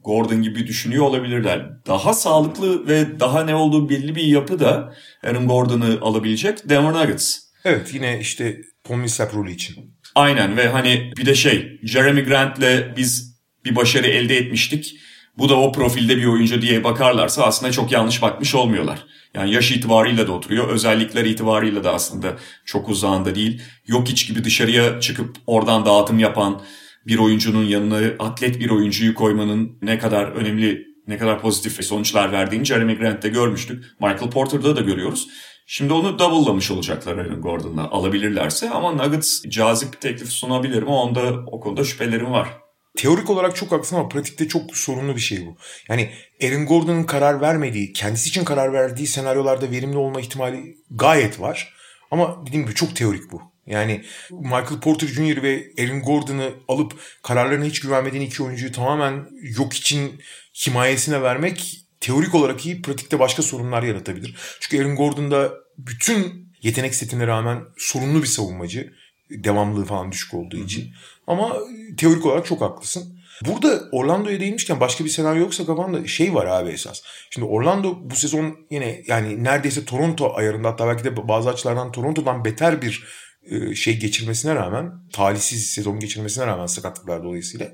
Gordon 0.04 0.42
gibi 0.42 0.68
düşünüyor 0.68 1.06
olabilirler. 1.06 1.70
Daha 1.88 2.14
sağlıklı 2.14 2.88
ve 2.88 3.20
daha 3.20 3.44
ne 3.44 3.56
olduğu 3.56 3.90
belli 3.90 4.16
bir 4.16 4.24
yapı 4.24 4.60
da 4.60 4.94
Aaron 5.24 5.48
Gordon'ı 5.48 5.98
alabilecek 6.02 6.70
Denver 6.70 6.94
Nuggets. 6.94 7.40
Evet 7.64 7.94
yine 7.94 8.20
işte 8.20 8.62
Paul 8.84 8.98
Millsap 8.98 9.36
rolü 9.36 9.52
için. 9.52 9.96
Aynen 10.16 10.58
ve 10.58 10.68
hani 10.68 11.12
bir 11.18 11.26
de 11.26 11.36
şey 11.36 11.80
Jeremy 11.84 12.24
Grant'le 12.24 12.98
biz 12.98 13.40
bir 13.66 13.76
başarı 13.76 14.08
elde 14.08 14.38
etmiştik. 14.38 14.96
Bu 15.38 15.50
da 15.50 15.60
o 15.60 15.72
profilde 15.72 16.18
bir 16.18 16.26
oyuncu 16.26 16.62
diye 16.62 16.84
bakarlarsa 16.84 17.44
aslında 17.44 17.72
çok 17.72 17.92
yanlış 17.92 18.22
bakmış 18.22 18.56
olmuyorlar. 18.56 19.06
Yani 19.36 19.54
yaş 19.54 19.72
itibarıyla 19.72 20.28
da 20.28 20.32
oturuyor. 20.32 20.68
Özellikler 20.68 21.26
itibarıyla 21.26 21.84
da 21.84 21.94
aslında 21.94 22.38
çok 22.66 22.90
uzağında 22.90 23.36
değil. 23.36 23.62
Yok 23.88 24.08
hiç 24.08 24.28
gibi 24.28 24.44
dışarıya 24.44 25.00
çıkıp 25.00 25.36
oradan 25.48 25.86
dağıtım 25.86 26.20
yapan 26.20 26.62
bir 27.08 27.18
oyuncunun 27.18 27.64
yanına 27.64 28.00
atlet 28.20 28.60
bir 28.60 28.70
oyuncuyu 28.70 29.16
koymanın 29.16 29.78
ne 29.82 30.00
kadar 30.00 30.26
önemli, 30.26 30.88
ne 31.08 31.18
kadar 31.18 31.42
pozitif 31.42 31.86
sonuçlar 31.86 32.32
verdiğini 32.32 32.66
Jeremy 32.66 32.98
Grant'te 32.98 33.30
görmüştük. 33.30 33.86
Michael 34.00 34.30
Porter'da 34.32 34.76
da 34.76 34.82
görüyoruz. 34.82 35.28
Şimdi 35.68 35.94
onu 35.94 36.20
double'lamış 36.20 36.72
olacaklar 36.72 37.18
Aaron 37.18 37.42
Gordon'la 37.42 37.90
alabilirlerse 37.90 38.70
ama 38.70 38.92
Nuggets 38.92 39.44
cazip 39.50 39.94
bir 39.94 39.98
teklif 39.98 40.30
sunabilir 40.30 40.84
mi? 40.84 40.90
Onda 40.90 41.44
o 41.48 41.60
konuda 41.60 41.84
şüphelerim 41.84 42.32
var. 42.32 42.65
Teorik 42.96 43.30
olarak 43.30 43.56
çok 43.56 43.72
haklısın 43.72 43.96
ama 43.96 44.10
pratikte 44.10 44.48
çok 44.48 44.78
sorunlu 44.78 45.16
bir 45.16 45.22
şey 45.22 45.46
bu. 45.46 45.58
Yani 45.90 46.10
Aaron 46.44 46.66
Gordon'un 46.66 47.04
karar 47.04 47.42
vermediği, 47.42 47.94
kendisi 47.94 48.30
için 48.30 48.44
karar 48.44 48.74
verdiği 48.74 49.08
senaryolarda 49.08 49.72
verimli 49.72 49.98
olma 49.98 50.22
ihtimali 50.22 50.78
gayet 50.92 51.40
var. 51.40 51.74
Ama 52.12 52.44
dediğim 52.48 52.66
gibi 52.66 52.76
çok 52.76 52.96
teorik 52.96 53.32
bu. 53.32 53.42
Yani 53.68 54.02
Michael 54.32 54.80
Porter 54.82 55.08
Jr. 55.08 55.44
ve 55.44 55.68
Aaron 55.80 56.02
Gordon'ı 56.02 56.54
alıp 56.68 56.94
kararlarına 57.24 57.66
hiç 57.66 57.80
güvenmediğin 57.80 58.26
iki 58.26 58.44
oyuncuyu 58.44 58.72
tamamen 58.72 59.28
yok 59.58 59.74
için 59.74 60.22
himayesine 60.68 61.22
vermek 61.22 61.86
teorik 62.00 62.36
olarak 62.36 62.66
iyi, 62.66 62.82
pratikte 62.82 63.20
başka 63.20 63.42
sorunlar 63.42 63.84
yaratabilir. 63.84 64.36
Çünkü 64.60 64.84
Aaron 64.84 64.96
Gordon 64.96 65.32
da 65.32 65.54
bütün 65.78 66.52
yetenek 66.62 66.96
setine 66.96 67.28
rağmen 67.28 67.64
sorunlu 67.78 68.22
bir 68.22 68.28
savunmacı 68.28 68.94
devamlılığı 69.30 69.86
falan 69.86 70.12
düşük 70.12 70.34
olduğu 70.34 70.58
için. 70.58 70.94
Ama 71.28 71.58
teorik 71.98 72.26
olarak 72.26 72.46
çok 72.46 72.62
haklısın. 72.62 73.16
Burada 73.46 73.82
Orlando'ya 73.92 74.40
değinmişken 74.40 74.80
başka 74.80 75.06
bir 75.06 75.10
senaryo 75.10 75.42
yoksa 75.42 75.66
kafamda 75.66 76.08
şey 76.08 76.34
var 76.34 76.46
abi 76.46 76.70
esas. 76.70 77.02
Şimdi 77.30 77.48
Orlando 77.48 77.98
bu 78.10 78.16
sezon 78.16 78.58
yine 78.72 79.02
yani 79.08 79.44
neredeyse 79.44 79.86
Toronto 79.86 80.36
ayarında 80.36 80.70
hatta 80.70 80.88
belki 80.88 81.04
de 81.04 81.28
bazı 81.28 81.50
açılardan 81.50 81.92
Toronto'dan 81.92 82.46
beter 82.46 82.82
bir 82.82 83.04
e, 83.50 83.76
şey 83.76 84.00
geçirmesine 84.00 84.56
rağmen 84.56 84.92
talihsiz 85.14 85.70
sezon 85.70 86.00
geçirmesine 86.00 86.48
rağmen 86.48 86.66
sakatlıklar 86.66 87.24
dolayısıyla 87.24 87.74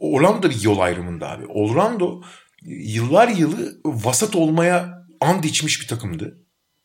Orlando 0.00 0.42
da 0.42 0.50
bir 0.50 0.62
yol 0.62 0.78
ayrımında 0.78 1.30
abi. 1.30 1.46
Orlando 1.46 2.22
yıllar 2.62 3.28
yılı 3.28 3.80
vasat 3.84 4.36
olmaya 4.36 5.04
and 5.20 5.44
içmiş 5.44 5.80
bir 5.80 5.88
takımdı. 5.88 6.41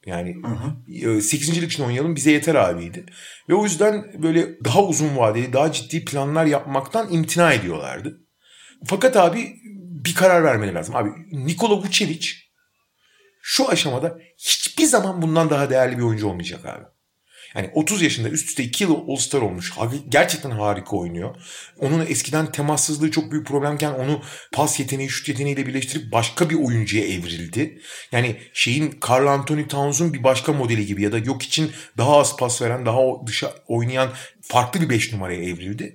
Yani 0.08 0.36
hı 0.44 1.08
hı. 1.08 1.22
8. 1.22 1.62
lig 1.62 1.64
için 1.64 1.84
oynayalım 1.84 2.16
bize 2.16 2.32
yeter 2.32 2.56
abiydi. 2.56 3.06
Ve 3.50 3.56
o 3.56 3.64
yüzden 3.64 4.24
böyle 4.24 4.66
daha 4.66 4.84
uzun 4.84 5.18
vadeli, 5.18 5.54
daha 5.54 5.72
ciddi 5.72 6.06
planlar 6.06 6.46
yapmaktan 6.46 7.14
imtina 7.14 7.54
ediyorlardı. 7.54 8.22
Fakat 8.86 9.18
abi 9.18 9.56
bir 10.06 10.16
karar 10.16 10.44
vermeleri 10.44 10.76
lazım. 10.76 10.96
Abi 10.96 11.10
Nikola 11.32 11.78
Vucevic 11.78 12.28
şu 13.42 13.70
aşamada 13.70 14.18
hiçbir 14.38 14.86
zaman 14.86 15.22
bundan 15.22 15.50
daha 15.50 15.70
değerli 15.70 15.98
bir 15.98 16.04
oyuncu 16.04 16.28
olmayacak 16.28 16.66
abi. 16.66 16.86
Yani 17.58 17.72
30 17.74 18.02
yaşında 18.02 18.30
üst 18.30 18.50
üste 18.50 18.64
2 18.64 18.84
yıl 18.84 18.96
All-Star 19.08 19.42
olmuş. 19.42 19.74
Gerçekten 20.10 20.52
harika 20.52 20.98
oynuyor. 20.98 21.36
Onun 21.80 22.06
eskiden 22.06 22.52
temassızlığı 22.52 23.12
çok 23.12 23.32
büyük 23.32 23.48
problemken 23.48 23.92
onu 23.92 24.22
pas 24.54 24.80
yeteneği, 24.80 25.10
şut 25.10 25.30
yeteneğiyle 25.30 25.66
birleştirip 25.66 26.12
başka 26.12 26.50
bir 26.50 26.56
oyuncuya 26.56 27.06
evrildi. 27.06 27.82
Yani 28.12 28.36
şeyin 28.54 29.00
Carl 29.10 29.28
Anthony 29.28 29.68
Towns'un 29.68 30.14
bir 30.14 30.24
başka 30.24 30.54
modeli 30.54 30.86
gibi 30.86 31.04
ya 31.04 31.12
da 31.12 31.18
yok 31.18 31.44
için 31.44 31.72
daha 31.98 32.18
az 32.18 32.38
pas 32.38 32.62
veren, 32.62 32.86
daha 32.86 33.02
dışa 33.28 33.54
oynayan 33.68 34.10
farklı 34.42 34.82
bir 34.82 34.90
5 34.90 35.14
numaraya 35.14 35.44
evrildi. 35.44 35.94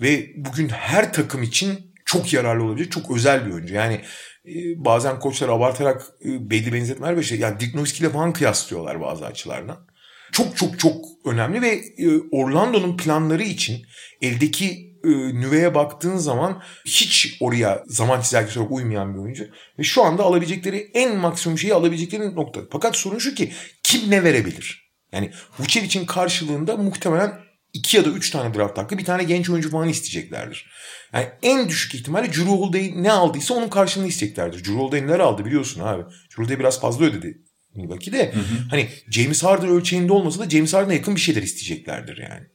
Ve 0.00 0.32
bugün 0.36 0.68
her 0.68 1.12
takım 1.12 1.42
için 1.42 1.94
çok 2.04 2.32
yararlı 2.32 2.64
olabilecek 2.64 2.92
çok 2.92 3.10
özel 3.16 3.46
bir 3.46 3.52
oyuncu. 3.52 3.74
Yani 3.74 4.00
e, 4.46 4.84
bazen 4.84 5.18
koçlar 5.18 5.48
abartarak 5.48 6.02
e, 6.24 6.50
belli 6.50 6.72
benzetmeler 6.72 7.16
ve 7.16 7.22
şey 7.22 7.38
yani 7.38 7.60
Dick 7.60 7.74
Nowitzki 7.74 8.04
ile 8.04 8.10
falan 8.10 8.32
kıyaslıyorlar 8.32 9.00
bazı 9.00 9.26
açılardan 9.26 9.93
çok 10.34 10.56
çok 10.56 10.78
çok 10.78 11.04
önemli 11.24 11.62
ve 11.62 11.68
e, 11.98 12.20
Orlando'nun 12.32 12.96
planları 12.96 13.42
için 13.42 13.82
eldeki 14.22 14.94
e, 15.04 15.08
nüveye 15.10 15.74
baktığın 15.74 16.16
zaman 16.16 16.62
hiç 16.86 17.36
oraya 17.40 17.82
zaman 17.86 18.20
çizelgesi 18.20 18.58
olarak 18.58 18.72
uymayan 18.72 19.14
bir 19.14 19.18
oyuncu. 19.18 19.46
Ve 19.78 19.82
şu 19.82 20.04
anda 20.04 20.22
alabilecekleri 20.22 20.90
en 20.94 21.16
maksimum 21.16 21.58
şeyi 21.58 21.74
alabilecekleri 21.74 22.34
nokta. 22.34 22.60
Fakat 22.72 22.96
sorun 22.96 23.18
şu 23.18 23.34
ki 23.34 23.52
kim 23.82 24.10
ne 24.10 24.24
verebilir? 24.24 24.92
Yani 25.12 25.30
Vucevic'in 25.58 26.06
karşılığında 26.06 26.76
muhtemelen 26.76 27.32
iki 27.72 27.96
ya 27.96 28.04
da 28.04 28.08
üç 28.08 28.30
tane 28.30 28.54
draft 28.54 28.78
hakkı 28.78 28.98
bir 28.98 29.04
tane 29.04 29.24
genç 29.24 29.50
oyuncu 29.50 29.70
falan 29.70 29.88
isteyeceklerdir. 29.88 30.70
Yani 31.12 31.26
en 31.42 31.68
düşük 31.68 31.94
ihtimalle 31.94 32.26
Drew 32.26 32.44
Holiday 32.44 32.92
ne 32.96 33.12
aldıysa 33.12 33.54
onun 33.54 33.68
karşılığını 33.68 34.08
isteyeceklerdir. 34.08 34.58
Drew 34.58 34.74
Holiday 34.74 35.06
neler 35.06 35.20
aldı 35.20 35.44
biliyorsun 35.44 35.80
abi. 35.80 36.02
Drew 36.02 36.42
Holiday 36.42 36.58
biraz 36.58 36.80
fazla 36.80 37.04
ödedi 37.04 37.43
Milwaukee 37.74 38.12
de 38.12 38.32
hı 38.32 38.40
hı. 38.40 38.54
hani 38.70 38.88
James 39.10 39.44
Harden 39.44 39.68
ölçeğinde 39.68 40.12
olmasa 40.12 40.40
da 40.40 40.50
James 40.50 40.74
Harden'a 40.74 40.94
yakın 40.94 41.16
bir 41.16 41.20
şeyler 41.20 41.42
isteyeceklerdir 41.42 42.18
yani. 42.18 42.46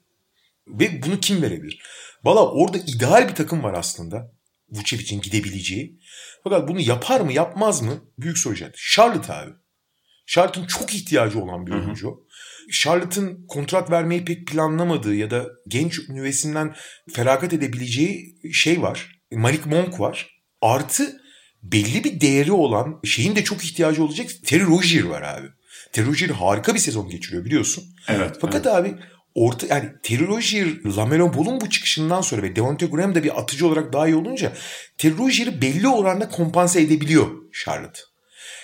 Ve 0.67 1.03
bunu 1.03 1.19
kim 1.19 1.41
verebilir? 1.41 1.81
Valla 2.23 2.51
orada 2.51 2.77
ideal 2.77 3.29
bir 3.29 3.35
takım 3.35 3.63
var 3.63 3.73
aslında. 3.73 4.31
Vucevic'in 4.69 5.21
gidebileceği. 5.21 5.99
Fakat 6.43 6.67
bunu 6.67 6.79
yapar 6.79 7.21
mı 7.21 7.33
yapmaz 7.33 7.81
mı? 7.81 8.03
Büyük 8.17 8.37
soru 8.37 8.53
işareti. 8.53 8.79
Charlotte 8.93 9.33
abi. 9.33 9.51
Charlotte'ın 10.27 10.65
çok 10.65 10.95
ihtiyacı 10.95 11.39
olan 11.39 11.67
bir 11.67 11.71
oyuncu. 11.71 12.07
Hı 12.07 12.11
hı. 12.11 12.71
Charlotte'ın 12.71 13.45
kontrat 13.47 13.91
vermeyi 13.91 14.25
pek 14.25 14.47
planlamadığı 14.47 15.15
ya 15.15 15.31
da 15.31 15.47
genç 15.67 16.09
nüvesinden 16.09 16.75
feragat 17.13 17.53
edebileceği 17.53 18.35
şey 18.53 18.81
var. 18.81 19.19
Malik 19.31 19.65
Monk 19.65 19.99
var. 19.99 20.39
Artı 20.61 21.21
belli 21.63 22.03
bir 22.03 22.21
değeri 22.21 22.51
olan 22.51 22.99
şeyin 23.03 23.35
de 23.35 23.43
çok 23.43 23.63
ihtiyacı 23.63 24.03
olacak 24.03 24.29
Terry 24.45 24.63
Rozier 24.63 25.03
var 25.03 25.21
abi. 25.21 25.47
Terry 25.93 26.07
Rozier 26.07 26.29
harika 26.29 26.73
bir 26.73 26.79
sezon 26.79 27.09
geçiriyor 27.09 27.45
biliyorsun. 27.45 27.83
Evet. 28.07 28.37
Fakat 28.41 28.65
evet. 28.65 28.75
abi 28.75 28.95
orta 29.35 29.67
yani 29.67 29.89
Terry 30.03 30.27
Rozier 30.27 30.67
Lamelo 30.97 31.33
Ball'un 31.33 31.61
bu 31.61 31.69
çıkışından 31.69 32.21
sonra 32.21 32.41
ve 32.41 32.55
Devonte 32.55 32.85
Graham 32.85 33.15
da 33.15 33.23
bir 33.23 33.39
atıcı 33.39 33.67
olarak 33.67 33.93
daha 33.93 34.07
iyi 34.07 34.15
olunca 34.15 34.53
Terry 34.97 35.17
Rozier'i 35.17 35.61
belli 35.61 35.87
oranda 35.87 36.29
kompanse 36.29 36.81
edebiliyor 36.81 37.27
Charlotte. 37.53 37.99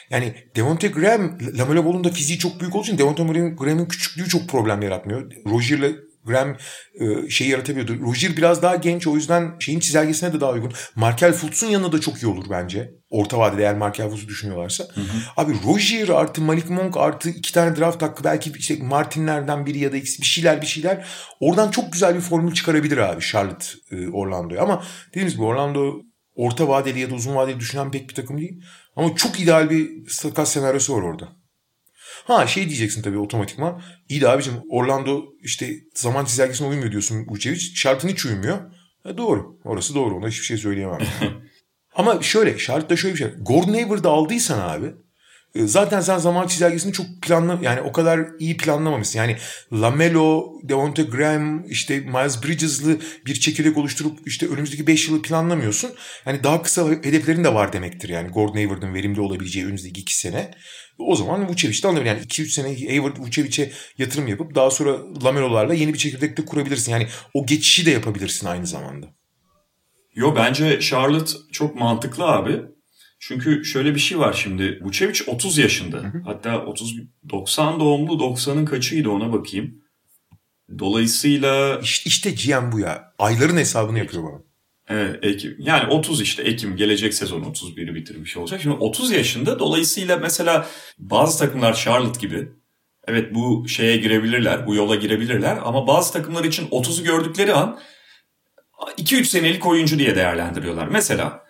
Yani 0.09 0.35
Devonte 0.55 0.87
Graham, 0.87 1.37
Lamelo 1.57 1.85
Ball'un 1.85 2.03
da 2.03 2.09
fiziği 2.09 2.39
çok 2.39 2.59
büyük 2.59 2.75
olduğu 2.75 2.85
için 2.85 2.97
Devonte 2.97 3.23
Graham'ın 3.57 3.85
küçüklüğü 3.85 4.29
çok 4.29 4.49
problem 4.49 4.81
yaratmıyor. 4.81 5.31
Rozier'le 5.45 5.95
Graham 6.25 6.57
e, 6.99 7.29
şey 7.29 7.47
yaratabiliyordu. 7.47 8.01
Rozier 8.01 8.37
biraz 8.37 8.61
daha 8.61 8.75
genç 8.75 9.07
o 9.07 9.15
yüzden 9.15 9.55
şeyin 9.59 9.79
çizelgesine 9.79 10.33
de 10.33 10.41
daha 10.41 10.51
uygun. 10.51 10.73
Markel 10.95 11.33
Fultz'un 11.33 11.67
yanında 11.67 11.91
da 11.91 12.01
çok 12.01 12.23
iyi 12.23 12.27
olur 12.27 12.45
bence. 12.49 12.91
Orta 13.09 13.39
vadede 13.39 13.61
eğer 13.61 13.77
Markel 13.77 14.09
Fultz'u 14.09 14.27
düşünüyorlarsa. 14.27 14.83
Hı 14.83 15.01
hı. 15.01 15.05
Abi 15.37 15.53
Rozier 15.67 16.09
artı 16.09 16.41
Malik 16.41 16.69
Monk 16.69 16.97
artı 16.97 17.29
iki 17.29 17.53
tane 17.53 17.75
draft 17.75 18.01
hakkı 18.01 18.23
belki 18.23 18.51
işte 18.57 18.77
Martinlerden 18.81 19.65
biri 19.65 19.79
ya 19.79 19.91
da 19.91 19.97
ikisi 19.97 20.21
bir 20.21 20.27
şeyler 20.27 20.61
bir 20.61 20.67
şeyler. 20.67 21.05
Oradan 21.39 21.71
çok 21.71 21.93
güzel 21.93 22.15
bir 22.15 22.21
formül 22.21 22.53
çıkarabilir 22.53 22.97
abi 22.97 23.21
Charlotte 23.21 23.65
e, 23.91 24.07
Orlando'ya. 24.07 24.61
Ama 24.61 24.83
dediğimiz 25.09 25.33
gibi 25.33 25.43
Orlando 25.43 25.93
orta 26.35 26.67
vadeli 26.67 26.99
ya 26.99 27.09
da 27.09 27.13
uzun 27.15 27.35
vadeli 27.35 27.59
düşünen 27.59 27.91
pek 27.91 28.09
bir 28.09 28.15
takım 28.15 28.37
değil. 28.37 28.61
Ama 28.95 29.15
çok 29.15 29.39
ideal 29.39 29.69
bir 29.69 29.89
takas 30.21 30.51
senaryosu 30.51 30.95
var 30.95 31.01
orada. 31.01 31.44
Ha 32.25 32.47
şey 32.47 32.67
diyeceksin 32.67 33.01
tabii 33.01 33.17
otomatikman. 33.17 33.81
İyi 34.09 34.21
de 34.21 34.29
abicim 34.29 34.53
Orlando 34.69 35.23
işte 35.41 35.75
zaman 35.95 36.25
çizelgesine 36.25 36.67
uymuyor 36.67 36.91
diyorsun 36.91 37.25
Vucevic. 37.27 37.59
Şartın 37.59 38.07
hiç 38.07 38.25
uymuyor. 38.25 38.57
E 39.05 39.17
doğru. 39.17 39.59
Orası 39.63 39.95
doğru. 39.95 40.15
Ona 40.15 40.27
hiçbir 40.27 40.45
şey 40.45 40.57
söyleyemem. 40.57 40.99
Ama 41.95 42.21
şöyle 42.21 42.57
şartta 42.57 42.95
şöyle 42.95 43.13
bir 43.13 43.19
şey. 43.19 43.27
Gordon 43.41 43.73
Hayward'ı 43.73 44.09
aldıysan 44.09 44.59
abi 44.59 44.93
zaten 45.55 46.01
sen 46.01 46.17
zaman 46.17 46.47
çizelgesini 46.47 46.93
çok 46.93 47.05
planla 47.21 47.59
yani 47.61 47.81
o 47.81 47.91
kadar 47.91 48.19
iyi 48.39 48.57
planlamamışsın. 48.57 49.19
Yani 49.19 49.37
Lamelo, 49.73 50.53
Devonte 50.63 51.03
Graham, 51.03 51.65
işte 51.69 51.99
Miles 51.99 52.43
Bridges'lı 52.43 52.97
bir 53.25 53.33
çekirdek 53.33 53.77
oluşturup 53.77 54.19
işte 54.25 54.47
önümüzdeki 54.47 54.87
5 54.87 55.07
yılı 55.09 55.21
planlamıyorsun. 55.21 55.91
Yani 56.25 56.43
daha 56.43 56.61
kısa 56.61 56.89
hedeflerin 56.89 57.43
de 57.43 57.53
var 57.53 57.73
demektir 57.73 58.09
yani 58.09 58.29
Gordon 58.29 58.53
Hayward'ın 58.53 58.93
verimli 58.93 59.21
olabileceği 59.21 59.65
önümüzdeki 59.65 60.01
2 60.01 60.17
sene. 60.17 60.51
O 60.97 61.15
zaman 61.15 61.49
Vucevic'den 61.49 61.89
alabilir. 61.89 62.05
Yani 62.05 62.21
2-3 62.21 62.45
sene 62.45 62.67
Hayward 62.67 63.17
Vucevic'e 63.17 63.71
yatırım 63.97 64.27
yapıp 64.27 64.55
daha 64.55 64.71
sonra 64.71 64.97
Lamelo'larla 65.23 65.73
yeni 65.73 65.93
bir 65.93 65.97
çekirdekte 65.97 66.45
kurabilirsin. 66.45 66.91
Yani 66.91 67.07
o 67.33 67.45
geçişi 67.45 67.85
de 67.85 67.91
yapabilirsin 67.91 68.47
aynı 68.47 68.67
zamanda. 68.67 69.07
Yo 70.15 70.35
bence 70.35 70.79
Charlotte 70.79 71.31
çok 71.51 71.75
mantıklı 71.75 72.25
abi. 72.25 72.74
Çünkü 73.27 73.65
şöyle 73.65 73.95
bir 73.95 73.99
şey 73.99 74.19
var 74.19 74.33
şimdi. 74.33 74.79
Vucevic 74.81 75.19
30 75.27 75.57
yaşında. 75.57 75.97
Hı 75.97 76.07
hı. 76.07 76.21
Hatta 76.25 76.65
30 76.65 76.95
90 77.29 77.79
doğumlu 77.79 78.13
90'ın 78.13 78.65
kaçıydı 78.65 79.09
ona 79.09 79.33
bakayım. 79.33 79.81
Dolayısıyla... 80.79 81.79
İşte, 81.83 82.09
işte 82.09 82.31
GM 82.31 82.71
bu 82.71 82.79
ya. 82.79 83.13
Ayların 83.19 83.57
hesabını 83.57 83.99
yapıyor 83.99 84.23
bana. 84.23 84.41
Evet 84.89 85.23
Ekim. 85.23 85.55
Yani 85.59 85.93
30 85.93 86.21
işte 86.21 86.43
Ekim 86.43 86.75
gelecek 86.75 87.13
sezon 87.13 87.41
31'i 87.41 87.95
bitirmiş 87.95 88.37
olacak. 88.37 88.61
Şimdi 88.61 88.75
30 88.75 89.11
yaşında 89.11 89.59
dolayısıyla 89.59 90.17
mesela 90.17 90.67
bazı 90.97 91.39
takımlar 91.39 91.73
Charlotte 91.73 92.19
gibi 92.19 92.49
evet 93.07 93.35
bu 93.35 93.67
şeye 93.67 93.97
girebilirler, 93.97 94.67
bu 94.67 94.75
yola 94.75 94.95
girebilirler 94.95 95.57
ama 95.63 95.87
bazı 95.87 96.13
takımlar 96.13 96.43
için 96.43 96.67
30'u 96.67 97.03
gördükleri 97.03 97.53
an 97.53 97.79
2-3 98.97 99.23
senelik 99.23 99.65
oyuncu 99.65 99.99
diye 99.99 100.15
değerlendiriyorlar. 100.15 100.87
Mesela 100.87 101.44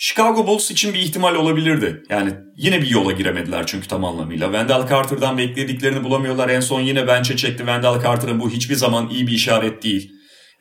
Chicago 0.00 0.46
Bulls 0.46 0.70
için 0.70 0.94
bir 0.94 0.98
ihtimal 0.98 1.34
olabilirdi. 1.34 2.02
Yani 2.08 2.34
yine 2.56 2.82
bir 2.82 2.90
yola 2.90 3.12
giremediler 3.12 3.66
çünkü 3.66 3.88
tam 3.88 4.04
anlamıyla. 4.04 4.46
Wendell 4.46 4.88
Carter'dan 4.88 5.38
beklediklerini 5.38 6.04
bulamıyorlar. 6.04 6.48
En 6.48 6.60
son 6.60 6.80
yine 6.80 7.06
bench'e 7.06 7.36
çekti 7.36 7.58
Wendell 7.58 8.02
Carter'ın 8.02 8.40
bu 8.40 8.50
hiçbir 8.50 8.74
zaman 8.74 9.08
iyi 9.08 9.26
bir 9.26 9.32
işaret 9.32 9.82
değil. 9.82 10.12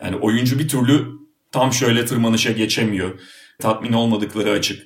Yani 0.04 0.16
oyuncu 0.16 0.60
bir 0.60 0.68
türlü 0.68 1.06
tam 1.52 1.74
şöyle 1.74 2.06
tırmanışa 2.06 2.52
geçemiyor. 2.52 3.20
Tatmin 3.60 3.94
olmadıkları 3.94 4.52
açık. 4.52 4.84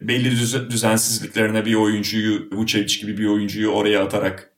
Belli 0.00 0.30
düzensizliklerine 0.70 1.64
bir 1.64 1.74
oyuncuyu, 1.74 2.48
Vucevic 2.52 3.00
gibi 3.00 3.18
bir 3.18 3.26
oyuncuyu 3.26 3.68
oraya 3.68 4.04
atarak 4.04 4.52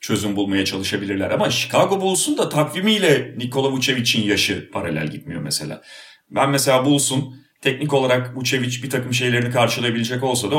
çözüm 0.00 0.36
bulmaya 0.36 0.64
çalışabilirler. 0.64 1.30
Ama 1.30 1.50
Chicago 1.50 2.00
Bulls'un 2.00 2.38
da 2.38 2.48
takvimiyle 2.48 3.34
Nikola 3.38 3.72
Vucevic'in 3.72 4.22
yaşı 4.22 4.70
paralel 4.70 5.10
gitmiyor 5.10 5.42
mesela. 5.42 5.82
Ben 6.30 6.50
mesela 6.50 6.84
Bulls'un 6.84 7.40
teknik 7.60 7.92
olarak 7.94 8.36
Vucevic 8.36 8.82
bir 8.82 8.90
takım 8.90 9.14
şeylerini 9.14 9.50
karşılayabilecek 9.50 10.24
olsa 10.24 10.50
da 10.50 10.56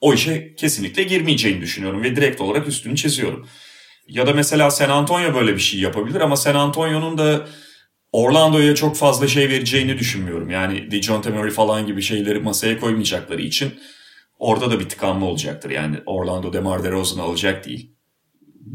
o, 0.00 0.14
işe 0.14 0.54
kesinlikle 0.54 1.02
girmeyeceğini 1.02 1.60
düşünüyorum 1.60 2.02
ve 2.02 2.16
direkt 2.16 2.40
olarak 2.40 2.68
üstünü 2.68 2.96
çiziyorum. 2.96 3.48
Ya 4.08 4.26
da 4.26 4.32
mesela 4.32 4.70
San 4.70 4.90
Antonio 4.90 5.34
böyle 5.34 5.54
bir 5.54 5.60
şey 5.60 5.80
yapabilir 5.80 6.20
ama 6.20 6.36
San 6.36 6.54
Antonio'nun 6.54 7.18
da 7.18 7.46
Orlando'ya 8.12 8.74
çok 8.74 8.96
fazla 8.96 9.28
şey 9.28 9.48
vereceğini 9.48 9.98
düşünmüyorum. 9.98 10.50
Yani 10.50 10.90
DeJounte 10.90 11.30
Murray 11.30 11.50
falan 11.50 11.86
gibi 11.86 12.02
şeyleri 12.02 12.40
masaya 12.40 12.80
koymayacakları 12.80 13.42
için 13.42 13.74
orada 14.38 14.70
da 14.70 14.80
bir 14.80 14.88
tıkanma 14.88 15.26
olacaktır. 15.26 15.70
Yani 15.70 15.96
Orlando 16.06 16.52
DeMar 16.52 16.84
DeRozan'ı 16.84 17.22
alacak 17.22 17.66
değil. 17.66 17.97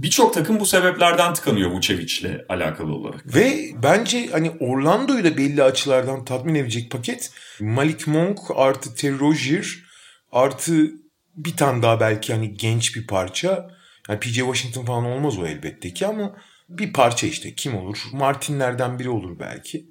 Birçok 0.02 0.34
takım 0.34 0.60
bu 0.60 0.66
sebeplerden 0.66 1.34
tıkanıyor 1.34 1.72
Vucevic'le 1.72 2.46
alakalı 2.50 2.96
olarak. 2.96 3.36
Ve 3.36 3.72
bence 3.84 4.28
hani 4.32 4.52
Orlando'yu 4.60 5.24
da 5.24 5.38
belli 5.38 5.64
açılardan 5.64 6.26
tatmin 6.26 6.56
edecek 6.56 6.92
paket 6.92 7.32
Malik 7.60 8.08
Monk 8.08 8.40
artı 8.56 8.96
Terry 8.96 9.20
Rozier 9.20 9.68
artı 10.32 10.92
bir 11.36 11.58
tane 11.58 11.82
daha 11.82 12.00
belki 12.00 12.34
hani 12.34 12.54
genç 12.54 12.96
bir 12.96 13.08
parça. 13.08 13.70
Yani 14.10 14.20
PJ 14.20 14.36
Washington 14.36 14.86
falan 14.86 15.06
olmaz 15.06 15.38
o 15.38 15.46
elbette 15.48 15.94
ki 15.94 16.08
ama 16.08 16.36
bir 16.70 16.94
parça 16.94 17.28
işte 17.28 17.56
kim 17.56 17.76
olur? 17.76 17.98
Martinlerden 18.12 19.00
biri 19.00 19.10
olur 19.10 19.40
belki. 19.40 19.86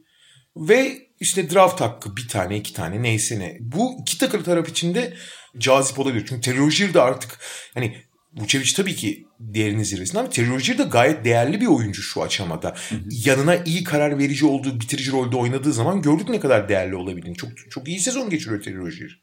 Ve 0.56 0.98
işte 1.20 1.50
draft 1.50 1.80
hakkı 1.80 2.16
bir 2.16 2.28
tane 2.28 2.56
iki 2.56 2.72
tane 2.72 3.02
neyse 3.02 3.38
ne. 3.38 3.56
Bu 3.60 3.96
iki 4.00 4.18
takım 4.18 4.42
taraf 4.42 4.68
içinde 4.68 5.14
cazip 5.58 5.98
olabilir. 5.98 6.26
Çünkü 6.28 6.40
Terry 6.40 6.58
Rozier 6.58 6.94
de 6.94 7.00
artık 7.00 7.38
hani 7.74 7.96
Vucevic 8.32 8.72
tabii 8.76 8.94
ki 8.94 9.26
değerinin 9.42 9.82
zirvesinde 9.82 10.20
ama 10.20 10.30
Terry 10.30 10.50
Rozier 10.50 10.78
de 10.78 10.82
gayet 10.82 11.24
değerli 11.24 11.60
bir 11.60 11.66
oyuncu 11.66 12.02
şu 12.02 12.22
aşamada. 12.22 12.74
Hı 12.88 12.94
hı. 12.94 13.00
Yanına 13.10 13.56
iyi 13.56 13.84
karar 13.84 14.18
verici 14.18 14.46
olduğu, 14.46 14.80
bitirici 14.80 15.12
rolde 15.12 15.36
oynadığı 15.36 15.72
zaman 15.72 16.02
gördük 16.02 16.28
ne 16.28 16.40
kadar 16.40 16.68
değerli 16.68 16.96
olabildiğini. 16.96 17.36
Çok 17.36 17.50
çok 17.70 17.88
iyi 17.88 17.98
sezon 17.98 18.30
geçiriyor 18.30 18.62
Terry 18.62 18.76
Rozier. 18.76 19.22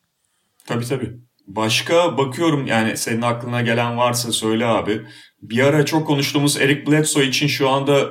Tabii 0.65 0.85
tabii. 0.85 1.17
Başka 1.47 2.17
bakıyorum 2.17 2.67
yani 2.67 2.97
senin 2.97 3.21
aklına 3.21 3.61
gelen 3.61 3.97
varsa 3.97 4.31
söyle 4.31 4.65
abi. 4.65 5.01
Bir 5.41 5.59
ara 5.59 5.85
çok 5.85 6.07
konuştuğumuz 6.07 6.57
Eric 6.57 6.91
Bledsoe 6.91 7.25
için 7.25 7.47
şu 7.47 7.69
anda 7.69 8.09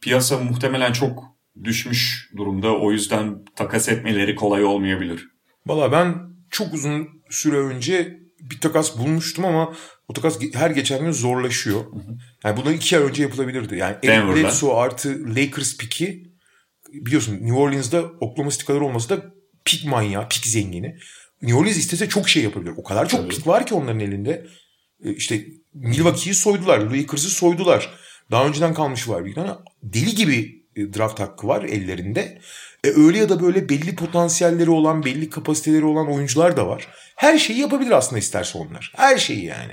piyasa 0.00 0.38
muhtemelen 0.38 0.92
çok 0.92 1.24
düşmüş 1.64 2.30
durumda. 2.36 2.76
O 2.76 2.92
yüzden 2.92 3.44
takas 3.56 3.88
etmeleri 3.88 4.34
kolay 4.34 4.64
olmayabilir. 4.64 5.28
Valla 5.66 5.92
ben 5.92 6.14
çok 6.50 6.74
uzun 6.74 7.08
süre 7.30 7.56
önce 7.56 8.21
bir 8.50 8.60
takas 8.60 8.98
bulmuştum 8.98 9.44
ama 9.44 9.74
o 10.08 10.12
takas 10.12 10.38
her 10.54 10.70
geçen 10.70 11.04
gün 11.04 11.12
zorlaşıyor. 11.12 11.84
Yani 12.44 12.56
bundan 12.56 12.72
iki 12.72 12.98
ay 12.98 13.04
önce 13.04 13.22
yapılabilirdi. 13.22 13.76
Yani 13.76 13.96
Eric 14.02 14.34
Bledsoe 14.34 14.74
artı 14.74 15.36
Lakers 15.36 15.76
piki 15.76 16.32
biliyorsun 16.92 17.34
New 17.34 17.54
Orleans'da 17.54 18.02
Oklahoma 18.02 18.50
City 18.50 18.64
kadar 18.64 18.80
olması 18.80 19.08
da 19.08 19.22
pik 19.64 19.86
manyağı, 19.86 20.28
pik 20.28 20.46
zengini. 20.46 20.96
New 21.42 21.58
Orleans 21.58 21.76
istese 21.76 22.08
çok 22.08 22.28
şey 22.28 22.42
yapabilir. 22.42 22.72
O 22.76 22.82
kadar 22.82 23.08
çok 23.08 23.20
Tabii. 23.20 23.34
pik 23.34 23.46
var 23.46 23.66
ki 23.66 23.74
onların 23.74 24.00
elinde. 24.00 24.46
E, 25.04 25.14
işte 25.14 25.46
Milwaukee'yi 25.74 26.34
soydular. 26.34 26.78
Lakers'ı 26.78 27.30
soydular. 27.30 27.90
Daha 28.30 28.46
önceden 28.46 28.74
kalmış 28.74 29.08
var 29.08 29.24
bir 29.24 29.34
tane. 29.34 29.50
Deli 29.82 30.14
gibi 30.14 30.64
e, 30.76 30.94
draft 30.94 31.20
hakkı 31.20 31.46
var 31.46 31.62
ellerinde. 31.62 32.40
E 32.84 32.88
öyle 32.88 33.18
ya 33.18 33.28
da 33.28 33.42
böyle 33.42 33.68
belli 33.68 33.96
potansiyelleri 33.96 34.70
olan, 34.70 35.04
belli 35.04 35.30
kapasiteleri 35.30 35.84
olan 35.84 36.12
oyuncular 36.12 36.56
da 36.56 36.68
var. 36.68 36.88
Her 37.16 37.38
şeyi 37.38 37.58
yapabilir 37.58 37.90
aslında 37.90 38.18
isterse 38.18 38.58
onlar. 38.58 38.92
Her 38.96 39.18
şeyi 39.18 39.44
yani. 39.44 39.72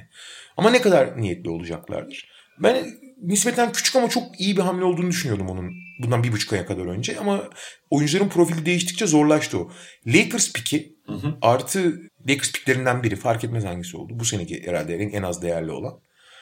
Ama 0.58 0.70
ne 0.70 0.82
kadar 0.82 1.22
niyetli 1.22 1.50
olacaklardır. 1.50 2.30
Ben 2.60 2.86
nispeten 3.22 3.72
küçük 3.72 3.96
ama 3.96 4.10
çok 4.10 4.40
iyi 4.40 4.58
bir 4.58 4.62
hamle 4.62 4.84
olduğunu 4.84 5.10
düşünüyordum 5.10 5.50
onun 5.50 5.72
bundan 6.04 6.24
bir 6.24 6.32
buçuk 6.32 6.54
aya 6.54 6.66
kadar 6.66 6.86
önce. 6.86 7.20
Ama 7.20 7.44
oyuncuların 7.90 8.30
profili 8.30 8.66
değiştikçe 8.66 9.08
zorlaştı 9.08 9.60
o. 9.60 9.72
Lakers 10.08 10.54
piki 10.54 10.96
hı 11.06 11.14
hı. 11.14 11.38
artı 11.42 12.02
Lakers 12.30 12.52
piklerinden 12.52 13.04
biri 13.04 13.16
fark 13.16 13.44
etmez 13.44 13.66
hangisi 13.66 13.98
oldu. 13.98 14.14
Bu 14.20 14.26
seneki 14.26 14.68
herhalde 14.68 14.96
en 14.96 15.24
az 15.24 15.42
değerli 15.42 15.72
olan. 15.72 16.00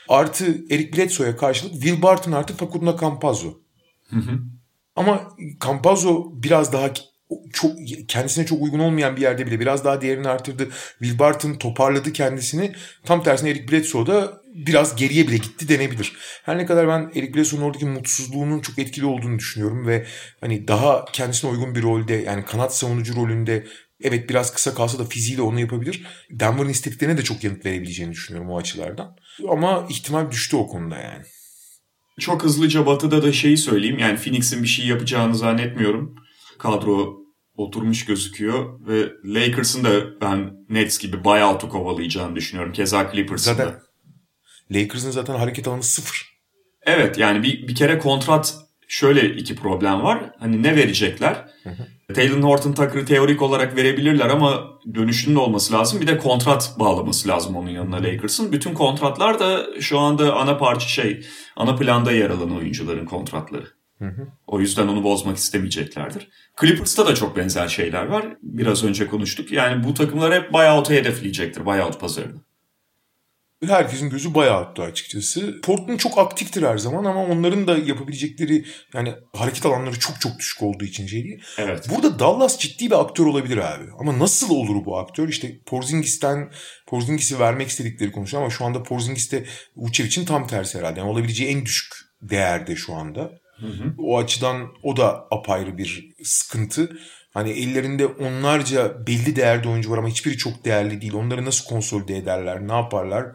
Artı 0.10 0.46
Eric 0.70 0.98
Bledsoe'ya 0.98 1.38
karşılık 1.38 1.74
Will 1.74 2.02
Barton 2.02 2.32
artı 2.32 2.54
Facundo 2.54 2.98
Campazzo. 3.02 3.54
Hı 4.10 4.16
hı. 4.16 4.40
Ama 4.98 5.36
Campazzo 5.66 6.32
biraz 6.34 6.74
daha 6.74 6.90
çok 7.54 7.72
kendisine 8.08 8.46
çok 8.46 8.62
uygun 8.62 8.80
olmayan 8.80 9.16
bir 9.16 9.22
yerde 9.22 9.46
bile 9.46 9.60
biraz 9.60 9.86
daha 9.86 10.02
değerini 10.02 10.28
arttırdı. 10.28 10.70
Will 11.00 11.20
Barton 11.20 11.54
toparladı 11.54 12.14
kendisini. 12.14 12.74
Tam 13.06 13.24
tersine 13.24 13.50
Eric 13.50 13.72
Bledsoe 13.72 14.08
da 14.08 14.42
biraz 14.56 14.96
geriye 14.96 15.28
bile 15.28 15.38
gitti 15.38 15.70
denebilir. 15.70 16.18
Her 16.44 16.58
ne 16.58 16.66
kadar 16.66 16.88
ben 16.88 17.12
Eric 17.16 17.34
Bledsoe'nun 17.34 17.66
oradaki 17.66 17.86
mutsuzluğunun 17.86 18.60
çok 18.60 18.80
etkili 18.80 19.06
olduğunu 19.06 19.40
düşünüyorum 19.40 19.88
ve 19.88 20.06
hani 20.42 20.68
daha 20.68 21.06
kendisine 21.06 21.52
uygun 21.52 21.76
bir 21.76 21.84
rolde 21.84 22.14
yani 22.14 22.46
kanat 22.46 22.76
savunucu 22.76 23.16
rolünde 23.16 23.68
evet 24.04 24.30
biraz 24.30 24.54
kısa 24.54 24.74
kalsa 24.74 25.00
da 25.00 25.06
fiziğiyle 25.06 25.42
onu 25.42 25.60
yapabilir. 25.60 26.06
Denver'ın 26.32 26.70
istediklerine 26.70 27.18
de 27.18 27.24
çok 27.24 27.44
yanıt 27.44 27.66
verebileceğini 27.66 28.12
düşünüyorum 28.12 28.52
o 28.52 28.58
açılardan. 28.58 29.16
Ama 29.50 29.88
ihtimal 29.90 30.32
düştü 30.32 30.56
o 30.56 30.68
konuda 30.68 30.98
yani. 30.98 31.24
Çok 32.20 32.44
hızlıca 32.44 32.86
Batı'da 32.86 33.24
da 33.24 33.32
şeyi 33.32 33.58
söyleyeyim. 33.58 34.00
Yani 34.00 34.18
Phoenix'in 34.18 34.64
bir 34.64 34.68
şey 34.68 34.88
yapacağını 34.88 35.36
zannetmiyorum. 35.36 36.16
Kadro 36.60 37.18
oturmuş 37.56 38.06
gözüküyor 38.06 38.88
ve 38.88 39.12
Lakers'ın 39.26 39.84
da 39.84 40.22
ben 40.22 40.54
Nets 40.70 40.98
gibi 40.98 41.24
buyout'u 41.24 41.70
kovalayacağını 41.70 42.36
düşünüyorum. 42.36 42.74
Keza 42.74 43.12
Clippers'ın 43.12 43.54
zaten, 43.54 43.68
da. 43.68 43.82
Lakers'ın 44.72 45.12
zaten 45.12 45.36
hareket 45.36 45.68
alanı 45.68 45.84
sıfır. 45.84 46.38
Evet 46.82 47.18
yani 47.18 47.44
bir, 47.44 47.68
bir 47.68 47.76
kere 47.76 48.00
kontrat 48.00 48.56
şöyle 48.88 49.36
iki 49.36 49.56
problem 49.56 50.04
var. 50.04 50.32
Hani 50.40 50.64
ne 50.64 50.76
verecekler? 50.76 51.46
Hı 51.64 51.70
hı. 51.70 51.88
Taylor 52.14 52.44
Horton 52.44 52.74
Tucker'ı 52.74 53.06
teorik 53.06 53.42
olarak 53.42 53.76
verebilirler 53.76 54.30
ama 54.30 54.80
dönüşünün 54.96 55.36
olması 55.36 55.74
lazım. 55.74 56.02
Bir 56.02 56.08
de 56.08 56.18
kontrat 56.18 56.76
bağlaması 56.80 57.28
lazım 57.28 57.56
onun 57.56 57.70
yanına 57.70 57.96
Lakers'ın. 57.96 58.52
Bütün 58.52 58.74
kontratlar 58.74 59.40
da 59.40 59.66
şu 59.80 60.00
anda 60.00 60.36
ana 60.36 60.58
parça 60.58 60.88
şey, 60.88 61.26
ana 61.56 61.76
planda 61.76 62.12
yer 62.12 62.30
alan 62.30 62.56
oyuncuların 62.56 63.06
kontratları. 63.06 63.68
Hı 64.00 64.06
hı. 64.06 64.28
O 64.48 64.60
yüzden 64.60 64.88
onu 64.88 65.04
bozmak 65.04 65.38
istemeyeceklerdir. 65.38 66.30
Clippers'ta 66.62 67.08
da 67.08 67.16
çok 67.16 67.38
benzer 67.38 67.68
şeyler 67.68 68.06
var. 68.06 68.26
Biraz 68.42 68.84
önce 68.84 69.08
konuştuk. 69.08 69.52
Yani 69.52 69.84
bu 69.84 69.94
takımlar 69.94 70.34
hep 70.34 70.54
buyout'u 70.54 70.94
hedefleyecektir. 70.94 71.66
Buyout 71.66 72.00
pazarını. 72.00 72.47
Herkesin 73.66 74.10
gözü 74.10 74.34
bayağı 74.34 74.58
attı 74.58 74.82
açıkçası. 74.82 75.62
Portland 75.62 76.00
çok 76.00 76.18
aktiftir 76.18 76.64
her 76.64 76.78
zaman 76.78 77.06
ama 77.06 77.26
onların 77.26 77.68
da 77.68 77.78
yapabilecekleri 77.78 78.66
yani 78.94 79.14
hareket 79.34 79.66
alanları 79.66 80.00
çok 80.00 80.22
çok 80.22 80.40
düşük 80.40 80.64
olduğu 80.64 80.86
için 80.86 81.08
şey 81.08 81.24
değil. 81.24 81.44
Evet. 81.58 81.90
Burada 81.96 82.20
Dallas 82.20 82.60
ciddi 82.60 82.86
bir 82.86 83.00
aktör 83.00 83.26
olabilir 83.26 83.58
abi. 83.58 83.84
Ama 84.00 84.20
nasıl 84.20 84.50
olur 84.50 84.86
bu 84.86 85.00
aktör? 85.00 85.30
İşte 85.30 85.60
Porzingis'ten 85.66 86.52
Porzingis'i 86.88 87.40
vermek 87.40 87.68
istedikleri 87.68 88.12
konuşuyor 88.12 88.44
ama 88.44 88.50
şu 88.50 88.66
anda 88.66 88.84
Porzingis'te 88.84 89.46
Vucevic'in 89.76 90.26
tam 90.26 90.48
tersi 90.48 90.78
herhalde. 90.78 91.00
Yani 91.00 91.10
olabileceği 91.10 91.50
en 91.50 91.66
düşük 91.66 91.94
değerde 92.22 92.76
şu 92.76 92.94
anda. 92.94 93.32
Hı 93.60 93.68
hı. 93.68 93.94
O 93.98 94.18
açıdan 94.18 94.68
o 94.84 94.98
da 94.98 95.28
apayrı 95.32 95.78
bir 95.78 96.16
sıkıntı. 96.24 96.98
Hani 97.38 97.50
ellerinde 97.50 98.06
onlarca 98.06 99.08
belli 99.08 99.36
değerde 99.36 99.70
oyuncu 99.70 99.92
var 99.92 99.98
ama 99.98 100.08
hiçbiri 100.08 100.38
çok 100.38 100.66
değerli 100.66 101.02
değil. 101.02 101.14
Onları 101.14 101.46
nasıl 101.46 101.66
konsolide 101.66 102.18
ederler, 102.18 102.68
ne 102.68 102.74
yaparlar? 102.74 103.26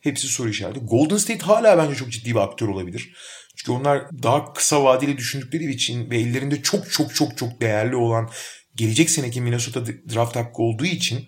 Hepsi 0.00 0.26
soru 0.28 0.48
işareti. 0.48 0.80
Golden 0.80 1.16
State 1.16 1.46
hala 1.46 1.78
bence 1.78 1.94
çok 1.94 2.10
ciddi 2.10 2.30
bir 2.30 2.40
aktör 2.40 2.68
olabilir. 2.68 3.12
Çünkü 3.56 3.72
onlar 3.72 4.22
daha 4.22 4.52
kısa 4.52 4.84
vadeli 4.84 5.16
düşündükleri 5.16 5.70
için 5.70 6.10
ve 6.10 6.18
ellerinde 6.18 6.62
çok 6.62 6.90
çok 6.92 7.14
çok 7.14 7.38
çok 7.38 7.60
değerli 7.60 7.96
olan 7.96 8.30
gelecek 8.76 9.10
seneki 9.10 9.40
Minnesota 9.40 9.86
draft 9.86 10.36
hakkı 10.36 10.62
olduğu 10.62 10.86
için 10.86 11.24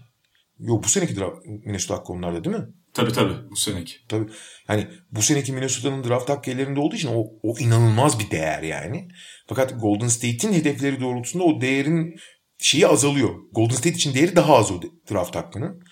yok 0.58 0.84
bu 0.84 0.88
seneki 0.88 1.16
draft, 1.16 1.46
Minnesota 1.46 1.94
hakkı 1.94 2.12
onlarda 2.12 2.44
değil 2.44 2.56
mi? 2.56 2.66
Tabii 2.94 3.12
tabii 3.12 3.50
bu 3.50 3.56
seneki. 3.56 3.94
Tabii. 4.08 4.30
Yani 4.68 4.88
bu 5.10 5.22
seneki 5.22 5.52
Minnesota'nın 5.52 6.04
draft 6.04 6.28
hakkı 6.28 6.50
ellerinde 6.50 6.80
olduğu 6.80 6.96
için 6.96 7.08
o, 7.14 7.24
o 7.42 7.58
inanılmaz 7.58 8.18
bir 8.18 8.30
değer 8.30 8.62
yani. 8.62 9.08
Fakat 9.48 9.80
Golden 9.80 10.08
State'in 10.08 10.52
hedefleri 10.52 11.00
doğrultusunda 11.00 11.44
o 11.44 11.60
değerin 11.60 12.16
şeyi 12.58 12.86
azalıyor. 12.86 13.34
Golden 13.52 13.74
State 13.74 13.96
için 13.96 14.14
değeri 14.14 14.36
daha 14.36 14.56
az 14.56 14.70
o 14.70 14.80
draft 15.10 15.36
hakkının. 15.36 15.82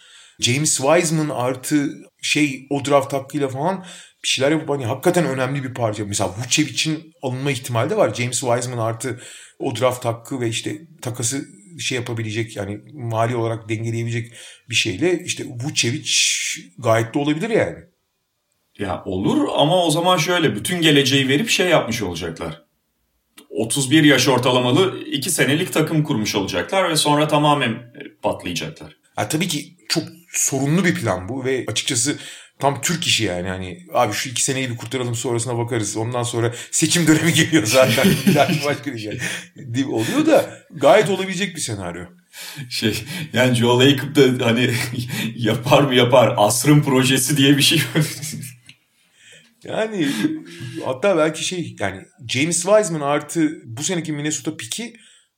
James 0.40 0.76
Wiseman 0.76 1.28
artı 1.28 1.88
şey 2.22 2.66
o 2.70 2.84
draft 2.84 3.12
hakkıyla 3.12 3.48
falan 3.48 3.84
bir 4.22 4.28
şeyler 4.28 4.50
yapıp 4.50 4.68
hani 4.68 4.86
hakikaten 4.86 5.26
önemli 5.26 5.62
bir 5.64 5.74
parça. 5.74 6.04
Mesela 6.04 6.34
Vucevic'in 6.38 7.12
alınma 7.22 7.50
ihtimali 7.50 7.90
de 7.90 7.96
var. 7.96 8.14
James 8.14 8.40
Wiseman 8.40 8.78
artı 8.78 9.20
o 9.58 9.76
draft 9.76 10.04
hakkı 10.04 10.40
ve 10.40 10.48
işte 10.48 10.78
takası 11.02 11.44
şey 11.78 11.96
yapabilecek 11.96 12.56
yani 12.56 12.80
mali 12.92 13.36
olarak 13.36 13.68
dengeleyebilecek 13.68 14.32
bir 14.70 14.74
şeyle 14.74 15.24
işte 15.24 15.44
Vucevic 15.44 16.10
gayet 16.78 17.14
de 17.14 17.18
olabilir 17.18 17.50
yani. 17.50 17.78
Ya 18.78 19.02
olur 19.04 19.48
ama 19.56 19.84
o 19.84 19.90
zaman 19.90 20.16
şöyle 20.16 20.54
bütün 20.54 20.80
geleceği 20.80 21.28
verip 21.28 21.48
şey 21.48 21.68
yapmış 21.68 22.02
olacaklar. 22.02 22.62
31 23.50 24.04
yaş 24.04 24.28
ortalamalı 24.28 24.98
2 24.98 25.30
senelik 25.30 25.72
takım 25.72 26.02
kurmuş 26.02 26.34
olacaklar 26.34 26.90
ve 26.90 26.96
sonra 26.96 27.28
tamamen 27.28 27.92
patlayacaklar. 28.22 28.96
Ya 29.18 29.28
tabii 29.28 29.48
ki 29.48 29.76
çok 29.88 30.04
sorunlu 30.32 30.84
bir 30.84 30.94
plan 30.94 31.28
bu 31.28 31.44
ve 31.44 31.64
açıkçası 31.68 32.18
tam 32.58 32.80
Türk 32.80 33.06
işi 33.06 33.24
yani. 33.24 33.48
Hani 33.48 33.78
abi 33.94 34.12
şu 34.12 34.28
iki 34.28 34.42
seneyi 34.42 34.70
bir 34.70 34.76
kurtaralım 34.76 35.14
sonrasına 35.14 35.58
bakarız. 35.58 35.96
Ondan 35.96 36.22
sonra 36.22 36.52
seçim 36.70 37.06
dönemi 37.06 37.32
geliyor 37.32 37.66
zaten. 37.66 38.06
başka 38.66 38.92
bir 38.92 38.98
şey. 38.98 39.18
Oluyor 39.84 40.26
da 40.26 40.58
gayet 40.70 41.10
olabilecek 41.10 41.56
bir 41.56 41.60
senaryo. 41.60 42.04
Şey 42.70 43.04
yani 43.32 43.54
Joe 43.54 43.80
Lacob 43.80 44.16
da 44.16 44.46
hani 44.46 44.70
yapar 45.36 45.82
mı 45.82 45.94
yapar 45.94 46.34
asrın 46.36 46.82
projesi 46.82 47.36
diye 47.36 47.56
bir 47.56 47.62
şey 47.62 47.82
Yani 49.64 50.08
hatta 50.84 51.16
belki 51.16 51.44
şey 51.44 51.76
yani 51.80 52.02
James 52.28 52.62
Wiseman 52.62 53.00
artı 53.00 53.50
bu 53.64 53.82
seneki 53.82 54.12
Minnesota 54.12 54.56
piki 54.56 54.94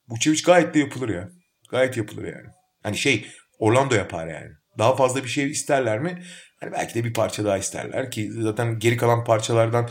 Vucevic 0.09 0.43
gayet 0.47 0.75
de 0.75 0.79
yapılır 0.79 1.09
ya. 1.09 1.29
Gayet 1.70 1.97
yapılır 1.97 2.25
yani. 2.25 2.47
Hani 2.83 2.99
şey 2.99 3.27
Orlando 3.59 3.95
yapar 3.95 4.27
yani. 4.27 4.51
Daha 4.79 4.97
fazla 4.97 5.25
bir 5.25 5.29
şey 5.29 5.51
isterler 5.51 5.99
mi? 5.99 6.23
Hani 6.61 6.73
belki 6.73 6.95
de 6.95 7.05
bir 7.05 7.12
parça 7.12 7.45
daha 7.45 7.59
isterler 7.59 8.11
ki 8.11 8.31
zaten 8.33 8.79
geri 8.79 8.97
kalan 8.97 9.25
parçalardan 9.25 9.89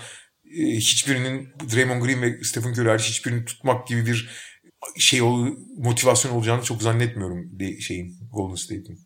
e, 0.58 0.64
hiçbirinin 0.64 1.50
Draymond 1.76 2.02
Green 2.02 2.22
ve 2.22 2.44
Stephen 2.44 2.72
Curry 2.72 2.90
hariç 2.90 3.10
hiçbirini 3.10 3.46
tutmak 3.46 3.88
gibi 3.88 4.06
bir 4.06 4.30
şey 4.98 5.20
motivasyon 5.78 6.32
olacağını 6.32 6.64
çok 6.64 6.82
zannetmiyorum 6.82 7.60
de 7.60 7.80
şeyin 7.80 8.16
Golden 8.32 8.56
State'in. 8.56 9.00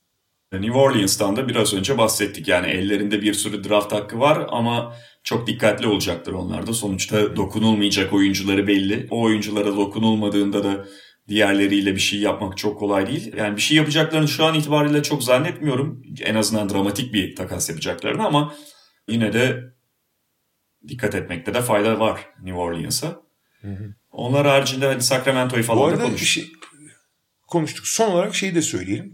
New 0.53 0.77
Orleans'tan 0.77 1.35
da 1.35 1.47
biraz 1.47 1.73
önce 1.73 1.97
bahsettik. 1.97 2.47
Yani 2.47 2.67
ellerinde 2.67 3.21
bir 3.21 3.33
sürü 3.33 3.63
draft 3.63 3.91
hakkı 3.93 4.19
var 4.19 4.47
ama 4.49 4.95
çok 5.25 5.47
dikkatli 5.47 5.87
olacaklar 5.87 6.33
onlar 6.33 6.67
da. 6.67 6.73
Sonuçta 6.73 7.35
dokunulmayacak 7.35 8.13
oyuncuları 8.13 8.67
belli. 8.67 9.07
O 9.09 9.21
oyunculara 9.21 9.75
dokunulmadığında 9.75 10.63
da 10.63 10.85
diğerleriyle 11.27 11.95
bir 11.95 11.99
şey 11.99 12.19
yapmak 12.19 12.57
çok 12.57 12.79
kolay 12.79 13.07
değil. 13.07 13.33
Yani 13.37 13.55
bir 13.55 13.61
şey 13.61 13.77
yapacaklarını 13.77 14.27
şu 14.27 14.45
an 14.45 14.55
itibariyle 14.55 15.03
çok 15.03 15.23
zannetmiyorum. 15.23 16.03
En 16.21 16.35
azından 16.35 16.69
dramatik 16.69 17.13
bir 17.13 17.35
takas 17.35 17.69
yapacaklarını 17.69 18.25
ama 18.25 18.55
yine 19.07 19.33
de 19.33 19.73
dikkat 20.87 21.15
etmekte 21.15 21.53
de 21.53 21.61
fayda 21.61 21.99
var 21.99 22.29
New 22.41 22.59
Orleans'a. 22.59 23.21
Onlar 24.11 24.47
haricinde 24.47 24.87
hadi 24.87 25.03
Sacramento'yu 25.03 25.63
falan 25.63 25.79
Bu 25.79 25.85
arada 25.85 25.99
da 25.99 26.03
konuştuk. 26.03 26.27
Şey, 26.27 26.51
konuştuk. 27.47 27.87
Son 27.87 28.11
olarak 28.11 28.35
şeyi 28.35 28.55
de 28.55 28.61
söyleyelim. 28.61 29.13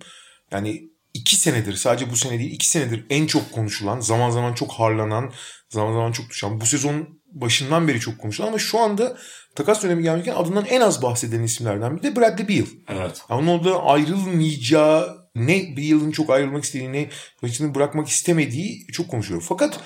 Yani 0.51 0.90
iki 1.13 1.35
senedir 1.35 1.73
sadece 1.73 2.09
bu 2.09 2.15
sene 2.15 2.39
değil 2.39 2.51
iki 2.51 2.67
senedir 2.67 3.05
en 3.09 3.27
çok 3.27 3.51
konuşulan 3.51 3.99
zaman 3.99 4.29
zaman 4.29 4.53
çok 4.53 4.71
harlanan 4.71 5.33
zaman 5.69 5.93
zaman 5.93 6.11
çok 6.11 6.29
düşen 6.29 6.61
bu 6.61 6.65
sezon 6.65 7.21
başından 7.31 7.87
beri 7.87 7.99
çok 7.99 8.19
konuşulan 8.19 8.47
ama 8.47 8.59
şu 8.59 8.79
anda 8.79 9.17
takas 9.55 9.83
dönemi 9.83 10.03
gelmişken 10.03 10.35
adından 10.35 10.65
en 10.65 10.81
az 10.81 11.01
bahsedilen 11.01 11.43
isimlerden 11.43 11.95
biri 11.95 12.03
de 12.03 12.15
Bradley 12.15 12.47
Beal. 12.47 12.67
Evet. 12.89 13.21
Yani 13.29 13.41
onun 13.41 13.47
orada 13.47 13.83
ayrılmayacağı 13.83 15.21
ne 15.35 15.77
Beal'ın 15.77 16.11
çok 16.11 16.29
ayrılmak 16.29 16.63
istediğini 16.63 17.09
Washington'ı 17.39 17.75
bırakmak 17.75 18.07
istemediği 18.07 18.87
çok 18.87 19.07
konuşuluyor. 19.07 19.45
Fakat 19.47 19.79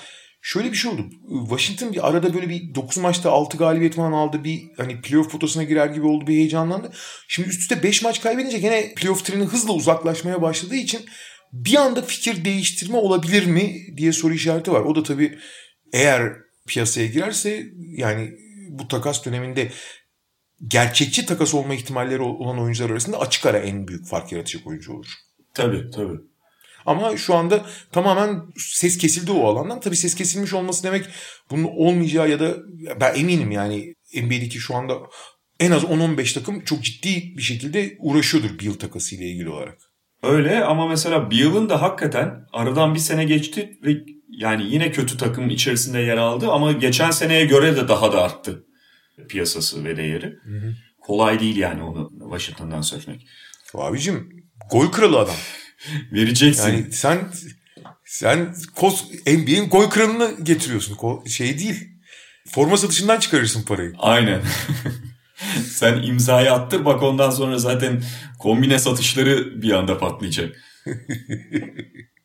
şöyle 0.46 0.72
bir 0.72 0.76
şey 0.76 0.90
oldu. 0.90 1.10
Washington 1.48 1.92
bir 1.92 2.08
arada 2.08 2.34
böyle 2.34 2.48
bir 2.48 2.74
9 2.74 2.98
maçta 2.98 3.30
6 3.30 3.56
galibiyet 3.56 3.94
falan 3.94 4.12
aldı. 4.12 4.44
Bir 4.44 4.62
hani 4.76 5.00
playoff 5.00 5.30
potasına 5.30 5.62
girer 5.62 5.86
gibi 5.86 6.06
oldu 6.06 6.26
bir 6.26 6.34
heyecanlandı. 6.34 6.92
Şimdi 7.28 7.48
üst 7.48 7.60
üste 7.60 7.82
5 7.82 8.02
maç 8.02 8.22
kaybedince 8.22 8.58
gene 8.58 8.94
playoff 8.94 9.24
treni 9.24 9.44
hızla 9.44 9.72
uzaklaşmaya 9.72 10.42
başladığı 10.42 10.74
için 10.74 11.00
bir 11.52 11.74
anda 11.74 12.02
fikir 12.02 12.44
değiştirme 12.44 12.96
olabilir 12.96 13.46
mi 13.46 13.76
diye 13.96 14.12
soru 14.12 14.34
işareti 14.34 14.72
var. 14.72 14.80
O 14.80 14.94
da 14.94 15.02
tabii 15.02 15.38
eğer 15.92 16.32
piyasaya 16.66 17.06
girerse 17.06 17.66
yani 17.96 18.32
bu 18.68 18.88
takas 18.88 19.24
döneminde 19.24 19.72
gerçekçi 20.66 21.26
takas 21.26 21.54
olma 21.54 21.74
ihtimalleri 21.74 22.22
olan 22.22 22.60
oyuncular 22.60 22.90
arasında 22.90 23.20
açık 23.20 23.46
ara 23.46 23.58
en 23.58 23.88
büyük 23.88 24.06
fark 24.06 24.32
yaratacak 24.32 24.66
oyuncu 24.66 24.92
olur. 24.92 25.08
Tabii 25.54 25.90
tabii. 25.90 26.18
Ama 26.86 27.16
şu 27.16 27.34
anda 27.34 27.66
tamamen 27.92 28.42
ses 28.56 28.98
kesildi 28.98 29.32
o 29.32 29.46
alandan. 29.46 29.80
Tabii 29.80 29.96
ses 29.96 30.14
kesilmiş 30.14 30.52
olması 30.52 30.82
demek 30.82 31.04
bunun 31.50 31.64
olmayacağı 31.64 32.30
ya 32.30 32.40
da 32.40 32.54
ben 33.00 33.14
eminim 33.14 33.50
yani 33.50 33.94
NBA'deki 34.14 34.58
şu 34.58 34.74
anda 34.74 34.94
en 35.60 35.70
az 35.70 35.82
10-15 35.82 36.34
takım 36.34 36.64
çok 36.64 36.82
ciddi 36.82 37.36
bir 37.36 37.42
şekilde 37.42 37.96
uğraşıyordur 37.98 38.58
Beal 38.58 38.74
takası 38.74 39.14
ile 39.14 39.24
ilgili 39.24 39.48
olarak. 39.48 39.78
Öyle 40.22 40.64
ama 40.64 40.88
mesela 40.88 41.30
Beal'ın 41.30 41.68
da 41.68 41.82
hakikaten 41.82 42.46
aradan 42.52 42.94
bir 42.94 43.00
sene 43.00 43.24
geçti 43.24 43.78
ve 43.84 43.96
yani 44.28 44.66
yine 44.70 44.90
kötü 44.90 45.16
takım 45.16 45.50
içerisinde 45.50 46.00
yer 46.00 46.16
aldı 46.16 46.50
ama 46.50 46.72
geçen 46.72 47.10
seneye 47.10 47.44
göre 47.44 47.76
de 47.76 47.88
daha 47.88 48.12
da 48.12 48.22
arttı 48.22 48.64
piyasası 49.28 49.84
ve 49.84 49.96
değeri. 49.96 50.26
Hı 50.26 50.58
hı. 50.58 50.74
Kolay 51.00 51.40
değil 51.40 51.56
yani 51.56 51.82
onu 51.82 52.12
Washington'dan 52.20 52.80
sökmek. 52.80 53.26
Abicim 53.74 54.28
gol 54.70 54.86
kralı 54.86 55.18
adam. 55.18 55.36
Vereceksin. 56.12 56.68
Yani 56.68 56.92
sen 56.92 57.32
sen 58.04 58.54
NBA'in 59.26 59.68
gol 59.68 59.90
kralını 59.90 60.34
getiriyorsun. 60.42 61.24
Şey 61.26 61.58
değil. 61.58 61.88
Forma 62.48 62.76
satışından 62.76 63.20
çıkarırsın 63.20 63.62
parayı. 63.62 63.92
Aynen. 63.98 64.42
sen 65.70 66.02
imzayı 66.02 66.52
attır 66.52 66.84
bak 66.84 67.02
ondan 67.02 67.30
sonra 67.30 67.58
zaten 67.58 68.02
kombine 68.38 68.78
satışları 68.78 69.62
bir 69.62 69.70
anda 69.70 69.98
patlayacak. 69.98 70.56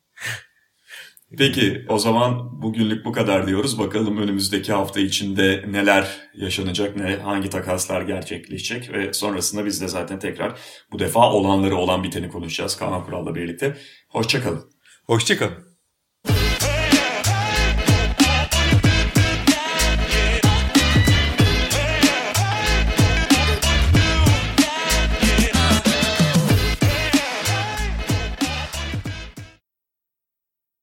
Peki 1.38 1.84
o 1.88 1.98
zaman 1.98 2.62
bugünlük 2.62 3.04
bu 3.04 3.12
kadar 3.12 3.46
diyoruz. 3.46 3.78
Bakalım 3.78 4.16
önümüzdeki 4.16 4.72
hafta 4.72 5.00
içinde 5.00 5.64
neler 5.70 6.30
yaşanacak, 6.34 6.96
ne 6.96 7.16
hangi 7.16 7.50
takaslar 7.50 8.02
gerçekleşecek 8.02 8.92
ve 8.92 9.12
sonrasında 9.12 9.66
biz 9.66 9.80
de 9.80 9.88
zaten 9.88 10.18
tekrar 10.18 10.60
bu 10.92 10.98
defa 10.98 11.32
olanları 11.32 11.76
olan 11.76 12.02
biteni 12.02 12.28
konuşacağız 12.28 12.76
Kaan 12.76 13.04
Kural'la 13.04 13.34
birlikte. 13.34 13.76
Hoşçakalın. 14.08 14.72
Hoşçakalın. 15.06 15.71